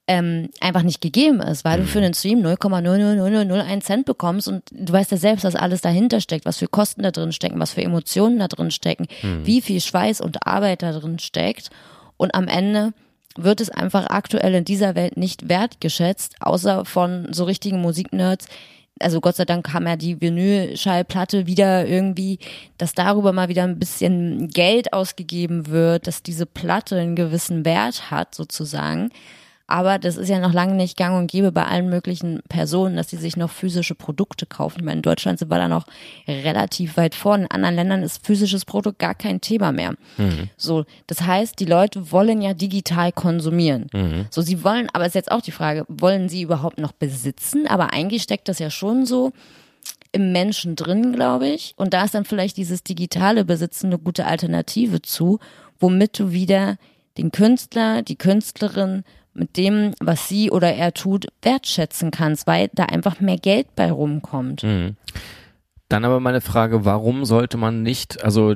ähm, 0.08 0.50
einfach 0.60 0.82
nicht 0.82 1.02
gegeben 1.02 1.40
ist, 1.40 1.64
weil 1.64 1.82
du 1.82 1.86
für 1.86 2.00
einen 2.00 2.16
Stream 2.16 2.40
0,00001 2.40 3.82
Cent 3.82 4.06
bekommst 4.08 4.48
und 4.48 4.64
du 4.72 4.92
weißt 4.92 5.12
ja 5.12 5.18
selbst, 5.18 5.44
was 5.46 5.56
alles 5.56 5.82
dahinter 5.82 6.20
steckt, 6.20 6.46
was 6.46 6.58
für 6.58 6.68
Kosten 6.68 7.04
da 7.04 7.12
drin 7.12 7.32
stecken, 7.32 7.60
was 7.60 7.74
für 7.74 7.84
Emotionen 7.84 8.40
da 8.40 8.48
drin 8.48 8.72
stecken, 8.72 9.06
mhm. 9.22 9.46
wie 9.46 9.62
viel 9.62 9.80
Schweiß 9.80 10.20
und 10.20 10.48
Arbeit 10.48 10.82
da 10.82 10.94
drin 10.94 11.20
steckt 11.20 11.70
und 12.18 12.34
am 12.34 12.48
Ende 12.48 12.94
wird 13.38 13.62
es 13.62 13.70
einfach 13.70 14.08
aktuell 14.08 14.56
in 14.56 14.66
dieser 14.66 14.96
Welt 14.96 15.18
nicht 15.18 15.50
wertgeschätzt, 15.50 16.36
außer 16.40 16.86
von 16.86 17.28
so 17.32 17.44
richtigen 17.44 17.82
Musiknerds. 17.82 18.48
Also 19.00 19.22
Gott 19.22 19.38
sei 19.38 19.46
Dank 19.46 19.68
kam 19.68 19.88
ja 19.88 19.96
die 19.96 20.20
Vinylschallplatte 20.20 21.46
wieder 21.48 21.88
irgendwie, 21.88 22.40
dass 22.78 22.94
darüber 22.94 23.32
mal 23.32 23.48
wieder 23.48 23.64
ein 23.64 23.80
bisschen 23.80 24.50
Geld 24.50 24.92
ausgegeben 24.92 25.68
wird, 25.68 26.08
dass 26.08 26.22
diese 26.22 26.46
Platte 26.46 26.98
einen 26.98 27.16
gewissen 27.16 27.64
Wert 27.64 28.12
hat 28.12 28.36
sozusagen. 28.36 29.10
Aber 29.70 30.00
das 30.00 30.18
ist 30.18 30.30
ja 30.30 30.40
noch 30.40 30.52
lange 30.52 30.74
nicht 30.74 30.98
gang 30.98 31.16
und 31.16 31.30
gäbe 31.30 31.52
bei 31.52 31.64
allen 31.66 31.90
möglichen 31.90 32.42
Personen, 32.50 32.96
dass 32.96 33.10
sie 33.10 33.18
sich 33.18 33.38
noch 33.38 33.52
physische 33.52 33.94
Produkte 33.94 34.48
kaufen. 34.48 34.80
Ich 34.80 34.86
meine, 34.86 34.98
in 34.98 35.02
Deutschland 35.04 35.38
sind 35.38 35.52
wir 35.52 35.58
da 35.58 35.68
noch 35.68 35.86
relativ 36.28 36.98
weit 36.98 37.14
vorne. 37.14 37.44
In 37.44 37.52
anderen 37.52 37.76
Ländern 37.76 38.02
ist 38.02 38.26
physisches 38.26 38.66
Produkt 38.66 38.98
gar 38.98 39.14
kein 39.14 39.42
Thema 39.42 39.72
mehr. 39.72 39.92
Mhm. 40.18 40.50
So, 40.58 40.86
das 41.06 41.22
heißt, 41.22 41.60
die 41.60 41.66
Leute 41.66 42.12
wollen 42.12 42.42
ja 42.42 42.56
digital 42.56 43.12
konsumieren. 43.12 43.88
Mhm. 43.94 44.26
So, 44.32 44.42
sie 44.42 44.64
wollen, 44.64 44.88
aber 44.94 45.06
ist 45.06 45.14
jetzt 45.14 45.32
auch 45.32 45.42
die 45.42 45.52
Frage, 45.52 45.86
wollen 45.88 46.30
sie 46.30 46.42
überhaupt 46.42 46.80
noch 46.80 46.92
besitzen? 46.92 47.68
Aber 47.68 47.94
eigentlich 47.94 48.24
steckt 48.24 48.48
das 48.48 48.58
ja 48.58 48.72
schon 48.72 49.06
so 49.06 49.34
im 50.12 50.32
Menschen 50.32 50.76
drin, 50.76 51.14
glaube 51.14 51.48
ich. 51.48 51.76
Und 51.78 51.94
da 51.94 52.06
ist 52.06 52.16
dann 52.16 52.26
vielleicht 52.26 52.58
dieses 52.58 52.84
digitale 52.84 53.46
Besitzen 53.46 53.88
eine 53.88 54.00
gute 54.00 54.26
Alternative 54.26 55.04
zu, 55.04 55.38
womit 55.80 56.18
du 56.18 56.32
wieder 56.32 56.78
den 57.18 57.32
Künstler, 57.32 58.02
die 58.02 58.16
Künstlerin 58.16 59.04
mit 59.40 59.58
dem, 59.58 59.94
was 60.00 60.28
sie 60.28 60.52
oder 60.52 60.74
er 60.74 60.94
tut, 60.94 61.28
wertschätzen 61.42 62.12
kannst, 62.12 62.46
weil 62.46 62.70
da 62.74 62.86
einfach 62.86 63.20
mehr 63.20 63.38
Geld 63.38 63.76
bei 63.76 63.92
rumkommt. 63.92 64.64
Mhm. 64.64 64.96
Dann 65.88 66.06
aber 66.06 66.20
meine 66.20 66.42
Frage, 66.42 66.86
warum 66.86 67.26
sollte 67.26 67.58
man 67.58 67.82
nicht, 67.82 68.24
also 68.24 68.56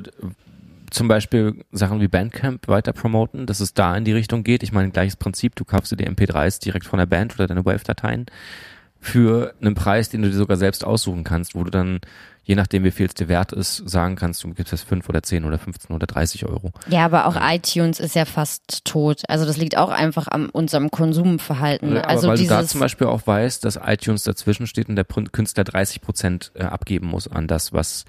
zum 0.90 1.08
Beispiel 1.08 1.64
Sachen 1.72 2.00
wie 2.00 2.06
Bandcamp 2.06 2.68
weiter 2.68 2.92
promoten, 2.92 3.46
dass 3.46 3.58
es 3.58 3.74
da 3.74 3.96
in 3.96 4.04
die 4.04 4.12
Richtung 4.12 4.44
geht. 4.44 4.62
Ich 4.62 4.72
meine, 4.72 4.90
gleiches 4.90 5.16
Prinzip, 5.16 5.56
du 5.56 5.64
kaufst 5.64 5.90
dir 5.90 5.96
die 5.96 6.08
MP3s 6.08 6.62
direkt 6.62 6.86
von 6.86 7.00
der 7.00 7.06
Band 7.06 7.34
oder 7.34 7.48
deine 7.48 7.64
Wave-Dateien 7.64 8.26
für 9.00 9.54
einen 9.60 9.74
Preis, 9.74 10.08
den 10.08 10.22
du 10.22 10.30
dir 10.30 10.36
sogar 10.36 10.56
selbst 10.56 10.84
aussuchen 10.84 11.24
kannst, 11.24 11.56
wo 11.56 11.64
du 11.64 11.70
dann 11.70 12.00
je 12.44 12.54
nachdem, 12.54 12.84
wie 12.84 12.90
viel 12.90 13.06
es 13.06 13.14
dir 13.14 13.28
wert 13.28 13.52
ist, 13.52 13.88
sagen 13.88 14.16
kannst, 14.16 14.44
du 14.44 14.52
gibst 14.52 14.72
es 14.72 14.82
fünf 14.82 15.08
oder 15.08 15.22
zehn 15.22 15.44
oder 15.44 15.58
15 15.58 15.94
oder 15.94 16.06
30 16.06 16.46
Euro. 16.46 16.72
Ja, 16.88 17.04
aber 17.04 17.26
auch 17.26 17.34
ja. 17.34 17.54
iTunes 17.54 18.00
ist 18.00 18.14
ja 18.14 18.26
fast 18.26 18.84
tot. 18.84 19.22
Also 19.28 19.46
das 19.46 19.56
liegt 19.56 19.76
auch 19.76 19.90
einfach 19.90 20.28
an 20.28 20.50
unserem 20.50 20.90
Konsumverhalten. 20.90 21.96
Ja, 21.96 22.02
also 22.02 22.28
weil 22.28 22.36
du 22.36 22.46
da 22.46 22.64
zum 22.64 22.80
Beispiel 22.80 23.06
auch 23.06 23.26
weißt, 23.26 23.64
dass 23.64 23.80
iTunes 23.82 24.24
dazwischen 24.24 24.66
steht 24.66 24.88
und 24.88 24.96
der 24.96 25.04
Künstler 25.04 25.64
30 25.64 26.02
Prozent 26.02 26.52
äh, 26.54 26.64
abgeben 26.64 27.08
muss 27.08 27.28
an 27.28 27.48
das, 27.48 27.72
was 27.72 28.04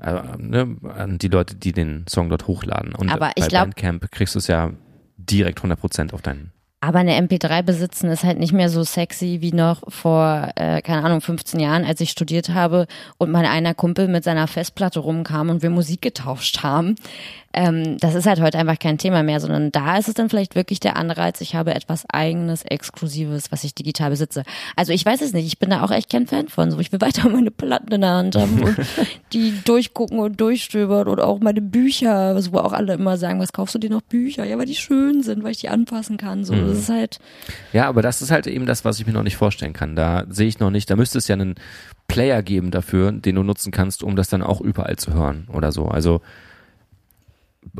äh, 0.00 0.20
ne, 0.38 0.76
an 0.82 1.18
die 1.18 1.28
Leute, 1.28 1.56
die 1.56 1.72
den 1.72 2.06
Song 2.08 2.30
dort 2.30 2.46
hochladen. 2.46 2.94
Und 2.94 3.10
aber 3.10 3.32
bei 3.36 3.46
glaub, 3.46 3.64
Bandcamp 3.64 4.10
kriegst 4.10 4.34
du 4.34 4.38
es 4.38 4.46
ja 4.46 4.72
direkt 5.18 5.58
100 5.58 5.78
Prozent 5.78 6.14
auf 6.14 6.22
deinen 6.22 6.52
aber 6.80 6.98
eine 6.98 7.18
MP3 7.18 7.62
besitzen 7.62 8.10
ist 8.10 8.22
halt 8.22 8.38
nicht 8.38 8.52
mehr 8.52 8.68
so 8.68 8.84
sexy 8.84 9.38
wie 9.40 9.52
noch 9.52 9.80
vor, 9.88 10.50
äh, 10.56 10.82
keine 10.82 11.04
Ahnung, 11.04 11.20
15 11.20 11.58
Jahren, 11.58 11.84
als 11.84 12.00
ich 12.00 12.10
studiert 12.10 12.50
habe 12.50 12.86
und 13.18 13.30
mein 13.30 13.46
einer 13.46 13.74
Kumpel 13.74 14.08
mit 14.08 14.24
seiner 14.24 14.46
Festplatte 14.46 15.00
rumkam 15.00 15.48
und 15.48 15.62
wir 15.62 15.70
Musik 15.70 16.02
getauscht 16.02 16.62
haben 16.62 16.96
ähm, 17.56 17.96
das 17.98 18.14
ist 18.14 18.26
halt 18.26 18.40
heute 18.40 18.58
einfach 18.58 18.78
kein 18.78 18.98
Thema 18.98 19.22
mehr, 19.22 19.40
sondern 19.40 19.72
da 19.72 19.96
ist 19.96 20.08
es 20.08 20.14
dann 20.14 20.28
vielleicht 20.28 20.54
wirklich 20.54 20.78
der 20.78 20.96
Anreiz, 20.96 21.40
ich 21.40 21.54
habe 21.54 21.74
etwas 21.74 22.04
eigenes, 22.10 22.62
exklusives, 22.62 23.50
was 23.50 23.64
ich 23.64 23.74
digital 23.74 24.10
besitze. 24.10 24.42
Also 24.76 24.92
ich 24.92 25.06
weiß 25.06 25.22
es 25.22 25.32
nicht, 25.32 25.46
ich 25.46 25.58
bin 25.58 25.70
da 25.70 25.82
auch 25.82 25.90
echt 25.90 26.10
kein 26.10 26.26
Fan 26.26 26.48
von. 26.48 26.70
So, 26.70 26.78
ich 26.78 26.92
will 26.92 27.00
weiter 27.06 27.28
meine 27.30 27.50
Platten 27.50 27.92
in 27.92 28.02
der 28.02 28.10
Hand 28.10 28.36
haben 28.36 28.62
und 28.62 28.76
die 29.32 29.54
durchgucken 29.64 30.18
und 30.18 30.38
durchstöbern 30.38 31.08
und 31.08 31.18
auch 31.18 31.40
meine 31.40 31.62
Bücher, 31.62 32.36
wo 32.52 32.58
auch 32.58 32.74
alle 32.74 32.92
immer 32.92 33.16
sagen, 33.16 33.40
was 33.40 33.54
kaufst 33.54 33.74
du 33.74 33.78
dir 33.78 33.90
noch 33.90 34.02
Bücher? 34.02 34.44
Ja, 34.44 34.58
weil 34.58 34.66
die 34.66 34.74
schön 34.74 35.22
sind, 35.22 35.42
weil 35.42 35.52
ich 35.52 35.60
die 35.60 35.70
anpassen 35.70 36.18
kann. 36.18 36.44
So, 36.44 36.52
mhm. 36.52 36.68
das 36.68 36.78
ist 36.78 36.88
halt. 36.90 37.18
Ja, 37.72 37.88
aber 37.88 38.02
das 38.02 38.20
ist 38.20 38.30
halt 38.30 38.46
eben 38.46 38.66
das, 38.66 38.84
was 38.84 39.00
ich 39.00 39.06
mir 39.06 39.14
noch 39.14 39.22
nicht 39.22 39.36
vorstellen 39.36 39.72
kann. 39.72 39.96
Da 39.96 40.24
sehe 40.28 40.46
ich 40.46 40.58
noch 40.58 40.70
nicht, 40.70 40.90
da 40.90 40.96
müsste 40.96 41.16
es 41.16 41.26
ja 41.26 41.34
einen 41.34 41.54
Player 42.06 42.42
geben 42.42 42.70
dafür, 42.70 43.12
den 43.12 43.34
du 43.34 43.42
nutzen 43.42 43.72
kannst, 43.72 44.02
um 44.02 44.14
das 44.14 44.28
dann 44.28 44.42
auch 44.42 44.60
überall 44.60 44.96
zu 44.96 45.14
hören 45.14 45.48
oder 45.50 45.72
so. 45.72 45.86
Also 45.86 46.20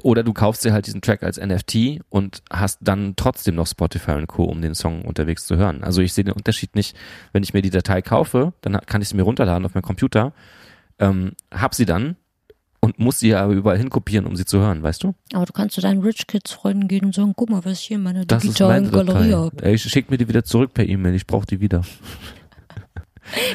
oder 0.03 0.23
du 0.23 0.33
kaufst 0.33 0.65
dir 0.65 0.73
halt 0.73 0.87
diesen 0.87 1.01
Track 1.01 1.23
als 1.23 1.41
NFT 1.41 2.01
und 2.09 2.43
hast 2.51 2.79
dann 2.83 3.15
trotzdem 3.17 3.55
noch 3.55 3.67
Spotify 3.67 4.13
und 4.13 4.27
Co., 4.27 4.45
um 4.45 4.63
den 4.63 4.75
Song 4.75 5.03
unterwegs 5.03 5.47
zu 5.47 5.57
hören. 5.57 5.85
Also 5.85 6.03
ich 6.03 6.13
sehe 6.13 6.25
den 6.25 6.35
Unterschied 6.35 6.75
nicht, 6.75 6.97
wenn 7.33 7.43
ich 7.43 7.55
mir 7.55 7.63
die 7.63 7.71
Datei 7.71 8.03
kaufe, 8.03 8.53
dann 8.61 8.79
kann 8.87 9.03
ich 9.03 9.09
sie 9.09 9.17
mir 9.17 9.23
runterladen 9.23 9.65
auf 9.65 9.75
meinem 9.75 9.83
Computer, 9.83 10.33
ähm, 10.99 11.33
hab 11.53 11.75
sie 11.75 11.85
dann 11.85 12.17
und 12.81 12.99
muss 12.99 13.19
sie 13.19 13.35
aber 13.35 13.53
überall 13.53 13.79
hinkopieren, 13.79 14.27
um 14.27 14.37
sie 14.37 14.45
zu 14.45 14.59
hören, 14.59 14.83
weißt 14.83 15.03
du? 15.03 15.15
Aber 15.33 15.45
du 15.45 15.53
kannst 15.53 15.75
zu 15.75 15.81
deinen 15.81 16.03
Rich 16.03 16.27
Kids 16.27 16.53
Freunden 16.53 16.89
gehen 16.89 17.05
und 17.05 17.15
sagen, 17.15 17.33
guck 17.37 17.51
mal, 17.51 17.65
was 17.65 17.81
ich 17.81 17.87
hier 17.87 17.97
in 17.97 18.03
meiner 18.03 18.25
digitalen 18.25 18.91
Galerie 18.91 19.35
habe. 19.35 19.71
Ich 19.71 19.83
schick 19.83 20.11
mir 20.11 20.19
die 20.19 20.29
wieder 20.29 20.45
zurück 20.45 20.73
per 20.73 20.89
E-Mail, 20.89 21.15
ich 21.15 21.27
brauche 21.27 21.47
die 21.47 21.61
wieder. 21.61 21.83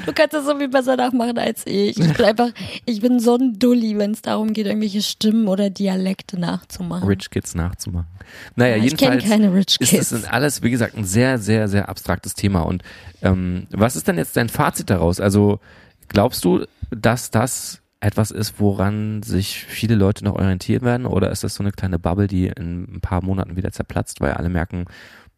Du 0.05 0.13
kannst 0.13 0.33
das 0.33 0.45
so 0.45 0.57
viel 0.57 0.69
besser 0.69 0.95
nachmachen 0.95 1.37
als 1.37 1.63
ich. 1.65 1.97
Ich 1.99 2.13
bin 2.13 2.25
einfach, 2.25 2.49
ich 2.85 3.01
bin 3.01 3.19
so 3.19 3.35
ein 3.35 3.57
Dulli, 3.59 3.97
wenn 3.97 4.11
es 4.11 4.21
darum 4.21 4.53
geht, 4.53 4.65
irgendwelche 4.65 5.01
Stimmen 5.01 5.47
oder 5.47 5.69
Dialekte 5.69 6.39
nachzumachen. 6.39 7.07
Rich 7.07 7.29
Kids 7.29 7.55
nachzumachen. 7.55 8.07
Naja, 8.55 8.75
ja, 8.75 8.83
jedenfalls 8.83 9.23
keine 9.23 9.53
Rich 9.53 9.79
Kids. 9.79 9.93
ist 9.93 10.11
das 10.11 10.25
alles, 10.25 10.61
wie 10.63 10.71
gesagt, 10.71 10.95
ein 10.95 11.05
sehr, 11.05 11.37
sehr, 11.37 11.67
sehr 11.67 11.89
abstraktes 11.89 12.33
Thema. 12.33 12.61
Und 12.61 12.83
ähm, 13.21 13.67
was 13.71 13.95
ist 13.95 14.07
denn 14.07 14.17
jetzt 14.17 14.35
dein 14.37 14.49
Fazit 14.49 14.89
daraus? 14.89 15.19
Also 15.19 15.59
glaubst 16.07 16.43
du, 16.45 16.65
dass 16.89 17.31
das 17.31 17.81
etwas 18.01 18.31
ist, 18.31 18.59
woran 18.59 19.21
sich 19.23 19.63
viele 19.63 19.95
Leute 19.95 20.23
noch 20.23 20.35
orientieren 20.35 20.83
werden? 20.83 21.05
Oder 21.05 21.31
ist 21.31 21.43
das 21.43 21.55
so 21.55 21.63
eine 21.63 21.71
kleine 21.71 21.99
Bubble, 21.99 22.27
die 22.27 22.47
in 22.47 22.95
ein 22.95 23.01
paar 23.01 23.23
Monaten 23.23 23.55
wieder 23.55 23.71
zerplatzt, 23.71 24.21
weil 24.21 24.33
alle 24.33 24.49
merken, 24.49 24.85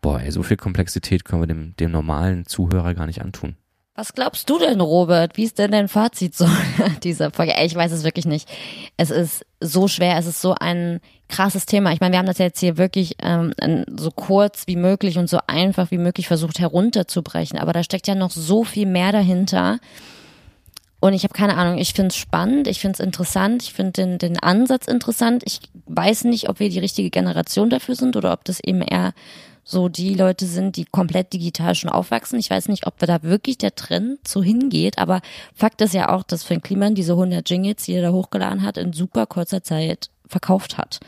boah, 0.02 0.22
ey, 0.22 0.32
so 0.32 0.44
viel 0.44 0.58
Komplexität 0.58 1.26
können 1.26 1.42
wir 1.42 1.48
dem, 1.48 1.76
dem 1.76 1.92
normalen 1.92 2.46
Zuhörer 2.46 2.94
gar 2.94 3.06
nicht 3.06 3.22
antun? 3.22 3.56
Was 3.96 4.14
glaubst 4.14 4.50
du 4.50 4.58
denn, 4.58 4.82
Robert? 4.82 5.38
Wie 5.38 5.44
ist 5.44 5.60
denn 5.60 5.72
dein 5.72 5.88
Fazit 5.88 6.36
so 6.36 6.48
dieser 7.04 7.30
Folge? 7.30 7.54
Ich 7.64 7.76
weiß 7.76 7.92
es 7.92 8.04
wirklich 8.04 8.26
nicht. 8.26 8.50
Es 8.98 9.12
ist 9.12 9.46
so 9.60 9.88
schwer, 9.88 10.18
es 10.18 10.26
ist 10.26 10.42
so 10.42 10.56
ein 10.60 11.00
krasses 11.30 11.68
Thema. 11.68 11.94
Ich 11.94 12.00
meine, 12.00 12.14
wir 12.14 12.20
haben 12.20 12.26
das 12.26 12.40
jetzt 12.40 12.60
hier 12.60 12.78
wirklich 12.78 13.18
ähm, 13.22 13.54
so 13.96 14.10
kurz 14.10 14.64
wie 14.66 14.78
möglich 14.78 15.20
und 15.20 15.30
so 15.30 15.40
einfach 15.46 15.92
wie 15.92 16.00
möglich 16.00 16.28
versucht 16.28 16.60
herunterzubrechen, 16.60 17.60
aber 17.60 17.72
da 17.72 17.84
steckt 17.84 18.08
ja 18.08 18.16
noch 18.16 18.32
so 18.32 18.64
viel 18.64 18.88
mehr 18.88 19.12
dahinter. 19.12 19.80
Und 21.00 21.14
ich 21.14 21.24
habe 21.24 21.34
keine 21.34 21.58
Ahnung, 21.58 21.78
ich 21.78 21.94
finde 21.94 22.10
es 22.10 22.16
spannend, 22.16 22.68
ich 22.68 22.80
finde 22.80 22.94
es 22.94 23.06
interessant, 23.06 23.62
ich 23.62 23.74
finde 23.74 23.92
den, 23.92 24.18
den 24.18 24.40
Ansatz 24.40 24.88
interessant. 24.88 25.44
Ich 25.46 25.60
weiß 25.86 26.24
nicht, 26.24 26.50
ob 26.50 26.60
wir 26.60 26.70
die 26.70 26.80
richtige 26.80 27.12
Generation 27.12 27.70
dafür 27.70 27.96
sind 27.96 28.16
oder 28.16 28.34
ob 28.34 28.44
das 28.46 28.60
eben 28.60 28.82
eher 28.82 29.14
so 29.64 29.90
die 29.90 30.14
Leute 30.14 30.46
sind, 30.46 30.76
die 30.76 30.86
komplett 30.86 31.34
digital 31.34 31.76
schon 31.76 31.90
aufwachsen. 31.90 32.40
Ich 32.40 32.50
weiß 32.50 32.68
nicht, 32.68 32.86
ob 32.86 32.98
da 33.00 33.24
wirklich 33.24 33.58
der 33.58 33.76
Trend 33.76 34.28
so 34.28 34.44
hingeht, 34.44 34.98
aber 34.98 35.22
Fakt 35.56 35.82
ist 35.82 35.94
ja 35.94 36.14
auch, 36.14 36.24
dass 36.24 36.44
Finn 36.44 36.62
Kliman 36.62 36.96
diese 36.96 37.14
100 37.14 37.50
Jingles, 37.50 37.84
die 37.84 37.94
er 37.94 38.02
da 38.02 38.12
hochgeladen 38.12 38.64
hat, 38.64 38.78
in 38.78 38.94
super 38.94 39.26
kurzer 39.26 39.64
Zeit 39.64 40.10
verkauft 40.28 40.78
hat. 40.78 41.00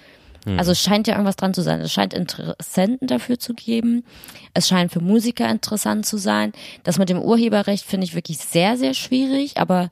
Mhm. 0.46 0.60
Also 0.60 0.72
es 0.72 0.80
scheint 0.80 1.08
ja 1.08 1.16
irgendwas 1.16 1.36
dran 1.36 1.54
zu 1.54 1.62
sein. 1.62 1.82
Es 1.82 1.92
scheint 1.92 2.14
Interessenten 2.14 3.08
dafür 3.08 3.40
zu 3.40 3.54
geben. 3.54 4.06
Es 4.54 4.68
scheint 4.68 4.92
für 4.92 5.02
Musiker 5.02 5.50
interessant 5.50 6.06
zu 6.06 6.18
sein. 6.18 6.54
Das 6.84 6.98
mit 6.98 7.10
dem 7.10 7.22
Urheberrecht 7.22 7.86
finde 7.86 8.06
ich 8.06 8.16
wirklich 8.16 8.38
sehr, 8.38 8.78
sehr 8.78 8.94
schwierig, 8.94 9.58
aber 9.58 9.90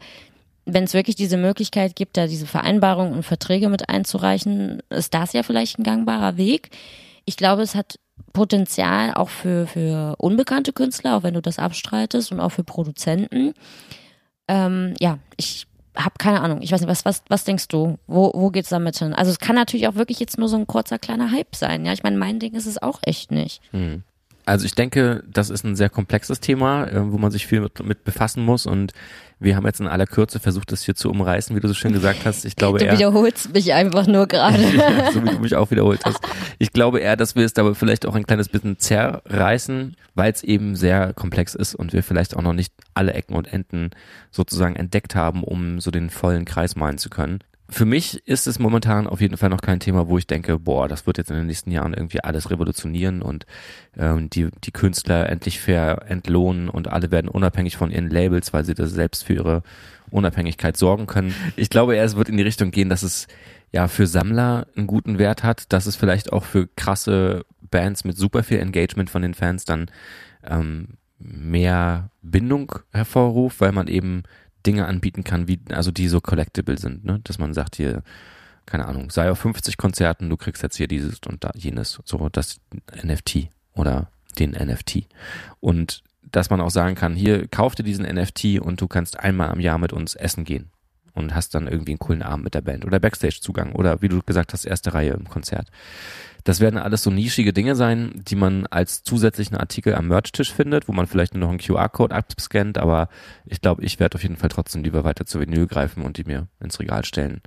wenn 0.66 0.86
es 0.86 0.94
wirklich 0.94 1.18
diese 1.18 1.36
Möglichkeit 1.36 1.96
gibt, 1.96 2.16
da 2.16 2.28
diese 2.28 2.46
Vereinbarungen 2.46 3.14
und 3.14 3.24
Verträge 3.24 3.68
mit 3.68 3.90
einzureichen, 3.90 4.82
ist 4.90 5.14
das 5.14 5.34
ja 5.34 5.44
vielleicht 5.44 5.78
ein 5.78 5.84
gangbarer 5.84 6.38
Weg. 6.38 6.70
Ich 7.26 7.36
glaube, 7.36 7.64
es 7.64 7.76
hat 7.76 8.00
Potenzial 8.32 9.14
auch 9.14 9.30
für, 9.30 9.68
für 9.68 10.16
unbekannte 10.18 10.74
Künstler, 10.74 11.18
auch 11.18 11.24
wenn 11.24 11.34
du 11.34 11.42
das 11.42 11.60
abstreitest 11.60 12.32
und 12.32 12.40
auch 12.40 12.50
für 12.50 12.64
Produzenten. 12.64 13.54
Ähm, 14.48 14.94
ja, 15.00 15.20
ich 15.38 15.68
habe 15.96 16.16
keine 16.18 16.42
Ahnung. 16.42 16.62
Ich 16.62 16.72
weiß 16.72 16.82
nicht, 16.82 16.90
was, 16.90 17.06
was, 17.06 17.24
was 17.28 17.44
denkst 17.44 17.68
du? 17.68 17.98
Wo, 18.08 18.32
wo 18.34 18.50
geht's 18.50 18.70
damit 18.70 18.98
hin? 18.98 19.14
Also 19.14 19.32
es 19.32 19.40
kann 19.40 19.56
natürlich 19.56 19.88
auch 19.88 19.96
wirklich 19.96 20.20
jetzt 20.20 20.38
nur 20.38 20.50
so 20.50 20.58
ein 20.58 20.68
kurzer 20.68 20.98
kleiner 21.00 21.32
Hype 21.32 21.56
sein. 21.56 21.86
Ja, 21.86 21.94
ich 21.94 22.04
meine, 22.04 22.18
mein 22.18 22.40
Ding 22.40 22.54
ist 22.54 22.66
es 22.66 22.82
auch 22.82 23.00
echt 23.04 23.32
nicht. 23.32 23.62
Hm. 23.72 24.04
Also 24.46 24.66
ich 24.66 24.76
denke, 24.76 25.24
das 25.32 25.50
ist 25.50 25.64
ein 25.64 25.76
sehr 25.76 25.90
komplexes 25.90 26.40
Thema, 26.40 26.86
äh, 26.88 27.12
wo 27.12 27.18
man 27.18 27.32
sich 27.32 27.48
viel 27.48 27.62
mit, 27.62 27.84
mit, 27.84 28.04
befassen 28.04 28.44
muss 28.44 28.66
und 28.66 28.94
wir 29.40 29.56
haben 29.56 29.66
jetzt 29.66 29.82
in 29.82 29.88
aller 29.88 30.06
Kürze 30.06 30.40
versucht, 30.40 30.72
das 30.72 30.84
hier 30.84 30.96
zu 30.96 31.10
umreißen, 31.10 31.56
wie 31.56 31.60
du 31.60 31.68
so 31.68 31.74
schön 31.74 31.92
gesagt 31.92 32.26
hast. 32.26 32.46
Ich 32.46 32.56
glaube 32.56 32.80
du 32.80 32.86
eher, 32.86 32.94
wiederholst 32.94 33.54
mich 33.54 33.74
einfach 33.74 34.08
nur 34.08 34.28
gerade. 34.28 34.62
ja, 34.78 35.12
so 35.12 35.22
wie 35.24 35.30
du 35.30 35.40
mich 35.40 35.56
auch 35.56 35.70
wiederholt 35.70 36.02
hast. 36.06 36.20
Ich 36.60 36.72
glaube 36.72 37.00
eher, 37.00 37.18
dass 37.18 37.36
wir 37.36 37.46
es 37.46 37.56
aber 37.58 37.76
vielleicht 37.76 38.06
auch 38.06 38.16
ein 38.16 38.26
kleines 38.26 38.48
bisschen 38.48 38.80
zerreißen, 38.80 39.96
weil 40.16 40.32
es 40.32 40.44
eben 40.44 40.76
sehr 40.76 41.14
komplex 41.14 41.56
ist 41.56 41.76
und 41.76 41.92
wir 41.92 42.04
vielleicht 42.04 42.38
auch 42.38 42.42
noch 42.42 42.54
nicht 42.54 42.74
alle 42.94 43.14
Ecken 43.14 43.36
und 43.36 43.52
Enden 43.52 43.92
sozusagen 44.32 44.76
entdeckt 44.76 45.16
haben, 45.16 45.44
um 45.44 45.82
so 45.82 45.92
den 45.92 46.10
vollen 46.10 46.46
Kreis 46.46 46.76
malen 46.76 46.98
zu 46.98 47.10
können 47.10 47.40
für 47.70 47.86
mich 47.86 48.28
ist 48.28 48.46
es 48.46 48.60
momentan 48.60 49.08
auf 49.08 49.22
jeden 49.22 49.38
Fall 49.38 49.50
noch 49.50 49.62
kein 49.62 49.80
Thema, 49.80 50.08
wo 50.08 50.18
ich 50.18 50.28
denke, 50.28 50.60
boah, 50.60 50.88
das 50.88 51.08
wird 51.08 51.18
jetzt 51.18 51.32
in 51.32 51.38
den 51.38 51.48
nächsten 51.48 51.72
Jahren 51.72 51.94
irgendwie 51.94 52.22
alles 52.22 52.52
revolutionieren 52.52 53.22
und 53.22 53.46
ähm, 53.98 54.30
die, 54.30 54.50
die 54.64 54.72
Künstler 54.72 55.30
endlich 55.30 55.60
fair 55.60 56.04
entlohnen 56.08 56.70
und 56.70 56.90
alle 56.90 57.10
werden 57.10 57.30
unabhängig 57.30 57.78
von 57.78 57.90
ihren 57.90 58.10
Labels, 58.10 58.54
weil 58.54 58.66
sie 58.66 58.74
das 58.74 58.92
selbst 58.92 59.24
für 59.24 59.34
ihre 59.34 59.64
Unabhängigkeit 60.12 60.78
sorgen 60.78 61.08
können. 61.08 61.34
Ich 61.56 61.70
glaube 61.70 61.96
eher, 61.96 62.04
es 62.04 62.16
wird 62.16 62.30
in 62.30 62.38
die 62.38 62.44
Richtung 62.44 62.72
gehen, 62.72 62.90
dass 62.90 63.02
es 63.02 63.28
ja 63.72 63.88
für 63.88 64.08
Sammler 64.08 64.68
einen 64.76 64.88
guten 64.88 65.18
Wert 65.18 65.44
hat, 65.44 65.72
dass 65.74 65.86
es 65.86 65.96
vielleicht 65.96 66.32
auch 66.32 66.44
für 66.44 66.68
krasse 66.76 67.46
Bands 67.72 68.04
mit 68.04 68.18
super 68.18 68.44
viel 68.44 68.60
Engagement 68.60 69.10
von 69.10 69.24
den 69.24 69.34
Fans 69.34 69.66
dann 69.66 69.90
ähm, 70.44 70.90
mehr 71.18 72.12
Bindung 72.22 72.76
hervorruft, 72.92 73.62
weil 73.62 73.72
man 73.72 73.88
eben 73.88 74.24
Dinge 74.66 74.86
anbieten 74.86 75.24
kann, 75.24 75.48
wie, 75.48 75.60
also 75.70 75.92
die 75.92 76.08
so 76.08 76.22
collectible 76.22 76.78
sind, 76.78 77.06
ne? 77.06 77.20
Dass 77.24 77.38
man 77.38 77.54
sagt 77.54 77.76
hier, 77.76 78.04
keine 78.66 78.86
Ahnung, 78.86 79.10
sei 79.10 79.30
auf 79.30 79.40
50 79.40 79.78
Konzerten, 79.78 80.30
du 80.30 80.38
kriegst 80.38 80.64
jetzt 80.64 80.78
hier 80.78 80.88
dieses 80.88 81.20
und 81.28 81.44
da 81.44 81.52
jenes, 81.56 82.00
so 82.06 82.30
das 82.30 82.60
NFT 83.04 83.50
oder 83.76 84.10
den 84.40 84.52
NFT. 84.52 85.08
Und 85.60 86.04
dass 86.32 86.50
man 86.50 86.62
auch 86.62 86.72
sagen 86.72 86.96
kann, 86.96 87.16
hier 87.16 87.48
kauf 87.48 87.76
dir 87.76 87.84
diesen 87.84 88.06
NFT 88.06 88.60
und 88.60 88.82
du 88.82 88.88
kannst 88.88 89.20
einmal 89.20 89.50
am 89.50 89.60
Jahr 89.60 89.78
mit 89.78 89.94
uns 89.94 90.16
essen 90.16 90.46
gehen 90.46 90.72
und 91.14 91.36
hast 91.36 91.54
dann 91.54 91.68
irgendwie 91.68 91.92
einen 91.92 92.00
coolen 92.00 92.24
Abend 92.24 92.44
mit 92.44 92.56
der 92.56 92.62
Band 92.62 92.86
oder 92.86 93.00
Backstage-Zugang 93.00 93.74
oder 93.74 94.02
wie 94.02 94.10
du 94.10 94.22
gesagt 94.22 94.54
hast, 94.54 94.66
erste 94.66 94.94
Reihe 94.94 95.12
im 95.12 95.30
Konzert. 95.30 95.70
Das 96.44 96.60
werden 96.60 96.78
alles 96.78 97.04
so 97.04 97.10
nischige 97.10 97.54
Dinge 97.54 97.76
sein, 97.76 98.12
die 98.16 98.36
man 98.36 98.66
als 98.68 99.04
zusätzlichen 99.04 99.56
Artikel 99.56 99.96
am 99.96 100.08
Merch-Tisch 100.08 100.52
findet, 100.52 100.88
wo 100.88 100.92
man 100.92 101.08
vielleicht 101.08 101.34
nur 101.34 101.42
noch 101.42 101.50
einen 101.50 101.60
QR-Code 101.60 102.14
abscannt, 102.14 102.78
aber 102.78 103.08
ich 103.46 103.62
glaube, 103.62 103.84
ich 103.84 104.00
werde 104.00 104.16
auf 104.16 104.24
jeden 104.24 104.36
Fall 104.36 104.50
trotzdem 104.50 104.84
lieber 104.84 105.04
weiter 105.04 105.26
zu 105.26 105.40
Vinyl 105.40 105.68
greifen 105.68 106.04
und 106.04 106.18
die 106.18 106.26
mir 106.26 106.48
ins 106.60 106.80
Regal 106.80 107.06
stellen. 107.06 107.42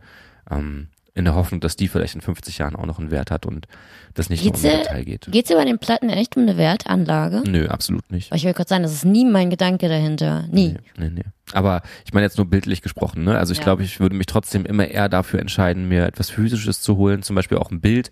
Ähm, 0.51 0.89
in 1.17 1.25
der 1.25 1.35
Hoffnung, 1.35 1.61
dass 1.61 1.77
die 1.77 1.89
vielleicht 1.89 2.15
in 2.15 2.21
50 2.21 2.59
Jahren 2.59 2.77
auch 2.77 2.85
noch 2.85 2.99
einen 2.99 3.11
Wert 3.11 3.31
hat 3.31 3.47
und 3.47 3.67
das 4.13 4.29
nicht 4.29 4.43
geht's 4.43 4.63
nur 4.63 4.73
um 4.73 4.79
Detail 4.79 5.05
geht. 5.05 5.29
Geht 5.31 5.51
es 5.51 5.57
bei 5.57 5.65
den 5.65 5.79
Platten 5.79 6.11
echt 6.11 6.37
um 6.37 6.43
eine 6.43 6.59
Wertanlage? 6.59 7.43
Nö, 7.47 7.69
absolut 7.69 8.11
nicht. 8.11 8.35
Ich 8.35 8.45
will 8.45 8.53
gerade 8.53 8.69
sagen, 8.69 8.83
das 8.83 8.93
ist 8.93 9.07
nie 9.07 9.25
mein 9.25 9.49
Gedanke 9.49 9.89
dahinter. 9.89 10.47
Nie. 10.51 10.75
Nee, 10.75 10.79
nee, 10.99 11.11
nee. 11.11 11.25
Aber 11.53 11.83
ich 12.05 12.13
meine 12.13 12.27
jetzt 12.27 12.37
nur 12.37 12.47
bildlich 12.47 12.83
gesprochen, 12.83 13.25
ne? 13.25 13.39
Also 13.39 13.53
ich 13.53 13.59
ja. 13.59 13.65
glaube, 13.65 13.83
ich 13.83 13.99
würde 13.99 14.15
mich 14.15 14.27
trotzdem 14.27 14.67
immer 14.67 14.89
eher 14.89 15.09
dafür 15.09 15.41
entscheiden, 15.41 15.89
mir 15.89 16.05
etwas 16.05 16.29
Physisches 16.29 16.83
zu 16.83 16.97
holen, 16.97 17.23
zum 17.23 17.35
Beispiel 17.37 17.57
auch 17.57 17.71
ein 17.71 17.81
Bild. 17.81 18.11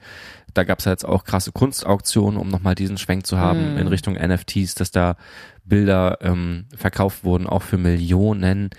Da 0.54 0.64
gab 0.64 0.78
es 0.78 0.84
ja 0.84 0.92
jetzt 0.92 1.04
auch 1.04 1.24
krasse 1.24 1.52
Kunstauktionen, 1.52 2.38
um 2.38 2.48
nochmal 2.48 2.74
diesen 2.74 2.96
Schwenk 2.96 3.26
zu 3.26 3.38
haben 3.38 3.74
mm. 3.74 3.78
in 3.78 3.88
Richtung 3.88 4.14
NFTs, 4.14 4.76
dass 4.76 4.92
da 4.92 5.16
Bilder 5.64 6.18
ähm, 6.20 6.66
verkauft 6.76 7.24
wurden, 7.24 7.46
auch 7.46 7.62
für 7.62 7.76
Millionen 7.76 8.70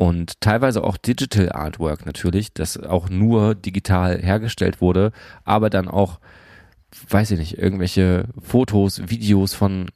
und 0.00 0.40
teilweise 0.40 0.82
auch 0.82 0.96
Digital 0.96 1.52
Artwork 1.52 2.06
natürlich, 2.06 2.54
das 2.54 2.78
auch 2.78 3.10
nur 3.10 3.54
digital 3.54 4.18
hergestellt 4.18 4.80
wurde, 4.80 5.12
aber 5.44 5.68
dann 5.68 5.88
auch, 5.88 6.20
weiß 7.10 7.32
ich 7.32 7.38
nicht, 7.38 7.58
irgendwelche 7.58 8.24
Fotos, 8.40 9.10
Videos 9.10 9.52
von 9.52 9.90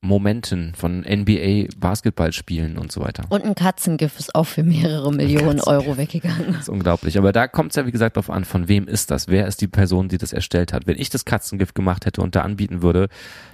Momenten 0.00 0.76
von 0.76 1.00
NBA 1.00 1.70
Basketballspielen 1.76 2.78
und 2.78 2.92
so 2.92 3.00
weiter. 3.00 3.24
Und 3.30 3.44
ein 3.44 3.56
Katzengift 3.56 4.20
ist 4.20 4.32
auch 4.32 4.44
für 4.44 4.62
mehrere 4.62 5.12
Millionen 5.12 5.60
Euro 5.60 5.96
weggegangen. 5.96 6.52
Das 6.52 6.60
ist 6.60 6.68
unglaublich. 6.68 7.18
Aber 7.18 7.32
da 7.32 7.48
kommt 7.48 7.72
es 7.72 7.76
ja, 7.76 7.84
wie 7.84 7.90
gesagt, 7.90 8.16
darauf 8.16 8.30
an, 8.30 8.44
von 8.44 8.68
wem 8.68 8.86
ist 8.86 9.10
das? 9.10 9.26
Wer 9.26 9.48
ist 9.48 9.60
die 9.60 9.66
Person, 9.66 10.08
die 10.08 10.18
das 10.18 10.32
erstellt 10.32 10.72
hat? 10.72 10.86
Wenn 10.86 11.00
ich 11.00 11.10
das 11.10 11.24
Katzengift 11.24 11.74
gemacht 11.74 12.06
hätte 12.06 12.20
und 12.20 12.36
da 12.36 12.42
anbieten 12.42 12.80
würde, 12.80 13.08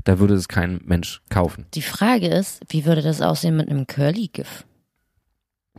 da 0.04 0.18
würde 0.18 0.34
es 0.34 0.48
kein 0.48 0.82
Mensch 0.84 1.22
kaufen. 1.30 1.64
Die 1.72 1.80
Frage 1.80 2.28
ist, 2.28 2.60
wie 2.68 2.84
würde 2.84 3.00
das 3.00 3.22
aussehen 3.22 3.56
mit 3.56 3.70
einem 3.70 3.86
Curly-Gift? 3.86 4.66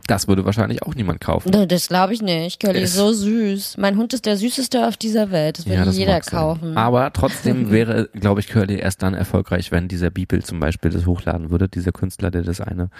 Das 0.06 0.28
würde 0.28 0.44
wahrscheinlich 0.44 0.82
auch 0.82 0.94
niemand 0.94 1.20
kaufen. 1.20 1.50
Das 1.68 1.88
glaube 1.88 2.12
ich 2.12 2.20
nicht. 2.22 2.60
Curly 2.60 2.82
ist 2.82 2.94
so 2.94 3.12
süß. 3.12 3.76
Mein 3.78 3.96
Hund 3.96 4.12
ist 4.12 4.26
der 4.26 4.36
süßeste 4.36 4.86
auf 4.86 4.96
dieser 4.96 5.30
Welt. 5.30 5.58
Das 5.58 5.66
würde 5.66 5.84
ja, 5.84 5.90
jeder 5.90 6.20
kaufen. 6.20 6.76
Aber 6.76 7.12
trotzdem 7.12 7.70
wäre, 7.72 8.08
glaube 8.12 8.40
ich, 8.40 8.48
Curly 8.48 8.78
erst 8.78 9.02
dann 9.02 9.14
erfolgreich, 9.14 9.72
wenn 9.72 9.88
dieser 9.88 10.10
Beeple 10.10 10.42
zum 10.42 10.60
Beispiel 10.60 10.90
das 10.90 11.06
hochladen 11.06 11.50
würde. 11.50 11.68
Dieser 11.68 11.92
Künstler, 11.92 12.30
der 12.30 12.42
das 12.42 12.60
eine 12.60 12.90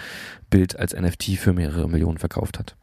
Bild 0.49 0.77
als 0.77 0.93
NFT 0.93 1.37
für 1.37 1.53
mehrere 1.53 1.87
Millionen 1.87 2.17
verkauft 2.17 2.57
hat. 2.57 2.75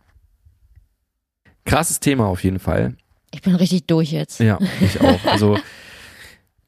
Krasses 1.64 1.98
Thema 1.98 2.26
auf 2.26 2.44
jeden 2.44 2.60
Fall. 2.60 2.96
Ich 3.32 3.42
bin 3.42 3.56
richtig 3.56 3.86
durch 3.86 4.12
jetzt. 4.12 4.38
Ja, 4.38 4.58
ich 4.80 5.00
auch. 5.00 5.24
Also 5.26 5.58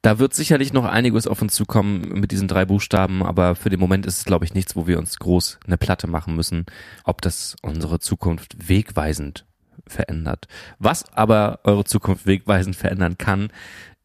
Da 0.07 0.19
wird 0.19 0.33
sicherlich 0.33 0.71
noch 0.71 0.85
einiges 0.85 1.27
auf 1.27 1.41
uns 1.41 1.53
zukommen 1.53 2.13
mit 2.13 2.31
diesen 2.31 2.47
drei 2.47 2.63
Buchstaben, 2.63 3.23
aber 3.23 3.55
für 3.55 3.69
den 3.69 3.81
Moment 3.81 4.05
ist 4.05 4.19
es, 4.19 4.23
glaube 4.23 4.45
ich, 4.45 4.53
nichts, 4.53 4.77
wo 4.77 4.87
wir 4.87 4.99
uns 4.99 5.19
groß 5.19 5.59
eine 5.67 5.75
Platte 5.75 6.07
machen 6.07 6.33
müssen, 6.33 6.65
ob 7.03 7.21
das 7.21 7.57
unsere 7.61 7.99
Zukunft 7.99 8.69
wegweisend 8.69 9.43
verändert. 9.85 10.47
Was 10.79 11.11
aber 11.11 11.59
eure 11.65 11.83
Zukunft 11.83 12.25
wegweisend 12.25 12.77
verändern 12.77 13.17
kann, 13.17 13.49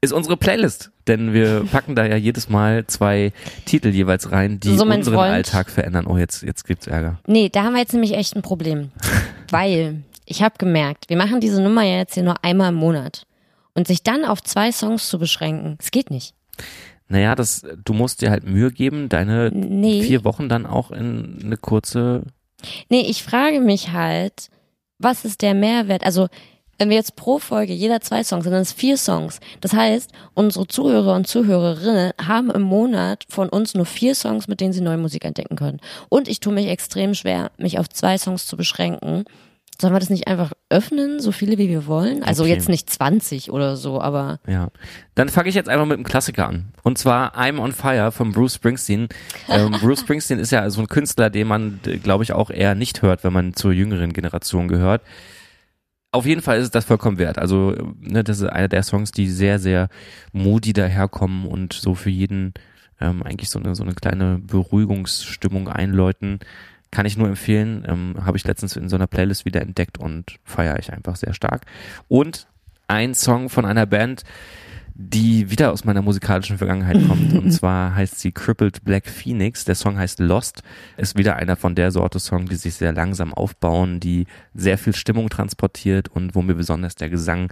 ist 0.00 0.12
unsere 0.12 0.36
Playlist. 0.36 0.90
Denn 1.06 1.32
wir 1.32 1.66
packen 1.70 1.94
da 1.94 2.04
ja 2.04 2.16
jedes 2.16 2.48
Mal 2.48 2.84
zwei 2.88 3.32
Titel 3.64 3.90
jeweils 3.90 4.32
rein, 4.32 4.58
die 4.58 4.76
so 4.76 4.82
unseren 4.82 5.14
Freund. 5.14 5.32
Alltag 5.32 5.70
verändern. 5.70 6.08
Oh, 6.08 6.18
jetzt, 6.18 6.42
jetzt 6.42 6.66
gibt's 6.66 6.88
Ärger. 6.88 7.20
Nee, 7.28 7.48
da 7.48 7.62
haben 7.62 7.74
wir 7.74 7.80
jetzt 7.80 7.92
nämlich 7.92 8.14
echt 8.14 8.34
ein 8.34 8.42
Problem. 8.42 8.90
Weil 9.50 10.02
ich 10.26 10.42
habe 10.42 10.56
gemerkt, 10.58 11.08
wir 11.10 11.16
machen 11.16 11.38
diese 11.38 11.62
Nummer 11.62 11.84
ja 11.84 11.98
jetzt 11.98 12.14
hier 12.14 12.24
nur 12.24 12.44
einmal 12.44 12.70
im 12.70 12.74
Monat. 12.74 13.24
Und 13.74 13.86
sich 13.86 14.02
dann 14.02 14.24
auf 14.24 14.42
zwei 14.42 14.70
Songs 14.70 15.08
zu 15.08 15.18
beschränken, 15.18 15.76
es 15.80 15.90
geht 15.90 16.10
nicht. 16.10 16.34
Naja, 17.08 17.34
das, 17.34 17.62
du 17.84 17.92
musst 17.92 18.22
dir 18.22 18.30
halt 18.30 18.44
Mühe 18.44 18.70
geben, 18.70 19.08
deine 19.08 19.50
nee. 19.52 20.02
vier 20.02 20.24
Wochen 20.24 20.48
dann 20.48 20.66
auch 20.66 20.90
in 20.90 21.38
eine 21.42 21.56
kurze. 21.56 22.22
Nee, 22.88 23.02
ich 23.02 23.22
frage 23.22 23.60
mich 23.60 23.92
halt, 23.92 24.48
was 24.98 25.24
ist 25.24 25.42
der 25.42 25.54
Mehrwert? 25.54 26.04
Also, 26.04 26.28
wenn 26.78 26.88
wir 26.88 26.96
jetzt 26.96 27.16
pro 27.16 27.38
Folge 27.38 27.72
jeder 27.72 28.00
zwei 28.00 28.24
Songs, 28.24 28.44
sind 28.44 28.52
das 28.52 28.72
vier 28.72 28.96
Songs. 28.96 29.40
Das 29.60 29.72
heißt, 29.72 30.10
unsere 30.34 30.66
Zuhörer 30.66 31.14
und 31.14 31.26
Zuhörerinnen 31.26 32.12
haben 32.20 32.50
im 32.50 32.62
Monat 32.62 33.24
von 33.28 33.48
uns 33.48 33.74
nur 33.74 33.86
vier 33.86 34.14
Songs, 34.14 34.48
mit 34.48 34.60
denen 34.60 34.72
sie 34.72 34.80
neue 34.80 34.96
Musik 34.96 35.24
entdecken 35.24 35.56
können. 35.56 35.80
Und 36.08 36.28
ich 36.28 36.40
tue 36.40 36.52
mich 36.52 36.66
extrem 36.66 37.14
schwer, 37.14 37.50
mich 37.58 37.78
auf 37.78 37.88
zwei 37.88 38.16
Songs 38.16 38.46
zu 38.46 38.56
beschränken, 38.56 39.24
Sollen 39.82 39.94
wir 39.96 39.98
das 39.98 40.10
nicht 40.10 40.28
einfach 40.28 40.52
öffnen, 40.70 41.18
so 41.18 41.32
viele 41.32 41.58
wie 41.58 41.68
wir 41.68 41.88
wollen? 41.88 42.22
Also 42.22 42.44
okay. 42.44 42.52
jetzt 42.52 42.68
nicht 42.68 42.88
20 42.88 43.50
oder 43.50 43.76
so, 43.76 44.00
aber. 44.00 44.38
Ja. 44.46 44.68
Dann 45.16 45.28
fange 45.28 45.48
ich 45.48 45.56
jetzt 45.56 45.68
einfach 45.68 45.86
mit 45.86 45.96
einem 45.96 46.04
Klassiker 46.04 46.46
an. 46.46 46.72
Und 46.84 46.98
zwar 46.98 47.36
I'm 47.36 47.58
on 47.58 47.72
Fire 47.72 48.12
von 48.12 48.30
Bruce 48.30 48.54
Springsteen. 48.54 49.08
Ähm, 49.48 49.72
Bruce 49.80 49.98
Springsteen 49.98 50.38
ist 50.38 50.52
ja 50.52 50.70
so 50.70 50.82
ein 50.82 50.86
Künstler, 50.86 51.30
den 51.30 51.48
man, 51.48 51.80
glaube 52.04 52.22
ich, 52.22 52.32
auch 52.32 52.50
eher 52.50 52.76
nicht 52.76 53.02
hört, 53.02 53.24
wenn 53.24 53.32
man 53.32 53.54
zur 53.54 53.72
jüngeren 53.72 54.12
Generation 54.12 54.68
gehört. 54.68 55.02
Auf 56.12 56.26
jeden 56.26 56.42
Fall 56.42 56.58
ist 56.58 56.66
es 56.66 56.70
das 56.70 56.84
vollkommen 56.84 57.18
wert. 57.18 57.38
Also, 57.38 57.74
ne, 57.98 58.22
das 58.22 58.38
ist 58.38 58.48
einer 58.48 58.68
der 58.68 58.84
Songs, 58.84 59.10
die 59.10 59.28
sehr, 59.28 59.58
sehr 59.58 59.88
moody 60.32 60.72
daherkommen 60.74 61.44
und 61.44 61.72
so 61.72 61.96
für 61.96 62.10
jeden 62.10 62.54
ähm, 63.00 63.24
eigentlich 63.24 63.50
so 63.50 63.58
eine, 63.58 63.74
so 63.74 63.82
eine 63.82 63.94
kleine 63.94 64.38
Beruhigungsstimmung 64.38 65.66
einläuten. 65.66 66.38
Kann 66.92 67.06
ich 67.06 67.16
nur 67.16 67.26
empfehlen. 67.26 67.84
Ähm, 67.88 68.14
Habe 68.24 68.36
ich 68.36 68.44
letztens 68.44 68.76
in 68.76 68.88
so 68.88 68.96
einer 68.96 69.08
Playlist 69.08 69.44
wieder 69.44 69.62
entdeckt 69.62 69.98
und 69.98 70.38
feiere 70.44 70.78
ich 70.78 70.92
einfach 70.92 71.16
sehr 71.16 71.32
stark. 71.32 71.62
Und 72.06 72.46
ein 72.86 73.14
Song 73.14 73.48
von 73.48 73.64
einer 73.64 73.86
Band, 73.86 74.24
die 74.94 75.50
wieder 75.50 75.72
aus 75.72 75.86
meiner 75.86 76.02
musikalischen 76.02 76.58
Vergangenheit 76.58 76.98
kommt. 77.08 77.32
und 77.32 77.50
zwar 77.52 77.94
heißt 77.94 78.20
sie 78.20 78.30
Crippled 78.32 78.84
Black 78.84 79.08
Phoenix. 79.08 79.64
Der 79.64 79.74
Song 79.74 79.98
heißt 79.98 80.20
Lost. 80.20 80.62
Ist 80.98 81.16
wieder 81.16 81.36
einer 81.36 81.56
von 81.56 81.74
der 81.74 81.90
Sorte 81.90 82.20
Song, 82.20 82.46
die 82.46 82.56
sich 82.56 82.74
sehr 82.74 82.92
langsam 82.92 83.32
aufbauen, 83.32 83.98
die 83.98 84.26
sehr 84.54 84.76
viel 84.76 84.94
Stimmung 84.94 85.30
transportiert 85.30 86.08
und 86.08 86.34
wo 86.34 86.42
mir 86.42 86.54
besonders 86.54 86.94
der 86.94 87.08
Gesang 87.08 87.50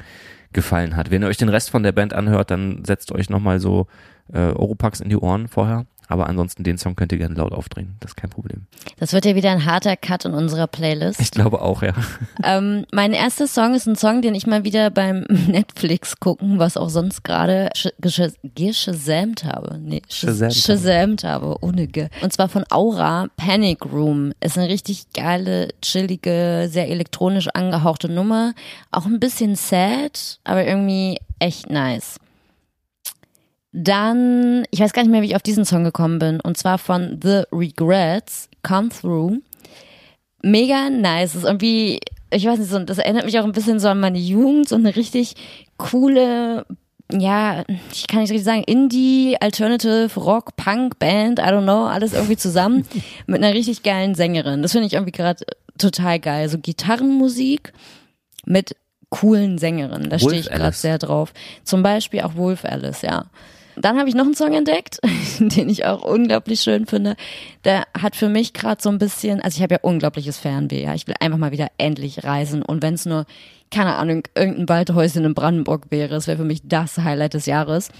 gefallen 0.53 0.97
hat. 0.97 1.11
Wenn 1.11 1.22
ihr 1.22 1.28
euch 1.28 1.38
den 1.38 1.49
Rest 1.49 1.70
von 1.70 1.82
der 1.82 1.93
Band 1.93 2.12
anhört, 2.12 2.51
dann 2.51 2.84
setzt 2.84 3.11
euch 3.12 3.30
nochmal 3.30 3.59
so 3.59 3.86
äh, 4.32 4.51
Oropax 4.51 5.01
in 5.01 5.09
die 5.09 5.16
Ohren 5.16 5.49
vorher 5.49 5.86
Aber 6.11 6.29
ansonsten 6.29 6.65
den 6.65 6.77
Song 6.77 6.97
könnt 6.97 7.13
ihr 7.13 7.19
gerne 7.19 7.37
laut 7.37 7.53
aufdrehen. 7.53 7.95
Das 8.01 8.11
ist 8.11 8.17
kein 8.17 8.31
Problem. 8.31 8.67
Das 8.99 9.13
wird 9.13 9.25
ja 9.25 9.37
wieder 9.37 9.53
ein 9.53 9.65
harter 9.65 9.97
Cut 9.97 10.25
in 10.25 10.35
unserer 10.35 10.67
Playlist. 10.67 11.21
Ich 11.21 11.31
glaube 11.31 11.63
auch, 11.63 11.85
ja. 11.85 11.93
Ähm, 12.43 12.85
mein 12.91 13.13
erster 13.13 13.47
Song 13.47 13.75
ist 13.75 13.87
ein 13.87 13.95
Song, 13.95 14.21
den 14.21 14.35
ich 14.35 14.45
mal 14.45 14.65
wieder 14.65 14.91
beim 14.91 15.21
Netflix 15.47 16.19
gucken, 16.19 16.59
was 16.59 16.77
auch 16.77 16.89
sonst 16.89 17.23
gerade 17.23 17.71
geschasamt 18.01 19.45
habe. 19.45 19.79
Nee, 19.79 20.03
shazamt 20.09 21.23
habe, 21.23 21.57
ohne 21.61 21.87
G. 21.87 22.09
Und 22.23 22.33
zwar 22.33 22.49
von 22.49 22.65
Aura, 22.71 23.29
Panic 23.37 23.87
Room. 23.87 24.33
Ist 24.41 24.59
eine 24.59 24.69
richtig 24.69 25.13
geile, 25.13 25.69
chillige, 25.81 26.69
sehr 26.69 26.89
elektronisch 26.89 27.47
angehauchte 27.55 28.09
Nummer. 28.09 28.55
Auch 28.91 29.07
ein 29.07 29.21
bisschen 29.21 29.55
sad, 29.55 30.41
aber 30.43 30.65
irgendwie 30.65 31.19
echt 31.39 31.71
nice. 31.71 32.19
Dann, 33.73 34.64
ich 34.71 34.81
weiß 34.81 34.93
gar 34.93 35.03
nicht 35.03 35.12
mehr, 35.12 35.23
wie 35.23 35.27
ich 35.27 35.37
auf 35.37 35.43
diesen 35.43 35.64
Song 35.64 35.85
gekommen 35.85 36.18
bin. 36.18 36.41
Und 36.41 36.57
zwar 36.57 36.79
von 36.79 37.21
The 37.23 37.43
Regrets, 37.53 38.49
Come 38.62 38.89
Through. 38.89 39.39
Mega 40.43 40.91
nice. 40.91 41.33
Das 41.33 41.43
ist 41.43 41.49
irgendwie, 41.49 42.01
ich 42.31 42.47
weiß 42.47 42.59
nicht, 42.59 42.71
so, 42.71 42.79
das 42.81 42.99
erinnert 42.99 43.27
mich 43.27 43.39
auch 43.39 43.45
ein 43.45 43.53
bisschen 43.53 43.79
so 43.79 43.89
an 43.89 44.01
meine 44.01 44.18
Jugend. 44.18 44.68
So 44.68 44.77
eine 44.77 44.97
richtig 44.97 45.35
coole, 45.77 46.66
ja, 47.12 47.64
ich 47.93 48.07
kann 48.09 48.21
nicht 48.21 48.31
richtig 48.31 48.45
sagen, 48.45 48.64
Indie, 48.64 49.37
Alternative, 49.41 50.11
Rock, 50.18 50.57
Punk, 50.57 50.99
Band, 50.99 51.39
I 51.39 51.43
don't 51.43 51.62
know, 51.62 51.87
alles 51.87 52.12
irgendwie 52.12 52.37
zusammen 52.37 52.87
mit 53.27 53.43
einer 53.43 53.55
richtig 53.55 53.83
geilen 53.83 54.14
Sängerin. 54.14 54.62
Das 54.62 54.73
finde 54.73 54.89
ich 54.89 54.95
irgendwie 54.95 55.12
gerade 55.12 55.45
total 55.79 56.18
geil. 56.18 56.49
So 56.49 56.59
Gitarrenmusik 56.59 57.73
mit 58.47 58.75
coolen 59.11 59.59
Sängerinnen. 59.59 60.11
Da 60.11 60.18
stehe 60.18 60.41
ich 60.41 60.51
gerade 60.51 60.77
sehr 60.77 60.99
drauf. 60.99 61.33
Zum 61.64 61.83
Beispiel 61.83 62.23
auch 62.23 62.37
Wolf 62.37 62.64
Alice, 62.64 63.03
ja. 63.03 63.27
Dann 63.77 63.99
habe 63.99 64.09
ich 64.09 64.14
noch 64.14 64.25
einen 64.25 64.35
Song 64.35 64.53
entdeckt, 64.53 64.99
den 65.39 65.68
ich 65.68 65.85
auch 65.87 66.03
unglaublich 66.03 66.61
schön 66.61 66.87
finde. 66.87 67.16
Der 67.64 67.85
hat 67.99 68.16
für 68.16 68.29
mich 68.29 68.53
gerade 68.53 68.83
so 68.83 68.89
ein 68.91 68.99
bisschen, 68.99 69.41
also 69.41 69.57
ich 69.57 69.62
habe 69.62 69.75
ja 69.75 69.81
unglaubliches 69.83 70.39
Fernweh, 70.39 70.83
ja. 70.85 70.95
Ich 70.95 71.07
will 71.07 71.14
einfach 71.21 71.39
mal 71.39 71.53
wieder 71.53 71.68
endlich 71.79 72.25
reisen 72.25 72.62
und 72.62 72.83
wenn 72.83 72.95
es 72.95 73.07
nur, 73.07 73.27
keine 73.71 73.95
Ahnung, 73.97 74.23
irgendein 74.35 74.68
Waldhäuschen 74.68 75.25
in 75.25 75.35
Brandenburg 75.35 75.87
wäre, 75.91 76.16
es 76.16 76.27
wäre 76.27 76.37
für 76.39 76.45
mich 76.45 76.62
das 76.64 76.99
Highlight 76.99 77.35
des 77.35 77.47
Jahres. 77.47 77.91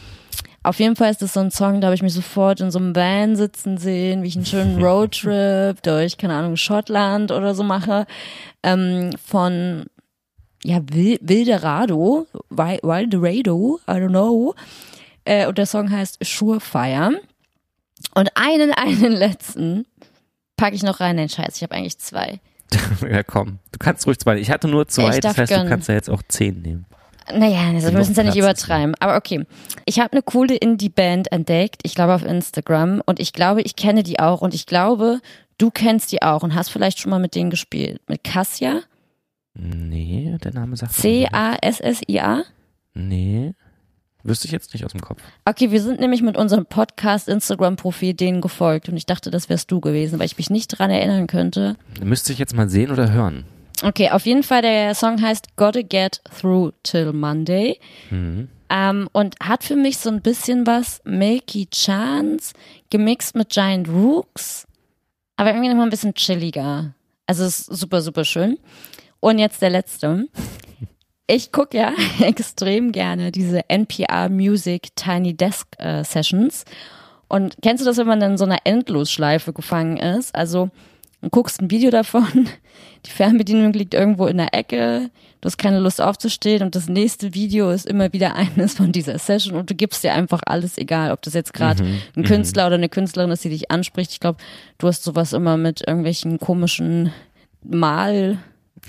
Auf 0.62 0.79
jeden 0.79 0.95
Fall 0.97 1.11
ist 1.11 1.23
das 1.23 1.33
so 1.33 1.41
ein 1.41 1.51
Song, 1.51 1.81
da 1.81 1.87
habe 1.87 1.95
ich 1.95 2.03
mich 2.03 2.12
sofort 2.12 2.61
in 2.61 2.71
so 2.71 2.79
einem 2.79 2.95
Van 2.95 3.35
sitzen 3.37 3.79
sehen, 3.79 4.23
wie 4.23 4.29
ich 4.29 4.37
einen 4.37 4.45
schönen 4.45 4.83
Roadtrip 4.85 5.83
durch, 5.83 6.18
keine 6.18 6.35
Ahnung, 6.35 6.57
Schottland 6.57 7.33
oder 7.33 7.55
so 7.55 7.62
mache. 7.62 8.07
Ähm, 8.62 9.11
von 9.25 9.87
ja, 10.62 10.81
Wil- 10.93 11.18
Wilderado, 11.23 12.27
Wi- 12.51 12.81
Wilderado, 12.83 13.81
I 13.89 13.93
don't 13.93 14.09
know. 14.09 14.55
Äh, 15.31 15.47
und 15.47 15.59
der 15.59 15.66
Song 15.66 15.89
heißt 15.93 16.18
Surefire. 16.24 17.20
Und 18.16 18.31
einen, 18.35 18.72
einen 18.72 19.12
letzten 19.12 19.87
packe 20.57 20.74
ich 20.74 20.83
noch 20.83 20.99
rein, 20.99 21.16
den 21.16 21.28
Scheiß. 21.28 21.57
Ich 21.57 21.62
habe 21.62 21.76
eigentlich 21.76 21.99
zwei. 21.99 22.41
ja, 23.09 23.22
komm. 23.22 23.61
Du 23.70 23.78
kannst 23.78 24.09
ruhig 24.09 24.18
zwei. 24.18 24.39
Ich 24.39 24.51
hatte 24.51 24.66
nur 24.66 24.89
zwei, 24.89 25.14
Ich 25.14 25.20
das 25.20 25.39
heißt, 25.39 25.53
du 25.53 25.55
gönnen. 25.55 25.68
kannst 25.68 25.89
ja 25.89 25.95
jetzt 25.95 26.11
auch 26.11 26.22
zehn 26.26 26.62
nehmen. 26.62 26.85
Naja, 27.33 27.61
also 27.68 27.93
wir 27.93 27.99
müssen 27.99 28.11
es 28.11 28.16
ja 28.16 28.24
nicht 28.24 28.39
übertreiben. 28.39 28.97
Aber 28.99 29.16
okay. 29.16 29.47
Ich 29.85 30.01
habe 30.01 30.12
eine 30.12 30.22
coole 30.22 30.57
Indie-Band 30.57 31.31
entdeckt, 31.31 31.83
ich 31.85 31.95
glaube 31.95 32.14
auf 32.14 32.24
Instagram. 32.24 33.01
Und 33.07 33.20
ich 33.20 33.33
glaube, 33.33 33.62
ich 33.62 33.76
kenne 33.76 34.03
die 34.03 34.18
auch. 34.18 34.41
Und 34.41 34.53
ich 34.53 34.66
glaube, 34.66 35.20
du 35.59 35.70
kennst 35.70 36.11
die 36.11 36.22
auch 36.22 36.43
und 36.43 36.57
hast 36.57 36.70
vielleicht 36.70 36.99
schon 36.99 37.11
mal 37.11 37.20
mit 37.20 37.37
denen 37.37 37.51
gespielt. 37.51 38.01
Mit 38.09 38.24
Cassia? 38.24 38.81
Nee, 39.55 40.37
der 40.43 40.55
Name 40.55 40.76
sagt. 40.76 40.95
C-A-S-S-I-A? 40.95 42.43
Nee. 42.95 43.55
Wüsste 44.23 44.47
ich 44.47 44.53
jetzt 44.53 44.75
nicht 44.75 44.85
aus 44.85 44.93
dem 44.93 45.01
Kopf. 45.01 45.23
Okay, 45.45 45.71
wir 45.71 45.81
sind 45.81 46.01
nämlich 46.01 46.23
mit 46.23 46.37
unserem 46.37 46.66
Podcast 46.66 47.29
Instagram-Profil 47.29 48.14
denen 48.14 48.41
gefolgt 48.41 48.89
und 48.89 48.97
ich 48.97 49.07
dachte, 49.07 49.31
das 49.31 49.49
wärst 49.49 49.71
du 49.71 49.81
gewesen, 49.81 50.18
weil 50.18 50.27
ich 50.27 50.37
mich 50.37 50.51
nicht 50.51 50.68
dran 50.68 50.91
erinnern 50.91 51.27
könnte. 51.27 51.77
Müsste 52.03 52.33
ich 52.33 52.39
jetzt 52.39 52.55
mal 52.55 52.68
sehen 52.68 52.91
oder 52.91 53.12
hören. 53.12 53.45
Okay, 53.83 54.11
auf 54.11 54.27
jeden 54.27 54.43
Fall, 54.43 54.61
der 54.61 54.95
Song 54.95 55.23
heißt 55.23 55.57
Gotta 55.57 55.81
Get 55.83 56.21
Through 56.39 56.73
Till 56.83 57.12
Monday. 57.14 57.79
Ähm, 58.68 59.09
und 59.12 59.37
hat 59.43 59.64
für 59.64 59.75
mich 59.77 59.99
so 59.99 60.11
ein 60.11 60.21
bisschen 60.21 60.66
was 60.66 61.01
Milky 61.05 61.66
Chance 61.71 62.53
gemixt 62.91 63.35
mit 63.35 63.49
Giant 63.49 63.89
Rooks, 63.89 64.66
aber 65.37 65.51
irgendwie 65.51 65.68
nochmal 65.68 65.87
ein 65.87 65.91
bisschen 65.91 66.14
chilliger. 66.14 66.95
Also 67.27 67.45
es 67.45 67.61
ist 67.61 67.81
super, 67.81 68.03
super 68.03 68.25
schön. 68.25 68.59
Und 69.21 69.39
jetzt 69.39 69.62
der 69.62 69.71
letzte. 69.71 70.29
Ich 71.33 71.53
gucke 71.53 71.76
ja 71.76 71.93
extrem 72.20 72.91
gerne 72.91 73.31
diese 73.31 73.70
NPR 73.70 74.28
Music 74.28 74.97
Tiny 74.97 75.37
Desk 75.37 75.68
äh, 75.78 76.03
Sessions. 76.03 76.64
Und 77.28 77.55
kennst 77.62 77.83
du 77.83 77.87
das, 77.87 77.99
wenn 77.99 78.09
man 78.09 78.20
in 78.20 78.37
so 78.37 78.45
einer 78.45 78.59
Endlosschleife 78.64 79.53
gefangen 79.53 79.99
ist? 79.99 80.35
Also 80.35 80.70
du 81.22 81.31
guckst 81.31 81.62
ein 81.62 81.70
Video 81.70 81.93
davon, 81.93 82.49
die 83.07 83.11
Fernbedienung 83.11 83.72
liegt 83.74 83.95
irgendwo 83.95 84.26
in 84.26 84.39
der 84.39 84.55
Ecke, 84.55 85.09
du 85.41 85.47
hast 85.47 85.57
keine 85.57 85.78
Lust 85.78 86.01
aufzustehen 86.01 86.64
und 86.64 86.74
das 86.74 86.89
nächste 86.89 87.33
Video 87.33 87.70
ist 87.70 87.87
immer 87.87 88.12
wieder 88.12 88.35
eines 88.35 88.74
von 88.74 88.91
dieser 88.91 89.16
Session 89.20 89.55
und 89.57 89.70
du 89.70 89.76
gibst 89.76 90.03
dir 90.03 90.14
einfach 90.14 90.41
alles, 90.47 90.78
egal 90.78 91.12
ob 91.12 91.22
das 91.22 91.35
jetzt 91.35 91.55
gerade 91.55 91.85
ein 92.16 92.24
Künstler 92.24 92.66
oder 92.66 92.74
eine 92.74 92.89
Künstlerin 92.89 93.31
ist, 93.31 93.45
die 93.45 93.51
dich 93.51 93.70
anspricht. 93.70 94.11
Ich 94.11 94.18
glaube, 94.18 94.39
du 94.78 94.89
hast 94.89 95.05
sowas 95.05 95.33
immer 95.33 95.57
mit 95.57 95.87
irgendwelchen 95.87 96.41
komischen 96.41 97.12
Mal 97.62 98.39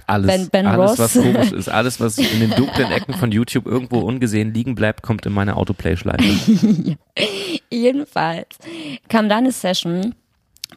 Alles, 0.07 0.27
Ben- 0.27 0.49
Ben 0.49 0.65
alles 0.67 0.91
Ross. 0.91 0.99
was 0.99 1.13
komisch 1.13 1.51
ist, 1.51 1.69
alles, 1.69 1.99
was 1.99 2.17
in 2.19 2.39
den 2.39 2.51
dunklen 2.51 2.91
Ecken 2.91 3.13
von 3.13 3.31
YouTube 3.31 3.65
irgendwo 3.65 3.99
ungesehen 3.99 4.53
liegen 4.53 4.75
bleibt, 4.75 5.03
kommt 5.03 5.25
in 5.25 5.33
meine 5.33 5.55
Autoplay-Schleife. 5.57 6.23
Jedenfalls 7.69 8.57
kam 9.09 9.29
da 9.29 9.37
eine 9.37 9.51
Session 9.51 10.15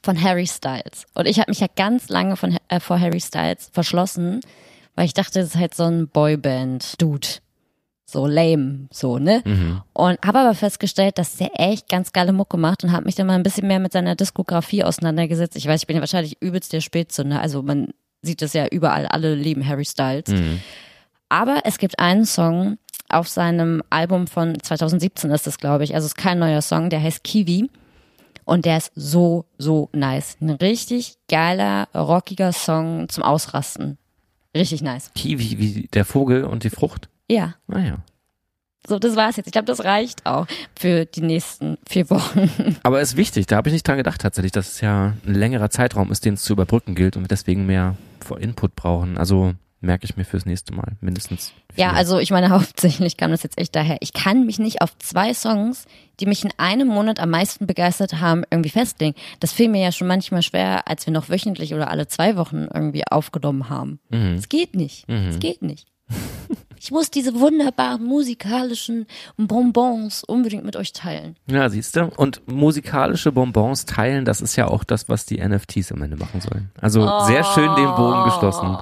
von 0.02 0.20
Harry 0.22 0.46
Styles. 0.46 1.06
Und 1.14 1.26
ich 1.26 1.38
habe 1.38 1.50
mich 1.50 1.60
ja 1.60 1.66
ganz 1.74 2.08
lange 2.08 2.36
von, 2.36 2.56
äh, 2.68 2.80
vor 2.80 3.00
Harry 3.00 3.20
Styles 3.20 3.70
verschlossen, 3.72 4.40
weil 4.94 5.06
ich 5.06 5.14
dachte, 5.14 5.40
das 5.40 5.48
ist 5.50 5.56
halt 5.56 5.74
so 5.74 5.84
ein 5.84 6.08
Boyband-Dude. 6.08 7.26
So 8.06 8.26
lame, 8.26 8.86
so, 8.92 9.18
ne? 9.18 9.42
Und 9.94 10.18
habe 10.24 10.38
aber 10.40 10.54
festgestellt, 10.54 11.18
dass 11.18 11.36
der 11.36 11.58
echt 11.58 11.88
ganz 11.88 12.12
geile 12.12 12.32
Mucke 12.34 12.58
macht 12.58 12.84
und 12.84 12.92
habe 12.92 13.06
mich 13.06 13.14
dann 13.14 13.26
mal 13.26 13.34
ein 13.34 13.42
bisschen 13.42 13.66
mehr 13.66 13.80
mit 13.80 13.92
seiner 13.92 14.14
Diskografie 14.14 14.84
auseinandergesetzt. 14.84 15.56
Ich 15.56 15.66
weiß, 15.66 15.80
ich 15.80 15.86
bin 15.86 15.96
ja 15.96 16.00
wahrscheinlich 16.02 16.36
übelst 16.40 16.72
der 16.74 16.80
Spätzünder. 16.82 17.40
Also 17.40 17.62
man 17.62 17.88
sieht 18.24 18.42
das 18.42 18.52
ja 18.52 18.66
überall. 18.66 19.06
Alle 19.06 19.34
lieben 19.34 19.66
Harry 19.66 19.84
Styles. 19.84 20.24
Aber 21.28 21.62
es 21.64 21.78
gibt 21.78 21.98
einen 21.98 22.26
Song 22.26 22.78
auf 23.08 23.28
seinem 23.28 23.82
Album 23.90 24.26
von 24.26 24.60
2017 24.60 25.30
ist 25.30 25.46
das, 25.46 25.58
glaube 25.58 25.84
ich. 25.84 25.94
Also 25.94 26.06
es 26.06 26.12
ist 26.12 26.16
kein 26.16 26.38
neuer 26.38 26.62
Song, 26.62 26.90
der 26.90 27.02
heißt 27.02 27.22
Kiwi. 27.22 27.70
Und 28.44 28.66
der 28.66 28.76
ist 28.76 28.92
so, 28.94 29.46
so 29.56 29.88
nice. 29.92 30.36
Ein 30.40 30.50
richtig 30.50 31.14
geiler, 31.28 31.88
rockiger 31.94 32.52
Song 32.52 33.08
zum 33.08 33.22
Ausrasten. 33.22 33.96
Richtig 34.54 34.82
nice. 34.82 35.10
Kiwi, 35.14 35.58
wie 35.58 35.88
der 35.92 36.04
Vogel 36.04 36.44
und 36.44 36.64
die 36.64 36.70
Frucht. 36.70 37.08
Ja, 37.30 37.54
Naja. 37.66 37.98
So, 38.86 38.98
das 38.98 39.16
war's 39.16 39.36
jetzt. 39.36 39.46
Ich 39.46 39.52
glaube, 39.52 39.66
das 39.66 39.84
reicht 39.84 40.26
auch 40.26 40.46
für 40.78 41.06
die 41.06 41.22
nächsten 41.22 41.78
vier 41.88 42.10
Wochen. 42.10 42.50
Aber 42.82 43.00
ist 43.00 43.16
wichtig, 43.16 43.46
da 43.46 43.56
habe 43.56 43.68
ich 43.68 43.72
nicht 43.72 43.86
dran 43.86 43.96
gedacht 43.96 44.20
tatsächlich, 44.20 44.52
dass 44.52 44.72
es 44.72 44.80
ja 44.80 45.14
ein 45.26 45.34
längerer 45.34 45.70
Zeitraum 45.70 46.12
ist, 46.12 46.24
den 46.24 46.34
es 46.34 46.42
zu 46.42 46.52
überbrücken 46.52 46.94
gilt 46.94 47.16
und 47.16 47.24
wir 47.24 47.28
deswegen 47.28 47.66
mehr 47.66 47.96
Input 48.40 48.74
brauchen. 48.74 49.18
Also 49.18 49.54
merke 49.80 50.04
ich 50.04 50.16
mir 50.16 50.24
fürs 50.24 50.46
nächste 50.46 50.72
Mal 50.74 50.96
mindestens. 51.00 51.52
Ja, 51.76 51.90
vier. 51.90 51.98
also 51.98 52.18
ich 52.18 52.30
meine, 52.30 52.48
hauptsächlich 52.50 53.16
kam 53.16 53.30
das 53.30 53.42
jetzt 53.42 53.58
echt 53.58 53.76
daher. 53.76 53.98
Ich 54.00 54.12
kann 54.12 54.46
mich 54.46 54.58
nicht 54.58 54.82
auf 54.82 54.96
zwei 54.98 55.34
Songs, 55.34 55.86
die 56.20 56.26
mich 56.26 56.44
in 56.44 56.50
einem 56.56 56.88
Monat 56.88 57.20
am 57.20 57.30
meisten 57.30 57.66
begeistert 57.66 58.20
haben, 58.20 58.44
irgendwie 58.50 58.70
festlegen. 58.70 59.14
Das 59.40 59.52
fiel 59.52 59.68
mir 59.68 59.82
ja 59.82 59.92
schon 59.92 60.08
manchmal 60.08 60.42
schwer, 60.42 60.88
als 60.88 61.06
wir 61.06 61.12
noch 61.12 61.28
wöchentlich 61.28 61.74
oder 61.74 61.90
alle 61.90 62.06
zwei 62.06 62.36
Wochen 62.36 62.66
irgendwie 62.72 63.02
aufgenommen 63.10 63.68
haben. 63.68 63.98
Es 64.10 64.48
geht 64.48 64.74
nicht. 64.74 65.08
Es 65.08 65.38
geht 65.38 65.62
nicht. 65.62 65.86
Ich 66.84 66.90
muss 66.90 67.10
diese 67.10 67.40
wunderbaren 67.40 68.04
musikalischen 68.04 69.06
Bonbons 69.38 70.22
unbedingt 70.22 70.66
mit 70.66 70.76
euch 70.76 70.92
teilen. 70.92 71.34
Ja, 71.46 71.70
siehst 71.70 71.96
du. 71.96 72.10
Und 72.18 72.42
musikalische 72.46 73.32
Bonbons 73.32 73.86
teilen, 73.86 74.26
das 74.26 74.42
ist 74.42 74.56
ja 74.56 74.68
auch 74.68 74.84
das, 74.84 75.08
was 75.08 75.24
die 75.24 75.42
NFTs 75.42 75.92
am 75.92 76.02
Ende 76.02 76.18
machen 76.18 76.42
sollen. 76.42 76.70
Also 76.78 77.00
sehr 77.24 77.42
schön 77.42 77.74
den 77.76 77.86
Bogen 77.94 78.24
geschlossen. 78.24 78.76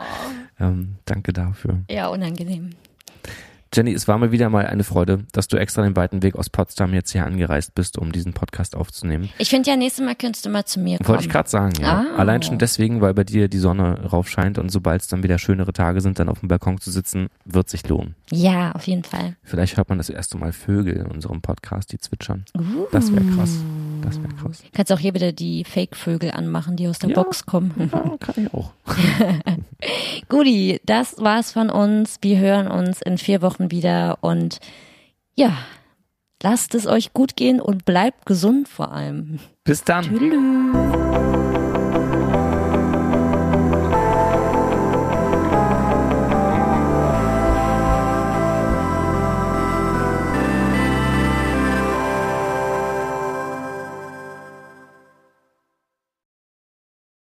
Ähm, 0.58 0.96
danke 1.04 1.32
dafür. 1.32 1.82
Ja, 1.88 2.08
unangenehm. 2.08 2.70
Jenny, 3.74 3.94
es 3.94 4.06
war 4.06 4.18
mir 4.18 4.32
wieder 4.32 4.50
mal 4.50 4.66
eine 4.66 4.84
Freude, 4.84 5.24
dass 5.32 5.48
du 5.48 5.56
extra 5.56 5.82
den 5.82 5.96
weiten 5.96 6.22
Weg 6.22 6.36
aus 6.36 6.50
Potsdam 6.50 6.92
jetzt 6.92 7.10
hier 7.12 7.24
angereist 7.24 7.74
bist, 7.74 7.96
um 7.96 8.12
diesen 8.12 8.34
Podcast 8.34 8.76
aufzunehmen. 8.76 9.30
Ich 9.38 9.48
finde 9.48 9.70
ja, 9.70 9.76
nächstes 9.76 10.04
Mal 10.04 10.14
könntest 10.14 10.44
du 10.44 10.50
mal 10.50 10.66
zu 10.66 10.78
mir 10.78 10.98
kommen. 10.98 11.08
Wollte 11.08 11.24
ich 11.24 11.30
gerade 11.30 11.48
sagen, 11.48 11.72
ja. 11.80 12.04
Ah. 12.12 12.18
Allein 12.18 12.42
schon 12.42 12.58
deswegen, 12.58 13.00
weil 13.00 13.14
bei 13.14 13.24
dir 13.24 13.48
die 13.48 13.58
Sonne 13.58 14.10
rauf 14.12 14.28
scheint 14.28 14.58
und 14.58 14.68
sobald 14.68 15.00
es 15.00 15.08
dann 15.08 15.22
wieder 15.22 15.38
schönere 15.38 15.72
Tage 15.72 16.02
sind, 16.02 16.18
dann 16.18 16.28
auf 16.28 16.40
dem 16.40 16.48
Balkon 16.48 16.78
zu 16.80 16.90
sitzen, 16.90 17.28
wird 17.46 17.70
sich 17.70 17.88
lohnen. 17.88 18.14
Ja, 18.30 18.72
auf 18.72 18.86
jeden 18.86 19.04
Fall. 19.04 19.36
Vielleicht 19.42 19.78
hört 19.78 19.88
man 19.88 19.96
das 19.96 20.10
erste 20.10 20.36
Mal 20.36 20.52
Vögel 20.52 20.94
in 20.94 21.06
unserem 21.06 21.40
Podcast, 21.40 21.92
die 21.92 21.98
zwitschern. 21.98 22.44
Das 22.90 23.10
wäre 23.10 23.24
krass. 23.24 23.56
Das 24.02 24.20
wäre 24.22 24.32
krass. 24.34 24.62
Kannst 24.72 24.92
auch 24.92 24.98
hier 24.98 25.14
wieder 25.14 25.32
die 25.32 25.64
Fake-Vögel 25.64 26.30
anmachen, 26.32 26.76
die 26.76 26.88
aus 26.88 26.98
der 26.98 27.10
Ja. 27.10 27.22
Box 27.22 27.46
kommen. 27.46 27.90
Ja, 27.92 28.16
kann 28.18 28.34
ich 28.46 28.52
auch. 28.54 28.72
Guti, 30.28 30.80
das 30.84 31.16
war's 31.18 31.52
von 31.52 31.70
uns. 31.70 32.18
Wir 32.20 32.38
hören 32.38 32.68
uns 32.68 33.00
in 33.02 33.18
vier 33.18 33.42
Wochen 33.42 33.70
wieder 33.70 34.18
und 34.20 34.58
ja, 35.34 35.56
lasst 36.42 36.74
es 36.74 36.86
euch 36.86 37.12
gut 37.12 37.36
gehen 37.36 37.60
und 37.60 37.84
bleibt 37.84 38.26
gesund 38.26 38.68
vor 38.68 38.92
allem. 38.92 39.38
Bis 39.64 39.84
dann. 39.84 40.04
Tschüss. 40.04 40.91